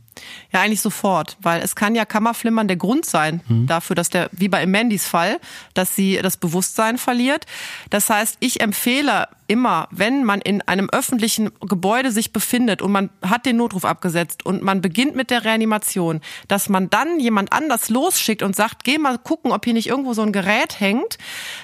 Ja, 0.51 0.61
eigentlich 0.61 0.81
sofort, 0.81 1.37
weil 1.41 1.61
es 1.61 1.75
kann 1.75 1.95
ja 1.95 2.05
Kammerflimmern 2.05 2.67
der 2.67 2.77
Grund 2.77 3.05
sein 3.05 3.41
hm. 3.47 3.67
dafür, 3.67 3.95
dass 3.95 4.09
der, 4.09 4.29
wie 4.33 4.49
bei 4.49 4.65
Mandys 4.65 5.07
Fall, 5.07 5.39
dass 5.73 5.95
sie 5.95 6.19
das 6.21 6.37
Bewusstsein 6.37 6.97
verliert. 6.97 7.45
Das 7.89 8.09
heißt, 8.09 8.37
ich 8.39 8.61
empfehle 8.61 9.29
immer, 9.47 9.87
wenn 9.91 10.23
man 10.23 10.41
in 10.41 10.61
einem 10.63 10.89
öffentlichen 10.89 11.51
Gebäude 11.61 12.11
sich 12.11 12.33
befindet 12.33 12.81
und 12.81 12.91
man 12.91 13.09
hat 13.21 13.45
den 13.45 13.57
Notruf 13.57 13.85
abgesetzt 13.85 14.45
und 14.45 14.63
man 14.63 14.81
beginnt 14.81 15.15
mit 15.15 15.29
der 15.29 15.45
Reanimation, 15.45 16.19
dass 16.47 16.67
man 16.67 16.89
dann 16.89 17.19
jemand 17.19 17.53
anders 17.53 17.89
losschickt 17.89 18.43
und 18.43 18.55
sagt, 18.55 18.83
geh 18.83 18.97
mal 18.97 19.17
gucken, 19.17 19.51
ob 19.51 19.63
hier 19.63 19.73
nicht 19.73 19.87
irgendwo 19.87 20.13
so 20.13 20.23
ein 20.23 20.33
Gerät 20.33 20.79
hängt, 20.79 21.17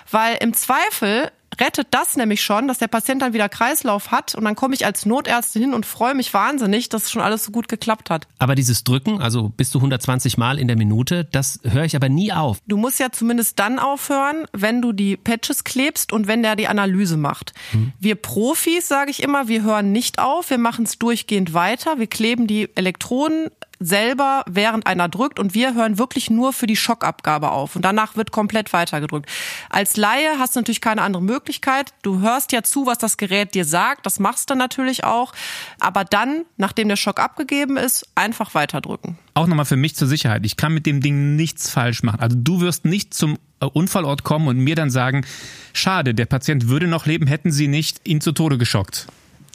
weil 0.10 0.38
im 0.40 0.54
Zweifel 0.54 1.32
rettet 1.60 1.88
das 1.92 2.16
nämlich 2.16 2.42
schon, 2.42 2.68
dass 2.68 2.78
der 2.78 2.88
Patient 2.88 3.22
dann 3.22 3.34
wieder 3.34 3.50
Kreislauf 3.50 4.12
hat 4.12 4.36
und 4.36 4.44
dann 4.46 4.56
komme 4.56 4.76
ich 4.76 4.86
als 4.86 5.06
Notärztin 5.06 5.62
hin 5.62 5.74
und 5.74 5.86
freue 5.86 6.14
mich 6.14 6.34
wahnsinnig, 6.34 6.90
dass 6.90 7.12
schon 7.12 7.22
alles 7.22 7.44
so 7.44 7.52
gut 7.52 7.68
geklappt 7.68 8.10
hat. 8.10 8.28
Aber 8.40 8.56
dieses 8.56 8.84
Drücken, 8.84 9.22
also 9.22 9.50
bis 9.50 9.70
zu 9.70 9.80
120 9.80 10.38
Mal 10.38 10.60
in 10.60 10.68
der 10.68 10.78
Minute, 10.78 11.26
das 11.26 11.60
höre 11.64 11.86
ich 11.86 11.96
aber 11.96 12.10
nie 12.10 12.32
auf. 12.32 12.60
Du 12.68 12.78
musst 12.78 13.00
ja 13.00 13.12
zumindest 13.12 13.60
dann 13.60 13.80
aufhören, 13.80 14.46
wenn 14.54 14.82
du 14.82 14.92
die 14.92 15.18
Patches 15.18 15.64
klebst 15.64 16.14
und 16.14 16.28
wenn 16.28 16.44
der 16.44 16.56
die 16.56 16.68
Analyse 16.68 17.18
macht. 17.18 17.54
Hm. 17.72 17.94
Wir 18.00 18.16
Profis, 18.16 18.88
sage 18.88 19.12
ich 19.12 19.24
immer, 19.24 19.48
wir 19.48 19.64
hören 19.64 19.92
nicht 19.92 20.20
auf, 20.20 20.50
wir 20.50 20.58
machen 20.58 20.86
es 20.86 20.98
durchgehend 21.00 21.54
weiter, 21.54 22.00
wir 22.00 22.08
kleben 22.08 22.48
die 22.48 22.70
Elektroden 22.76 23.50
selber, 23.80 24.44
während 24.48 24.88
einer 24.88 25.10
drückt 25.10 25.40
und 25.40 25.54
wir 25.54 25.76
hören 25.76 25.98
wirklich 25.98 26.30
nur 26.30 26.54
für 26.54 26.68
die 26.68 26.76
Schockabgabe 26.76 27.52
auf 27.52 27.76
und 27.76 27.84
danach 27.84 28.16
wird 28.16 28.32
komplett 28.32 28.74
weitergedrückt. 28.74 29.30
Als 29.70 29.98
Laie 29.98 30.40
hast 30.40 30.56
du 30.56 30.60
natürlich 30.60 30.82
keine 30.82 31.02
andere 31.02 31.24
Möglichkeit. 31.24 31.94
Du 32.02 32.20
hörst 32.20 32.52
ja 32.52 32.64
zu, 32.64 32.86
was 32.86 32.98
das 32.98 33.18
Gerät 33.18 33.56
dir 33.56 33.66
sagt, 33.66 34.06
das 34.06 34.20
machst 34.20 34.50
du 34.50 34.56
natürlich 34.56 35.04
auch, 35.04 35.34
aber 35.80 36.04
dann, 36.04 36.46
nachdem 36.58 36.88
der 36.88 36.96
Schock 36.96 37.20
abgegeben 37.20 37.78
ist, 37.78 38.08
einfach 38.16 38.56
weiterdrücken. 38.56 39.18
Auch 39.34 39.48
nochmal 39.48 39.66
für 39.66 39.78
mich 39.78 39.96
zur 39.96 40.08
Sicherheit, 40.08 40.46
ich 40.46 40.58
kann 40.58 40.74
mit 40.74 40.86
dem 40.86 41.02
Ding 41.02 41.36
nichts 41.36 41.70
falsch 41.70 42.04
machen. 42.04 42.20
Also 42.20 42.38
du 42.40 42.62
wirst 42.62 42.86
nicht 42.86 43.14
zum 43.14 43.38
äh, 43.60 43.66
Unfallort 43.66 44.24
kommen 44.24 44.48
und 44.48 44.58
mir 44.58 44.76
dann 44.76 44.90
sagen, 44.90 45.26
schade, 45.74 46.14
der 46.14 46.26
Patient 46.26 46.68
würde 46.68 46.88
noch 46.88 47.06
leben, 47.06 47.28
hätten 47.28 47.52
sie 47.52 47.68
nicht 47.68 48.08
ihn 48.08 48.22
zu 48.22 48.32
Tode 48.32 48.58
geschockt. 48.58 49.08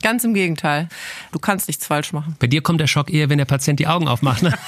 Ganz 0.02 0.24
im 0.24 0.34
Gegenteil. 0.34 0.88
Du 1.30 1.38
kannst 1.38 1.68
nichts 1.68 1.86
falsch 1.86 2.12
machen. 2.12 2.36
Bei 2.38 2.46
dir 2.46 2.62
kommt 2.62 2.80
der 2.80 2.86
Schock 2.86 3.10
eher, 3.10 3.28
wenn 3.28 3.38
der 3.38 3.44
Patient 3.44 3.78
die 3.80 3.86
Augen 3.86 4.08
aufmacht. 4.08 4.42
Ne? 4.42 4.52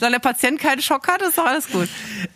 Solange 0.00 0.18
der 0.18 0.30
Patient 0.30 0.60
keinen 0.60 0.82
Schock 0.82 1.06
hat, 1.08 1.22
ist 1.22 1.38
doch 1.38 1.46
alles 1.46 1.70
gut. 1.70 1.88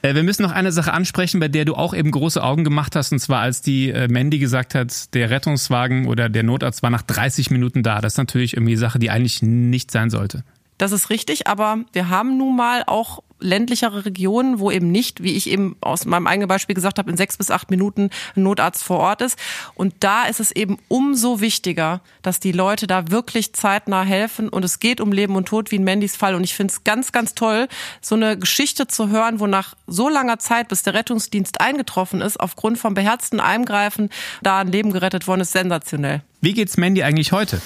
Äh, 0.02 0.14
wir 0.14 0.22
müssen 0.22 0.42
noch 0.42 0.52
eine 0.52 0.72
Sache 0.72 0.92
ansprechen, 0.92 1.40
bei 1.40 1.48
der 1.48 1.64
du 1.64 1.74
auch 1.74 1.94
eben 1.94 2.10
große 2.10 2.42
Augen 2.42 2.64
gemacht 2.64 2.94
hast, 2.96 3.12
und 3.12 3.18
zwar 3.18 3.40
als 3.40 3.62
die 3.62 3.90
äh, 3.90 4.08
Mandy 4.08 4.38
gesagt 4.38 4.74
hat, 4.74 5.12
der 5.14 5.30
Rettungswagen 5.30 6.06
oder 6.06 6.28
der 6.28 6.42
Notarzt 6.42 6.82
war 6.82 6.90
nach 6.90 7.02
30 7.02 7.50
Minuten 7.50 7.82
da. 7.82 8.00
Das 8.00 8.14
ist 8.14 8.18
natürlich 8.18 8.54
irgendwie 8.54 8.72
eine 8.72 8.80
Sache, 8.80 8.98
die 8.98 9.10
eigentlich 9.10 9.42
nicht 9.42 9.90
sein 9.90 10.10
sollte. 10.10 10.44
Das 10.78 10.92
ist 10.92 11.10
richtig, 11.10 11.46
aber 11.46 11.80
wir 11.92 12.08
haben 12.08 12.36
nun 12.38 12.56
mal 12.56 12.82
auch 12.86 13.22
ländlichere 13.42 14.04
Regionen, 14.04 14.58
wo 14.58 14.70
eben 14.70 14.90
nicht, 14.90 15.22
wie 15.22 15.32
ich 15.32 15.50
eben 15.50 15.76
aus 15.80 16.04
meinem 16.04 16.26
eigenen 16.26 16.48
Beispiel 16.48 16.74
gesagt 16.74 16.98
habe, 16.98 17.10
in 17.10 17.16
sechs 17.16 17.36
bis 17.36 17.50
acht 17.50 17.70
Minuten 17.70 18.10
ein 18.36 18.42
Notarzt 18.42 18.82
vor 18.82 18.98
Ort 18.98 19.20
ist. 19.22 19.38
Und 19.74 19.94
da 20.00 20.24
ist 20.24 20.40
es 20.40 20.52
eben 20.52 20.78
umso 20.88 21.40
wichtiger, 21.40 22.00
dass 22.22 22.40
die 22.40 22.52
Leute 22.52 22.86
da 22.86 23.10
wirklich 23.10 23.52
zeitnah 23.52 24.02
helfen. 24.02 24.48
Und 24.48 24.64
es 24.64 24.80
geht 24.80 25.00
um 25.00 25.12
Leben 25.12 25.36
und 25.36 25.48
Tod, 25.48 25.70
wie 25.70 25.76
in 25.76 25.84
Mandys 25.84 26.16
Fall. 26.16 26.34
Und 26.34 26.44
ich 26.44 26.54
finde 26.54 26.72
es 26.72 26.84
ganz, 26.84 27.12
ganz 27.12 27.34
toll, 27.34 27.68
so 28.00 28.14
eine 28.14 28.38
Geschichte 28.38 28.86
zu 28.86 29.08
hören, 29.08 29.40
wo 29.40 29.46
nach 29.46 29.74
so 29.86 30.08
langer 30.08 30.38
Zeit, 30.38 30.68
bis 30.68 30.82
der 30.82 30.94
Rettungsdienst 30.94 31.60
eingetroffen 31.60 32.20
ist, 32.20 32.38
aufgrund 32.40 32.78
vom 32.78 32.94
beherzten 32.94 33.40
Eingreifen 33.40 34.10
da 34.42 34.60
ein 34.60 34.68
Leben 34.68 34.92
gerettet 34.92 35.26
worden 35.26 35.42
ist, 35.42 35.52
sensationell. 35.52 36.22
Wie 36.40 36.54
geht's 36.54 36.76
Mandy 36.76 37.02
eigentlich 37.02 37.32
heute? 37.32 37.60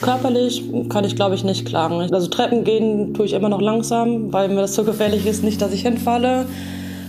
Körperlich 0.00 0.62
kann 0.88 1.04
ich, 1.04 1.14
glaube 1.14 1.34
ich, 1.34 1.44
nicht 1.44 1.66
klagen. 1.66 2.00
Also 2.12 2.28
Treppen 2.28 2.64
gehen 2.64 3.12
tue 3.12 3.26
ich 3.26 3.34
immer 3.34 3.50
noch 3.50 3.60
langsam, 3.60 4.32
weil 4.32 4.48
mir 4.48 4.62
das 4.62 4.74
so 4.74 4.84
gefährlich 4.84 5.26
ist, 5.26 5.44
nicht, 5.44 5.60
dass 5.60 5.72
ich 5.72 5.82
hinfalle. 5.82 6.46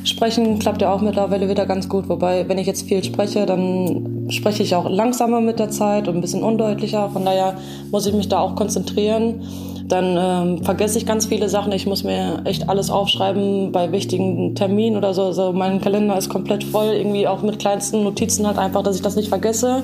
Sprechen 0.03 0.59
klappt 0.59 0.81
ja 0.81 0.91
auch 0.91 1.01
mittlerweile 1.01 1.47
wieder 1.47 1.65
ganz 1.65 1.87
gut. 1.87 2.09
Wobei, 2.09 2.49
wenn 2.49 2.57
ich 2.57 2.67
jetzt 2.67 2.87
viel 2.87 3.03
spreche, 3.03 3.45
dann 3.45 4.25
spreche 4.29 4.63
ich 4.63 4.75
auch 4.75 4.89
langsamer 4.89 5.39
mit 5.39 5.59
der 5.59 5.69
Zeit 5.69 6.07
und 6.07 6.15
ein 6.15 6.21
bisschen 6.21 6.43
undeutlicher. 6.43 7.09
Von 7.09 7.23
daher 7.23 7.55
muss 7.91 8.07
ich 8.07 8.13
mich 8.13 8.27
da 8.27 8.39
auch 8.39 8.55
konzentrieren. 8.55 9.41
Dann 9.87 10.17
ähm, 10.17 10.63
vergesse 10.63 10.97
ich 10.97 11.05
ganz 11.05 11.27
viele 11.27 11.49
Sachen. 11.49 11.71
Ich 11.71 11.85
muss 11.85 12.03
mir 12.03 12.41
echt 12.45 12.67
alles 12.67 12.89
aufschreiben 12.89 13.71
bei 13.71 13.91
wichtigen 13.91 14.55
Terminen 14.55 14.97
oder 14.97 15.13
so. 15.13 15.23
Also 15.23 15.53
mein 15.53 15.81
Kalender 15.81 16.17
ist 16.17 16.29
komplett 16.29 16.63
voll, 16.63 16.93
irgendwie 16.93 17.27
auch 17.27 17.41
mit 17.41 17.59
kleinsten 17.59 18.03
Notizen 18.03 18.47
halt 18.47 18.57
einfach, 18.57 18.83
dass 18.83 18.95
ich 18.95 19.01
das 19.01 19.15
nicht 19.15 19.29
vergesse 19.29 19.83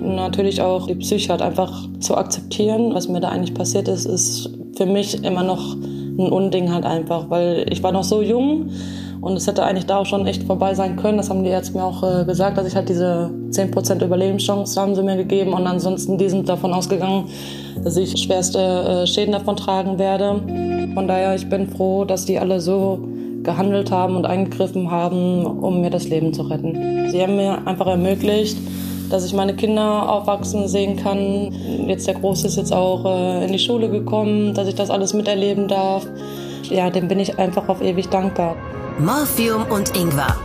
natürlich 0.00 0.60
auch 0.60 0.86
die 0.86 0.94
Psyche 0.94 1.30
halt 1.30 1.42
einfach 1.42 1.88
zu 2.00 2.16
akzeptieren. 2.16 2.94
Was 2.94 3.08
mir 3.08 3.20
da 3.20 3.28
eigentlich 3.28 3.54
passiert 3.54 3.88
ist, 3.88 4.06
ist 4.06 4.50
für 4.76 4.86
mich 4.86 5.24
immer 5.24 5.42
noch 5.42 5.74
ein 5.74 6.30
Unding 6.30 6.72
halt 6.72 6.84
einfach, 6.84 7.30
weil 7.30 7.66
ich 7.70 7.82
war 7.82 7.92
noch 7.92 8.04
so 8.04 8.22
jung 8.22 8.70
und 9.20 9.36
es 9.36 9.46
hätte 9.46 9.64
eigentlich 9.64 9.86
da 9.86 9.98
auch 9.98 10.06
schon 10.06 10.26
echt 10.26 10.44
vorbei 10.44 10.74
sein 10.74 10.96
können. 10.96 11.16
Das 11.16 11.30
haben 11.30 11.44
die 11.44 11.50
Ärzte 11.50 11.76
mir 11.76 11.84
auch 11.84 12.02
äh, 12.02 12.24
gesagt, 12.24 12.58
dass 12.58 12.66
ich 12.66 12.74
halt 12.74 12.88
diese 12.88 13.30
10% 13.50 14.04
Überlebenschance 14.04 14.80
haben 14.80 14.94
sie 14.94 15.02
mir 15.02 15.16
gegeben 15.16 15.52
und 15.52 15.66
ansonsten 15.66 16.18
die 16.18 16.28
sind 16.28 16.48
davon 16.48 16.72
ausgegangen, 16.72 17.26
dass 17.82 17.96
ich 17.96 18.16
schwerste 18.20 18.58
äh, 18.58 19.06
Schäden 19.06 19.32
davon 19.32 19.56
tragen 19.56 19.98
werde. 19.98 20.40
Von 20.94 21.08
daher, 21.08 21.34
ich 21.34 21.48
bin 21.48 21.68
froh, 21.68 22.04
dass 22.04 22.24
die 22.24 22.38
alle 22.38 22.60
so 22.60 23.00
gehandelt 23.42 23.90
haben 23.90 24.16
und 24.16 24.26
eingegriffen 24.26 24.90
haben, 24.90 25.46
um 25.46 25.80
mir 25.80 25.90
das 25.90 26.08
Leben 26.08 26.32
zu 26.32 26.42
retten. 26.42 27.08
Sie 27.10 27.22
haben 27.22 27.36
mir 27.36 27.66
einfach 27.66 27.86
ermöglicht, 27.86 28.56
dass 29.10 29.24
ich 29.24 29.32
meine 29.32 29.54
Kinder 29.54 30.08
aufwachsen 30.08 30.68
sehen 30.68 30.96
kann. 30.96 31.52
Jetzt 31.86 32.06
der 32.06 32.14
Große 32.14 32.46
ist 32.46 32.56
jetzt 32.56 32.72
auch 32.72 33.04
äh, 33.04 33.44
in 33.44 33.52
die 33.52 33.58
Schule 33.58 33.88
gekommen, 33.88 34.54
dass 34.54 34.68
ich 34.68 34.74
das 34.74 34.90
alles 34.90 35.14
miterleben 35.14 35.68
darf. 35.68 36.06
Ja, 36.64 36.90
dem 36.90 37.08
bin 37.08 37.18
ich 37.18 37.38
einfach 37.38 37.68
auf 37.68 37.80
ewig 37.80 38.08
dankbar. 38.08 38.56
Morphium 38.98 39.64
und 39.70 39.96
Ingwer. 39.96 40.36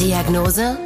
Diagnose? 0.00 0.78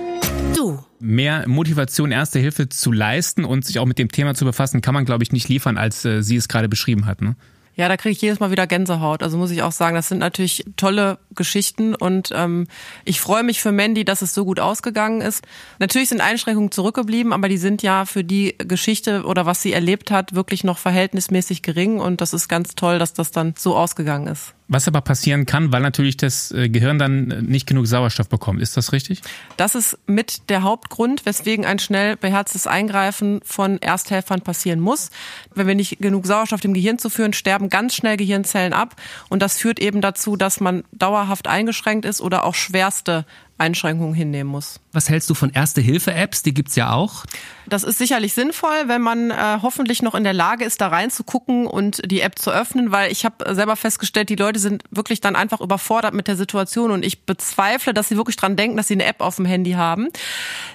Du. 0.55 0.79
Mehr 0.99 1.45
Motivation, 1.47 2.11
Erste 2.11 2.39
Hilfe 2.39 2.69
zu 2.69 2.93
leisten 2.93 3.45
und 3.45 3.65
sich 3.65 3.79
auch 3.79 3.87
mit 3.87 3.99
dem 3.99 4.11
Thema 4.11 4.35
zu 4.35 4.45
befassen, 4.45 4.81
kann 4.81 4.95
man, 4.95 5.05
glaube 5.05 5.23
ich, 5.23 5.33
nicht 5.33 5.49
liefern, 5.49 5.77
als 5.77 6.05
äh, 6.05 6.23
sie 6.23 6.37
es 6.37 6.49
gerade 6.49 6.69
beschrieben 6.69 7.07
hat. 7.07 7.21
Ne? 7.21 7.37
Ja, 7.77 7.89
da 7.89 7.99
kriege 7.99 8.13
ich 8.13 8.23
jedes 8.23 8.41
Mal 8.41 8.51
wieder 8.51 8.67
Gänsehaut. 8.67 9.23
Also 9.23 9.37
muss 9.37 9.51
ich 9.51 9.63
auch 9.63 9.71
sagen, 9.71 9.95
das 9.95 10.09
sind 10.09 10.19
natürlich 10.19 10.65
tolle 10.77 11.19
Geschichten 11.35 11.95
und 11.95 12.31
ähm, 12.35 12.67
ich 13.05 13.21
freue 13.21 13.43
mich 13.43 13.61
für 13.61 13.71
Mandy, 13.71 14.07
dass 14.07 14.23
es 14.23 14.33
so 14.33 14.47
gut 14.47 14.61
ausgegangen 14.61 15.21
ist. 15.21 15.47
Natürlich 15.79 16.09
sind 16.09 16.23
Einschränkungen 16.23 16.73
zurückgeblieben, 16.73 17.35
aber 17.35 17.51
die 17.51 17.59
sind 17.59 17.83
ja 17.83 18.07
für 18.07 18.25
die 18.25 18.57
Geschichte 18.57 19.25
oder 19.25 19.45
was 19.45 19.61
sie 19.61 19.75
erlebt 19.75 20.11
hat 20.11 20.35
wirklich 20.35 20.65
noch 20.65 20.79
verhältnismäßig 20.79 21.61
gering 21.61 22.01
und 22.01 22.23
das 22.23 22.33
ist 22.33 22.49
ganz 22.49 22.77
toll, 22.77 22.99
dass 22.99 23.13
das 23.13 23.31
dann 23.31 23.53
so 23.59 23.77
ausgegangen 23.77 24.27
ist. 24.29 24.56
Was 24.69 24.89
aber 24.89 25.01
passieren 25.01 25.47
kann, 25.47 25.71
weil 25.73 25.81
natürlich 25.81 26.17
das 26.17 26.51
äh, 26.51 26.69
Gehirn 26.69 26.99
dann 26.99 27.29
nicht 27.47 27.69
genug 27.69 27.87
Sauerstoff 27.87 28.29
bekommt. 28.29 28.61
Ist 28.61 28.77
das 28.77 28.93
richtig? 28.93 29.23
Das 29.57 29.77
ist 29.77 29.97
mit 30.07 30.49
der 30.51 30.65
Hauptgrund, 30.65 31.25
weswegen 31.25 31.65
ein 31.65 31.79
schnell 31.79 32.17
beherztes 32.17 32.67
Eingreifen 32.67 33.41
von 33.45 33.81
Ersthelfern 33.81 34.41
passieren 34.41 34.81
muss. 34.81 35.11
Wenn 35.55 35.69
wir 35.69 35.77
nicht 35.77 35.99
genug 36.01 36.27
Sauerstoff 36.27 36.61
dem 36.61 36.75
Gehirn 36.75 36.99
zuführen, 36.99 37.33
sterben 37.33 37.71
ganz 37.71 37.95
schnell 37.95 38.17
Gehirnzellen 38.17 38.73
ab. 38.73 38.97
Und 39.29 39.41
das 39.41 39.57
führt 39.57 39.79
eben 39.79 40.01
dazu, 40.01 40.37
dass 40.37 40.59
man 40.59 40.83
dauerhaft 40.91 41.47
eingeschränkt 41.47 42.05
ist 42.05 42.21
oder 42.21 42.45
auch 42.45 42.55
schwerste 42.55 43.25
Einschränkungen 43.59 44.15
hinnehmen 44.15 44.51
muss. 44.51 44.81
Was 44.93 45.09
hältst 45.09 45.31
du 45.31 45.35
von 45.35 45.51
Erste-Hilfe-Apps? 45.51 46.43
Die 46.43 46.53
gibt's 46.53 46.77
ja 46.77 46.93
auch. 46.93 47.25
Das 47.67 47.85
ist 47.85 47.99
sicherlich 47.99 48.35
sinnvoll, 48.35 48.85
wenn 48.87 49.01
man 49.01 49.31
äh, 49.31 49.59
hoffentlich 49.63 50.03
noch 50.03 50.15
in 50.15 50.25
der 50.25 50.35
Lage 50.35 50.65
ist, 50.65 50.81
da 50.81 50.89
reinzugucken 50.89 51.67
und 51.67 52.03
die 52.11 52.21
App 52.21 52.39
zu 52.39 52.51
öffnen, 52.51 52.93
weil 52.93 53.11
ich 53.11 53.25
habe 53.25 53.55
selber 53.55 53.77
festgestellt, 53.77 54.29
die 54.29 54.37
Leute 54.37 54.59
sind 54.59 54.85
wirklich 54.91 55.21
dann 55.21 55.37
einfach 55.37 55.61
überfordert 55.61 56.13
mit 56.13 56.29
der 56.29 56.37
Situation 56.37 56.91
und 56.91 57.05
ich 57.05 57.25
bezweifle, 57.25 57.95
dass 57.95 58.09
sie 58.09 58.17
wirklich 58.17 58.37
dran 58.37 58.57
denken, 58.57 58.77
dass 58.77 58.89
sie 58.89 58.95
eine 58.95 59.07
App 59.07 59.21
auf 59.21 59.37
dem 59.37 59.47
Handy 59.47 59.73
haben. 59.73 60.09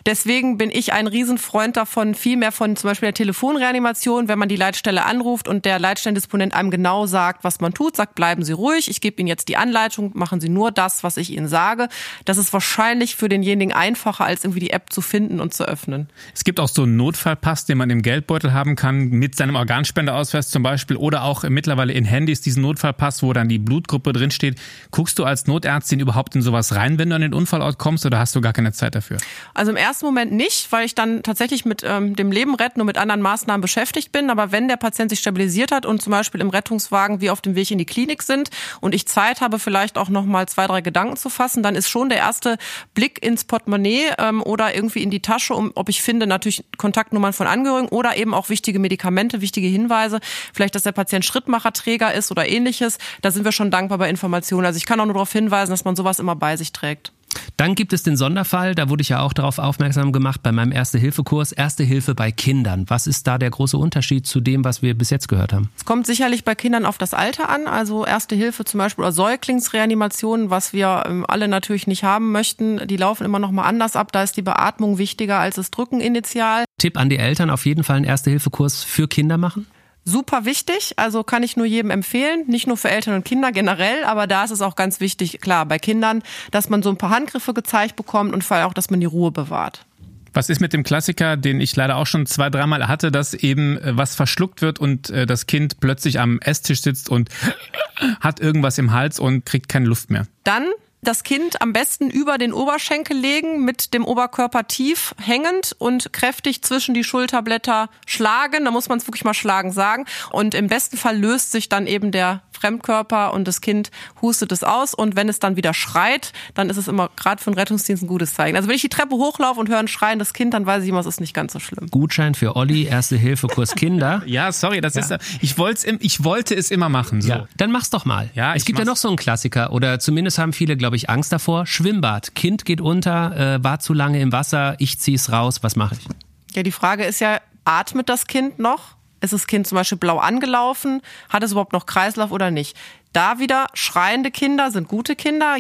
Deswegen 0.08 0.58
bin 0.58 0.72
ich 0.72 0.92
ein 0.92 1.08
Riesenfreund 1.08 1.78
davon, 1.78 2.16
viel 2.16 2.36
mehr 2.36 2.52
von 2.52 2.76
zum 2.76 2.90
Beispiel 2.90 3.08
der 3.08 3.14
Telefonreanimation, 3.14 4.28
wenn 4.28 4.40
man 4.40 4.50
die 4.50 4.56
Leitstelle 4.56 5.06
anruft 5.06 5.48
und 5.48 5.66
der 5.66 5.80
Leitstellendisponent 5.80 6.54
einem 6.54 6.72
genau 6.72 7.06
sagt, 7.06 7.44
was 7.44 7.60
man 7.60 7.74
tut, 7.74 7.96
sagt, 7.96 8.16
bleiben 8.16 8.44
Sie 8.44 8.54
ruhig, 8.54 8.90
ich 8.90 9.02
gebe 9.02 9.22
Ihnen 9.22 9.28
jetzt 9.28 9.48
die 9.48 9.58
Anleitung, 9.58 10.12
machen 10.16 10.42
Sie 10.42 10.50
nur 10.50 10.72
das, 10.72 11.04
was 11.04 11.18
ich 11.18 11.32
Ihnen 11.32 11.48
sage. 11.48 11.88
Das 12.26 12.38
ist 12.38 12.52
wahrscheinlich 12.52 12.71
für 12.72 13.30
denjenigen 13.30 13.74
einfacher, 13.74 14.26
als 14.26 14.44
irgendwie 14.44 14.60
die 14.62 14.72
App 14.72 14.92
zu 14.92 15.02
finden 15.02 15.40
und 15.40 15.54
zu 15.54 15.66
öffnen. 15.68 16.08
Es 16.34 16.44
gibt 16.44 16.60
auch 16.60 16.68
so 16.68 16.84
einen 16.84 16.96
Notfallpass, 16.96 17.66
den 17.66 17.78
man 17.78 17.90
im 17.90 18.02
Geldbeutel 18.02 18.54
haben 18.54 18.76
kann, 18.76 19.10
mit 19.10 19.36
seinem 19.36 19.56
Organspendeausweis 19.56 20.50
zum 20.50 20.64
Beispiel 20.64 20.98
oder 20.98 21.24
auch 21.24 21.44
mittlerweile 21.44 21.94
in 21.94 22.06
Handys 22.06 22.42
diesen 22.42 22.62
Notfallpass, 22.64 23.24
wo 23.24 23.34
dann 23.34 23.50
die 23.50 23.60
Blutgruppe 23.60 24.14
drinsteht. 24.14 24.60
Guckst 24.92 25.20
du 25.20 25.26
als 25.26 25.48
Notärztin 25.48 26.00
überhaupt 26.00 26.36
in 26.36 26.42
sowas 26.42 26.76
rein, 26.76 26.98
wenn 26.98 27.10
du 27.10 27.16
an 27.16 27.22
den 27.22 27.34
Unfallort 27.34 27.78
kommst 27.78 28.06
oder 28.06 28.20
hast 28.20 28.36
du 28.36 28.42
gar 28.42 28.54
keine 28.54 28.72
Zeit 28.72 28.96
dafür? 28.96 29.18
Also 29.54 29.72
im 29.72 29.78
ersten 29.78 30.06
Moment 30.06 30.32
nicht, 30.32 30.72
weil 30.72 30.86
ich 30.86 30.96
dann 30.96 31.24
tatsächlich 31.24 31.66
mit 31.66 31.84
ähm, 31.86 32.16
dem 32.16 32.32
Leben 32.32 32.56
retten 32.56 32.80
und 32.82 32.88
mit 32.88 32.98
anderen 32.98 33.22
Maßnahmen 33.22 33.62
beschäftigt 33.62 34.12
bin. 34.12 34.30
Aber 34.30 34.52
wenn 34.52 34.68
der 34.68 34.78
Patient 34.78 35.10
sich 35.10 35.20
stabilisiert 35.20 35.72
hat 35.72 35.86
und 35.86 36.02
zum 36.02 36.12
Beispiel 36.12 36.42
im 36.42 36.50
Rettungswagen 36.50 37.22
wir 37.22 37.34
auf 37.34 37.42
dem 37.42 37.56
Weg 37.56 37.72
in 37.72 37.78
die 37.78 37.86
Klinik 37.86 38.24
sind 38.24 38.50
und 38.80 38.96
ich 38.96 39.08
Zeit 39.08 39.42
habe, 39.42 39.60
vielleicht 39.60 39.98
auch 39.98 40.10
noch 40.10 40.26
mal 40.26 40.48
zwei, 40.48 40.68
drei 40.68 40.82
Gedanken 40.82 41.18
zu 41.18 41.30
fassen, 41.30 41.64
dann 41.64 41.76
ist 41.76 41.90
schon 41.90 42.10
der 42.10 42.20
erste 42.20 42.58
Blick 42.94 43.24
ins 43.24 43.44
Portemonnaie 43.44 44.12
ähm, 44.18 44.42
oder 44.42 44.76
irgendwie 44.76 45.04
in 45.04 45.10
die 45.10 45.22
Tasche, 45.22 45.54
um, 45.54 45.72
ob 45.76 45.90
ich 45.90 46.02
finde, 46.02 46.28
natürlich 46.28 46.64
Kontaktnummern 46.78 47.34
von 47.34 47.48
Angehörigen 47.48 47.90
oder 47.90 48.18
eben 48.18 48.34
auch 48.34 48.50
wichtige 48.50 48.80
Medikamente, 48.80 49.42
wichtige 49.42 49.68
Hinweise, 49.68 50.20
vielleicht, 50.54 50.76
dass 50.76 50.84
der 50.84 50.92
Patient 50.92 51.26
Schrittmacherträger 51.26 52.14
ist 52.14 52.32
oder 52.32 52.48
ähnliches. 52.48 52.98
Da 53.22 53.32
sind 53.32 53.46
wir 53.46 53.52
schon 53.52 53.72
dankbar 53.72 53.98
bei 53.98 54.10
Informationen. 54.10 54.66
Also 54.66 54.78
ich 54.78 54.86
kann 54.86 55.00
auch 55.00 55.06
nur 55.06 55.14
darauf 55.14 55.32
hinweisen, 55.32 55.72
dass 55.72 55.86
man 55.86 55.96
sowas 55.96 56.20
immer 56.20 56.36
bei 56.36 56.58
sich 56.58 56.72
trägt. 56.72 57.12
Dann 57.58 57.76
gibt 57.76 57.94
es 57.94 58.04
den 58.04 58.18
Sonderfall, 58.18 58.76
da 58.76 58.90
wurde 58.90 59.02
ich 59.02 59.10
ja 59.10 59.22
auch 59.22 59.34
darauf 59.34 59.60
aufmerksam 59.60 60.12
gemacht 60.12 60.42
bei 60.44 60.52
meinem 60.52 60.72
Erste-Hilfe-Kurs, 60.72 61.52
Erste 61.52 61.84
Hilfe 61.84 62.16
bei 62.16 62.32
Kindern. 62.32 62.86
Was 62.88 63.08
ist 63.08 63.28
da 63.28 63.38
der 63.38 63.50
große 63.50 63.78
Unterschied 63.78 64.26
zu 64.26 64.42
dem, 64.42 64.66
was 64.66 64.82
wir 64.82 64.98
bis 64.98 65.10
jetzt 65.10 65.28
gehört 65.28 65.54
haben? 65.54 65.70
Es 65.78 65.86
kommt 65.86 66.08
sicherlich 66.08 66.44
bei 66.44 66.56
Kindern 66.56 66.86
auf 66.86 66.98
das 66.98 67.14
Alter 67.14 67.50
an, 67.50 67.68
also 67.68 68.06
Erste 68.06 68.36
Hilfe 68.36 68.66
zum 68.66 68.80
Beispiel 68.80 69.04
oder 69.04 69.12
Säuglingsreanimationen, 69.12 70.50
was 70.50 70.74
wir 70.74 71.04
ähm, 71.06 71.26
alle 71.28 71.48
natürlich 71.48 71.88
nicht 71.88 72.04
haben 72.04 72.32
möchten, 72.32 72.88
die 72.88 72.98
laufen 72.98 73.26
immer 73.26 73.40
noch 73.40 73.52
mal 73.52 73.64
anders 73.64 73.96
ab. 73.96 74.12
Da 74.12 74.24
ist 74.24 74.38
die 74.38 74.42
Beatmung 74.42 74.98
wichtiger 74.98 75.40
als 75.40 75.56
das 75.56 75.72
Drücken 75.72 76.02
initial. 76.02 76.66
Tipp 76.78 76.98
an 76.98 77.10
die 77.10 77.18
Eltern, 77.18 77.50
auf 77.50 77.66
jeden 77.66 77.84
Fall 77.84 77.98
einen 77.98 78.06
Erste-Hilfe-Kurs 78.06 78.84
für 78.84 79.08
Kinder 79.08 79.38
machen? 79.38 79.68
Super 80.04 80.46
wichtig, 80.46 80.94
also 80.98 81.24
kann 81.24 81.44
ich 81.44 81.58
nur 81.58 81.66
jedem 81.66 81.92
empfehlen, 81.92 82.46
nicht 82.48 82.68
nur 82.68 82.78
für 82.78 82.90
Eltern 82.90 83.16
und 83.16 83.26
Kinder 83.26 83.52
generell, 83.52 84.04
aber 84.04 84.28
da 84.28 84.44
ist 84.44 84.52
es 84.52 84.62
auch 84.62 84.76
ganz 84.76 85.00
wichtig, 85.00 85.40
klar, 85.42 85.66
bei 85.66 85.80
Kindern, 85.80 86.24
dass 86.52 86.70
man 86.70 86.84
so 86.84 86.90
ein 86.90 86.98
paar 86.98 87.12
Handgriffe 87.12 87.54
gezeigt 87.54 87.96
bekommt 87.96 88.34
und 88.34 88.44
vor 88.44 88.58
allem 88.58 88.68
auch, 88.68 88.74
dass 88.74 88.90
man 88.90 89.00
die 89.00 89.06
Ruhe 89.06 89.32
bewahrt. 89.32 89.86
Was 90.34 90.50
ist 90.50 90.62
mit 90.62 90.72
dem 90.72 90.84
Klassiker, 90.84 91.36
den 91.36 91.60
ich 91.60 91.76
leider 91.76 91.98
auch 91.98 92.08
schon 92.08 92.26
zwei, 92.26 92.50
dreimal 92.50 92.88
hatte, 92.88 93.12
dass 93.12 93.34
eben 93.34 93.78
äh, 93.78 93.98
was 93.98 94.16
verschluckt 94.16 94.62
wird 94.62 94.80
und 94.80 95.10
äh, 95.10 95.26
das 95.26 95.46
Kind 95.46 95.80
plötzlich 95.82 96.20
am 96.20 96.40
Esstisch 96.40 96.82
sitzt 96.82 97.10
und 97.10 97.30
hat 98.22 98.40
irgendwas 98.40 98.78
im 98.78 98.94
Hals 98.94 99.20
und 99.20 99.46
kriegt 99.46 99.68
keine 99.68 99.88
Luft 99.88 100.10
mehr? 100.10 100.28
Dann 100.46 100.64
das 101.02 101.24
Kind 101.24 101.62
am 101.62 101.74
besten 101.74 102.10
über 102.10 102.38
den 102.38 102.54
Oberschenkel 102.54 103.18
legen, 103.18 103.66
mit 103.66 103.94
dem 103.94 104.06
Oberkörper 104.06 104.68
tief 104.68 105.16
hängend 105.20 105.76
und 105.80 106.14
kräftig 106.14 106.62
zwischen 106.64 106.94
die 106.94 107.04
Schulterblätter 107.04 107.90
schlagen. 108.06 108.66
Da 108.66 108.72
muss 108.72 108.90
man 108.90 109.00
es 109.00 109.08
wirklich 109.08 109.24
mal 109.24 109.34
schlagen 109.34 109.72
sagen. 109.72 110.06
Und 110.32 110.54
im 110.54 110.68
besten 110.68 110.98
Fall 110.98 111.18
löst 111.18 111.52
sich 111.52 111.70
dann 111.70 111.88
eben 111.88 112.12
der 112.12 112.42
Fremdkörper 112.62 113.34
und 113.34 113.48
das 113.48 113.62
Kind 113.62 113.92
hustet 114.22 114.52
es 114.52 114.64
aus. 114.64 114.94
Und 114.94 115.16
wenn 115.16 115.30
es 115.30 115.40
dann 115.40 115.56
wieder 115.56 115.74
schreit, 115.74 116.32
dann 116.54 116.70
ist 116.70 116.78
es 116.78 116.88
immer 116.88 117.10
gerade 117.16 117.42
für 117.42 117.48
einen 117.48 117.58
Rettungsdienst 117.58 118.04
ein 118.04 118.08
gutes 118.08 118.34
Zeichen. 118.34 118.56
Also 118.56 118.68
wenn 118.68 118.76
ich 118.76 118.82
die 118.82 118.90
Treppe 118.90 119.16
hochlaufe 119.16 119.60
und 119.60 119.70
höre 119.70 119.80
ein 119.80 119.88
schreiendes 119.88 120.34
Kind, 120.34 120.54
dann 120.54 120.66
weiß 120.66 120.84
ich 120.84 120.90
immer, 120.90 121.00
es 121.00 121.06
ist 121.06 121.20
nicht 121.20 121.34
ganz 121.34 121.54
so 121.54 121.60
schlimm. 121.60 121.88
Gutschein 121.90 122.36
für 122.36 122.56
Olli, 122.56 122.86
Erste 122.86 123.18
Hilfe 123.18 123.48
Kurs 123.48 123.76
Kinder. 123.76 124.22
ja, 124.26 124.52
sorry, 124.52 124.82
das 124.82 124.96
ja. 124.96 125.02
ist 125.02 125.18
ich 125.42 125.58
wollte 125.58 125.98
ich 126.00 126.24
wollte 126.24 126.56
es 126.56 126.72
immer 126.72 126.90
machen. 126.90 127.22
So. 127.22 127.30
Ja, 127.30 127.48
dann 127.58 127.72
mach's 127.72 127.90
doch 127.90 128.06
mal. 128.06 128.30
Ja, 128.34 128.54
es 128.54 128.66
gibt 128.66 128.80
ja 128.80 128.86
noch 128.86 128.98
so 128.98 129.08
einen 129.08 129.18
Klassiker 129.18 129.72
oder 129.74 130.00
zumindest 130.00 130.38
haben 130.38 130.54
viele, 130.54 130.78
glaube 130.78 130.96
ich, 130.96 131.10
Angst 131.10 131.32
davor. 131.32 131.66
Schwimmbad. 131.66 132.36
Kind 132.36 132.66
geht 132.66 132.82
unter, 132.82 133.56
äh, 133.56 133.64
war 133.64 133.80
zu 133.80 133.94
lange 133.94 134.22
im 134.22 134.32
Wasser, 134.32 134.76
ich 134.80 135.00
zieh's 135.00 135.32
raus. 135.32 135.64
Was 135.64 135.76
mache 135.76 135.96
ich? 135.96 136.56
Ja, 136.56 136.64
die 136.64 136.72
Frage 136.72 137.06
ist 137.06 137.22
ja, 137.22 137.40
atmet 137.66 138.10
das 138.10 138.28
Kind 138.28 138.60
noch? 138.60 138.96
Ist 139.22 139.34
das 139.34 139.48
Kind 139.48 139.68
zum 139.68 139.78
Beispiel 139.78 139.98
blau 139.98 140.18
angelaufen? 140.18 141.02
Hat 141.30 141.44
es 141.44 141.52
überhaupt 141.52 141.74
noch 141.74 141.86
Kreislauf 141.86 142.32
oder 142.32 142.52
nicht? 142.52 142.76
Da 143.14 143.40
wieder 143.40 143.68
schreiende 143.74 144.32
Kinder 144.32 144.72
sind 144.72 144.88
gute 144.88 145.16
Kinder. 145.16 145.58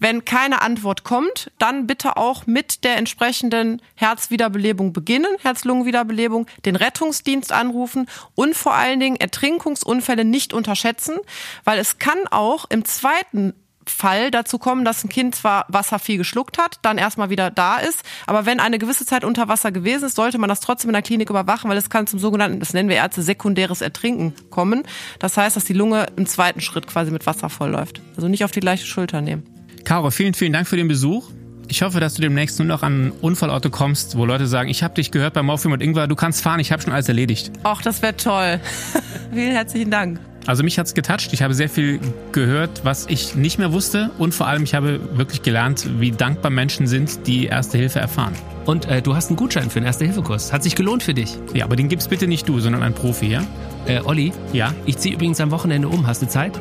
Wenn 0.00 0.24
keine 0.24 0.60
Antwort 0.60 1.04
kommt, 1.04 1.50
dann 1.58 1.86
bitte 1.86 2.16
auch 2.16 2.46
mit 2.46 2.84
der 2.84 2.96
entsprechenden 2.96 3.80
Herzwiederbelebung 3.94 4.92
beginnen, 4.92 5.36
Herz-Lungen-Wiederbelebung, 5.40 6.46
den 6.64 6.74
Rettungsdienst 6.74 7.52
anrufen 7.52 8.06
und 8.34 8.56
vor 8.56 8.74
allen 8.74 8.98
Dingen 8.98 9.16
Ertrinkungsunfälle 9.16 10.24
nicht 10.24 10.52
unterschätzen, 10.52 11.18
weil 11.64 11.78
es 11.78 11.98
kann 11.98 12.18
auch 12.30 12.64
im 12.70 12.84
zweiten 12.84 13.54
Fall 13.86 14.30
dazu 14.30 14.58
kommen, 14.58 14.84
dass 14.84 15.04
ein 15.04 15.08
Kind 15.08 15.34
zwar 15.34 15.64
Wasser 15.68 15.98
viel 15.98 16.18
geschluckt 16.18 16.58
hat, 16.58 16.78
dann 16.82 16.98
erstmal 16.98 17.30
wieder 17.30 17.50
da 17.50 17.78
ist, 17.78 18.02
aber 18.26 18.46
wenn 18.46 18.60
eine 18.60 18.78
gewisse 18.78 19.06
Zeit 19.06 19.24
unter 19.24 19.48
Wasser 19.48 19.72
gewesen 19.72 20.06
ist, 20.06 20.16
sollte 20.16 20.38
man 20.38 20.48
das 20.48 20.60
trotzdem 20.60 20.90
in 20.90 20.94
der 20.94 21.02
Klinik 21.02 21.30
überwachen, 21.30 21.70
weil 21.70 21.76
es 21.76 21.90
kann 21.90 22.06
zum 22.06 22.18
sogenannten, 22.18 22.60
das 22.60 22.72
nennen 22.72 22.88
wir 22.88 22.96
Ärzte, 22.96 23.22
sekundäres 23.22 23.80
Ertrinken 23.80 24.34
kommen. 24.50 24.84
Das 25.18 25.36
heißt, 25.36 25.56
dass 25.56 25.64
die 25.64 25.72
Lunge 25.72 26.06
im 26.16 26.26
zweiten 26.26 26.60
Schritt 26.60 26.86
quasi 26.86 27.10
mit 27.10 27.26
Wasser 27.26 27.48
vollläuft. 27.48 28.00
Also 28.16 28.28
nicht 28.28 28.44
auf 28.44 28.50
die 28.50 28.60
leichte 28.60 28.86
Schulter 28.86 29.20
nehmen. 29.20 29.44
Caro, 29.84 30.10
vielen, 30.10 30.34
vielen 30.34 30.52
Dank 30.52 30.68
für 30.68 30.76
den 30.76 30.88
Besuch. 30.88 31.30
Ich 31.68 31.82
hoffe, 31.82 32.00
dass 32.00 32.14
du 32.14 32.22
demnächst 32.22 32.58
nur 32.58 32.66
noch 32.66 32.82
an 32.82 33.12
Unfallorte 33.20 33.70
kommst, 33.70 34.16
wo 34.16 34.26
Leute 34.26 34.48
sagen, 34.48 34.68
ich 34.68 34.82
habe 34.82 34.94
dich 34.94 35.12
gehört 35.12 35.34
bei 35.34 35.42
Morphium 35.42 35.72
und 35.72 35.80
Ingwer, 35.80 36.08
du 36.08 36.16
kannst 36.16 36.42
fahren, 36.42 36.58
ich 36.58 36.72
habe 36.72 36.82
schon 36.82 36.92
alles 36.92 37.08
erledigt. 37.08 37.52
Ach, 37.62 37.80
das 37.80 38.02
wäre 38.02 38.16
toll. 38.16 38.60
Vielen 39.32 39.52
herzlichen 39.52 39.90
Dank. 39.90 40.18
Also 40.46 40.62
mich 40.62 40.78
hat's 40.78 40.94
getatscht. 40.94 41.32
Ich 41.32 41.42
habe 41.42 41.54
sehr 41.54 41.68
viel 41.68 42.00
gehört, 42.32 42.84
was 42.84 43.06
ich 43.08 43.34
nicht 43.34 43.58
mehr 43.58 43.72
wusste 43.72 44.10
und 44.18 44.34
vor 44.34 44.46
allem 44.46 44.62
ich 44.64 44.74
habe 44.74 45.00
wirklich 45.16 45.42
gelernt, 45.42 45.86
wie 45.98 46.10
dankbar 46.10 46.50
Menschen 46.50 46.86
sind, 46.86 47.26
die 47.26 47.46
Erste 47.46 47.78
Hilfe 47.78 48.00
erfahren. 48.00 48.34
Und 48.66 48.86
äh, 48.86 49.02
du 49.02 49.14
hast 49.14 49.28
einen 49.28 49.36
Gutschein 49.36 49.70
für 49.70 49.78
einen 49.78 49.86
Erste-Hilfe-Kurs. 49.86 50.52
Hat 50.52 50.62
sich 50.62 50.74
gelohnt 50.74 51.02
für 51.02 51.14
dich. 51.14 51.36
Ja, 51.54 51.64
aber 51.64 51.76
den 51.76 51.88
gibst 51.88 52.10
bitte 52.10 52.26
nicht 52.26 52.48
du, 52.48 52.60
sondern 52.60 52.82
ein 52.82 52.94
Profi, 52.94 53.26
ja? 53.26 53.42
Äh, 53.86 54.00
Olli? 54.04 54.32
Ja? 54.52 54.74
Ich 54.86 54.98
ziehe 54.98 55.14
übrigens 55.14 55.40
am 55.40 55.50
Wochenende 55.50 55.88
um. 55.88 56.06
Hast 56.06 56.22
du 56.22 56.28
Zeit? 56.28 56.52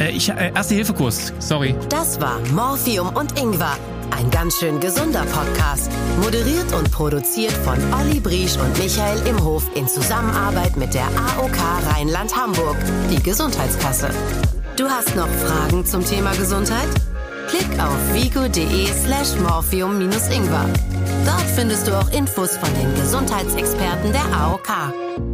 Äh, 0.00 0.10
ich, 0.12 0.30
äh, 0.30 0.52
Erste-Hilfe-Kurs. 0.54 1.32
Sorry. 1.40 1.74
Das 1.88 2.20
war 2.20 2.40
Morphium 2.54 3.08
und 3.08 3.38
Ingwer. 3.38 3.76
Ein 4.16 4.30
ganz 4.30 4.60
schön 4.60 4.78
gesunder 4.78 5.24
Podcast. 5.24 5.90
Moderiert 6.22 6.72
und 6.72 6.88
produziert 6.92 7.50
von 7.50 7.76
Olli 7.92 8.20
Briesch 8.20 8.56
und 8.56 8.78
Michael 8.78 9.26
Imhof 9.26 9.64
in 9.74 9.88
Zusammenarbeit 9.88 10.76
mit 10.76 10.94
der 10.94 11.06
AOK 11.06 11.56
Rheinland-Hamburg, 11.90 12.76
die 13.10 13.20
Gesundheitskasse. 13.20 14.10
Du 14.76 14.84
hast 14.84 15.16
noch 15.16 15.28
Fragen 15.28 15.84
zum 15.84 16.04
Thema 16.04 16.32
Gesundheit? 16.34 16.88
Klick 17.48 17.68
auf 17.80 18.14
vigo.de 18.14 18.86
slash 18.86 19.36
morphium-ingwer. 19.40 20.68
Dort 21.26 21.50
findest 21.56 21.88
du 21.88 21.98
auch 21.98 22.10
Infos 22.12 22.56
von 22.56 22.72
den 22.74 22.94
Gesundheitsexperten 22.94 24.12
der 24.12 24.32
AOK. 24.32 25.33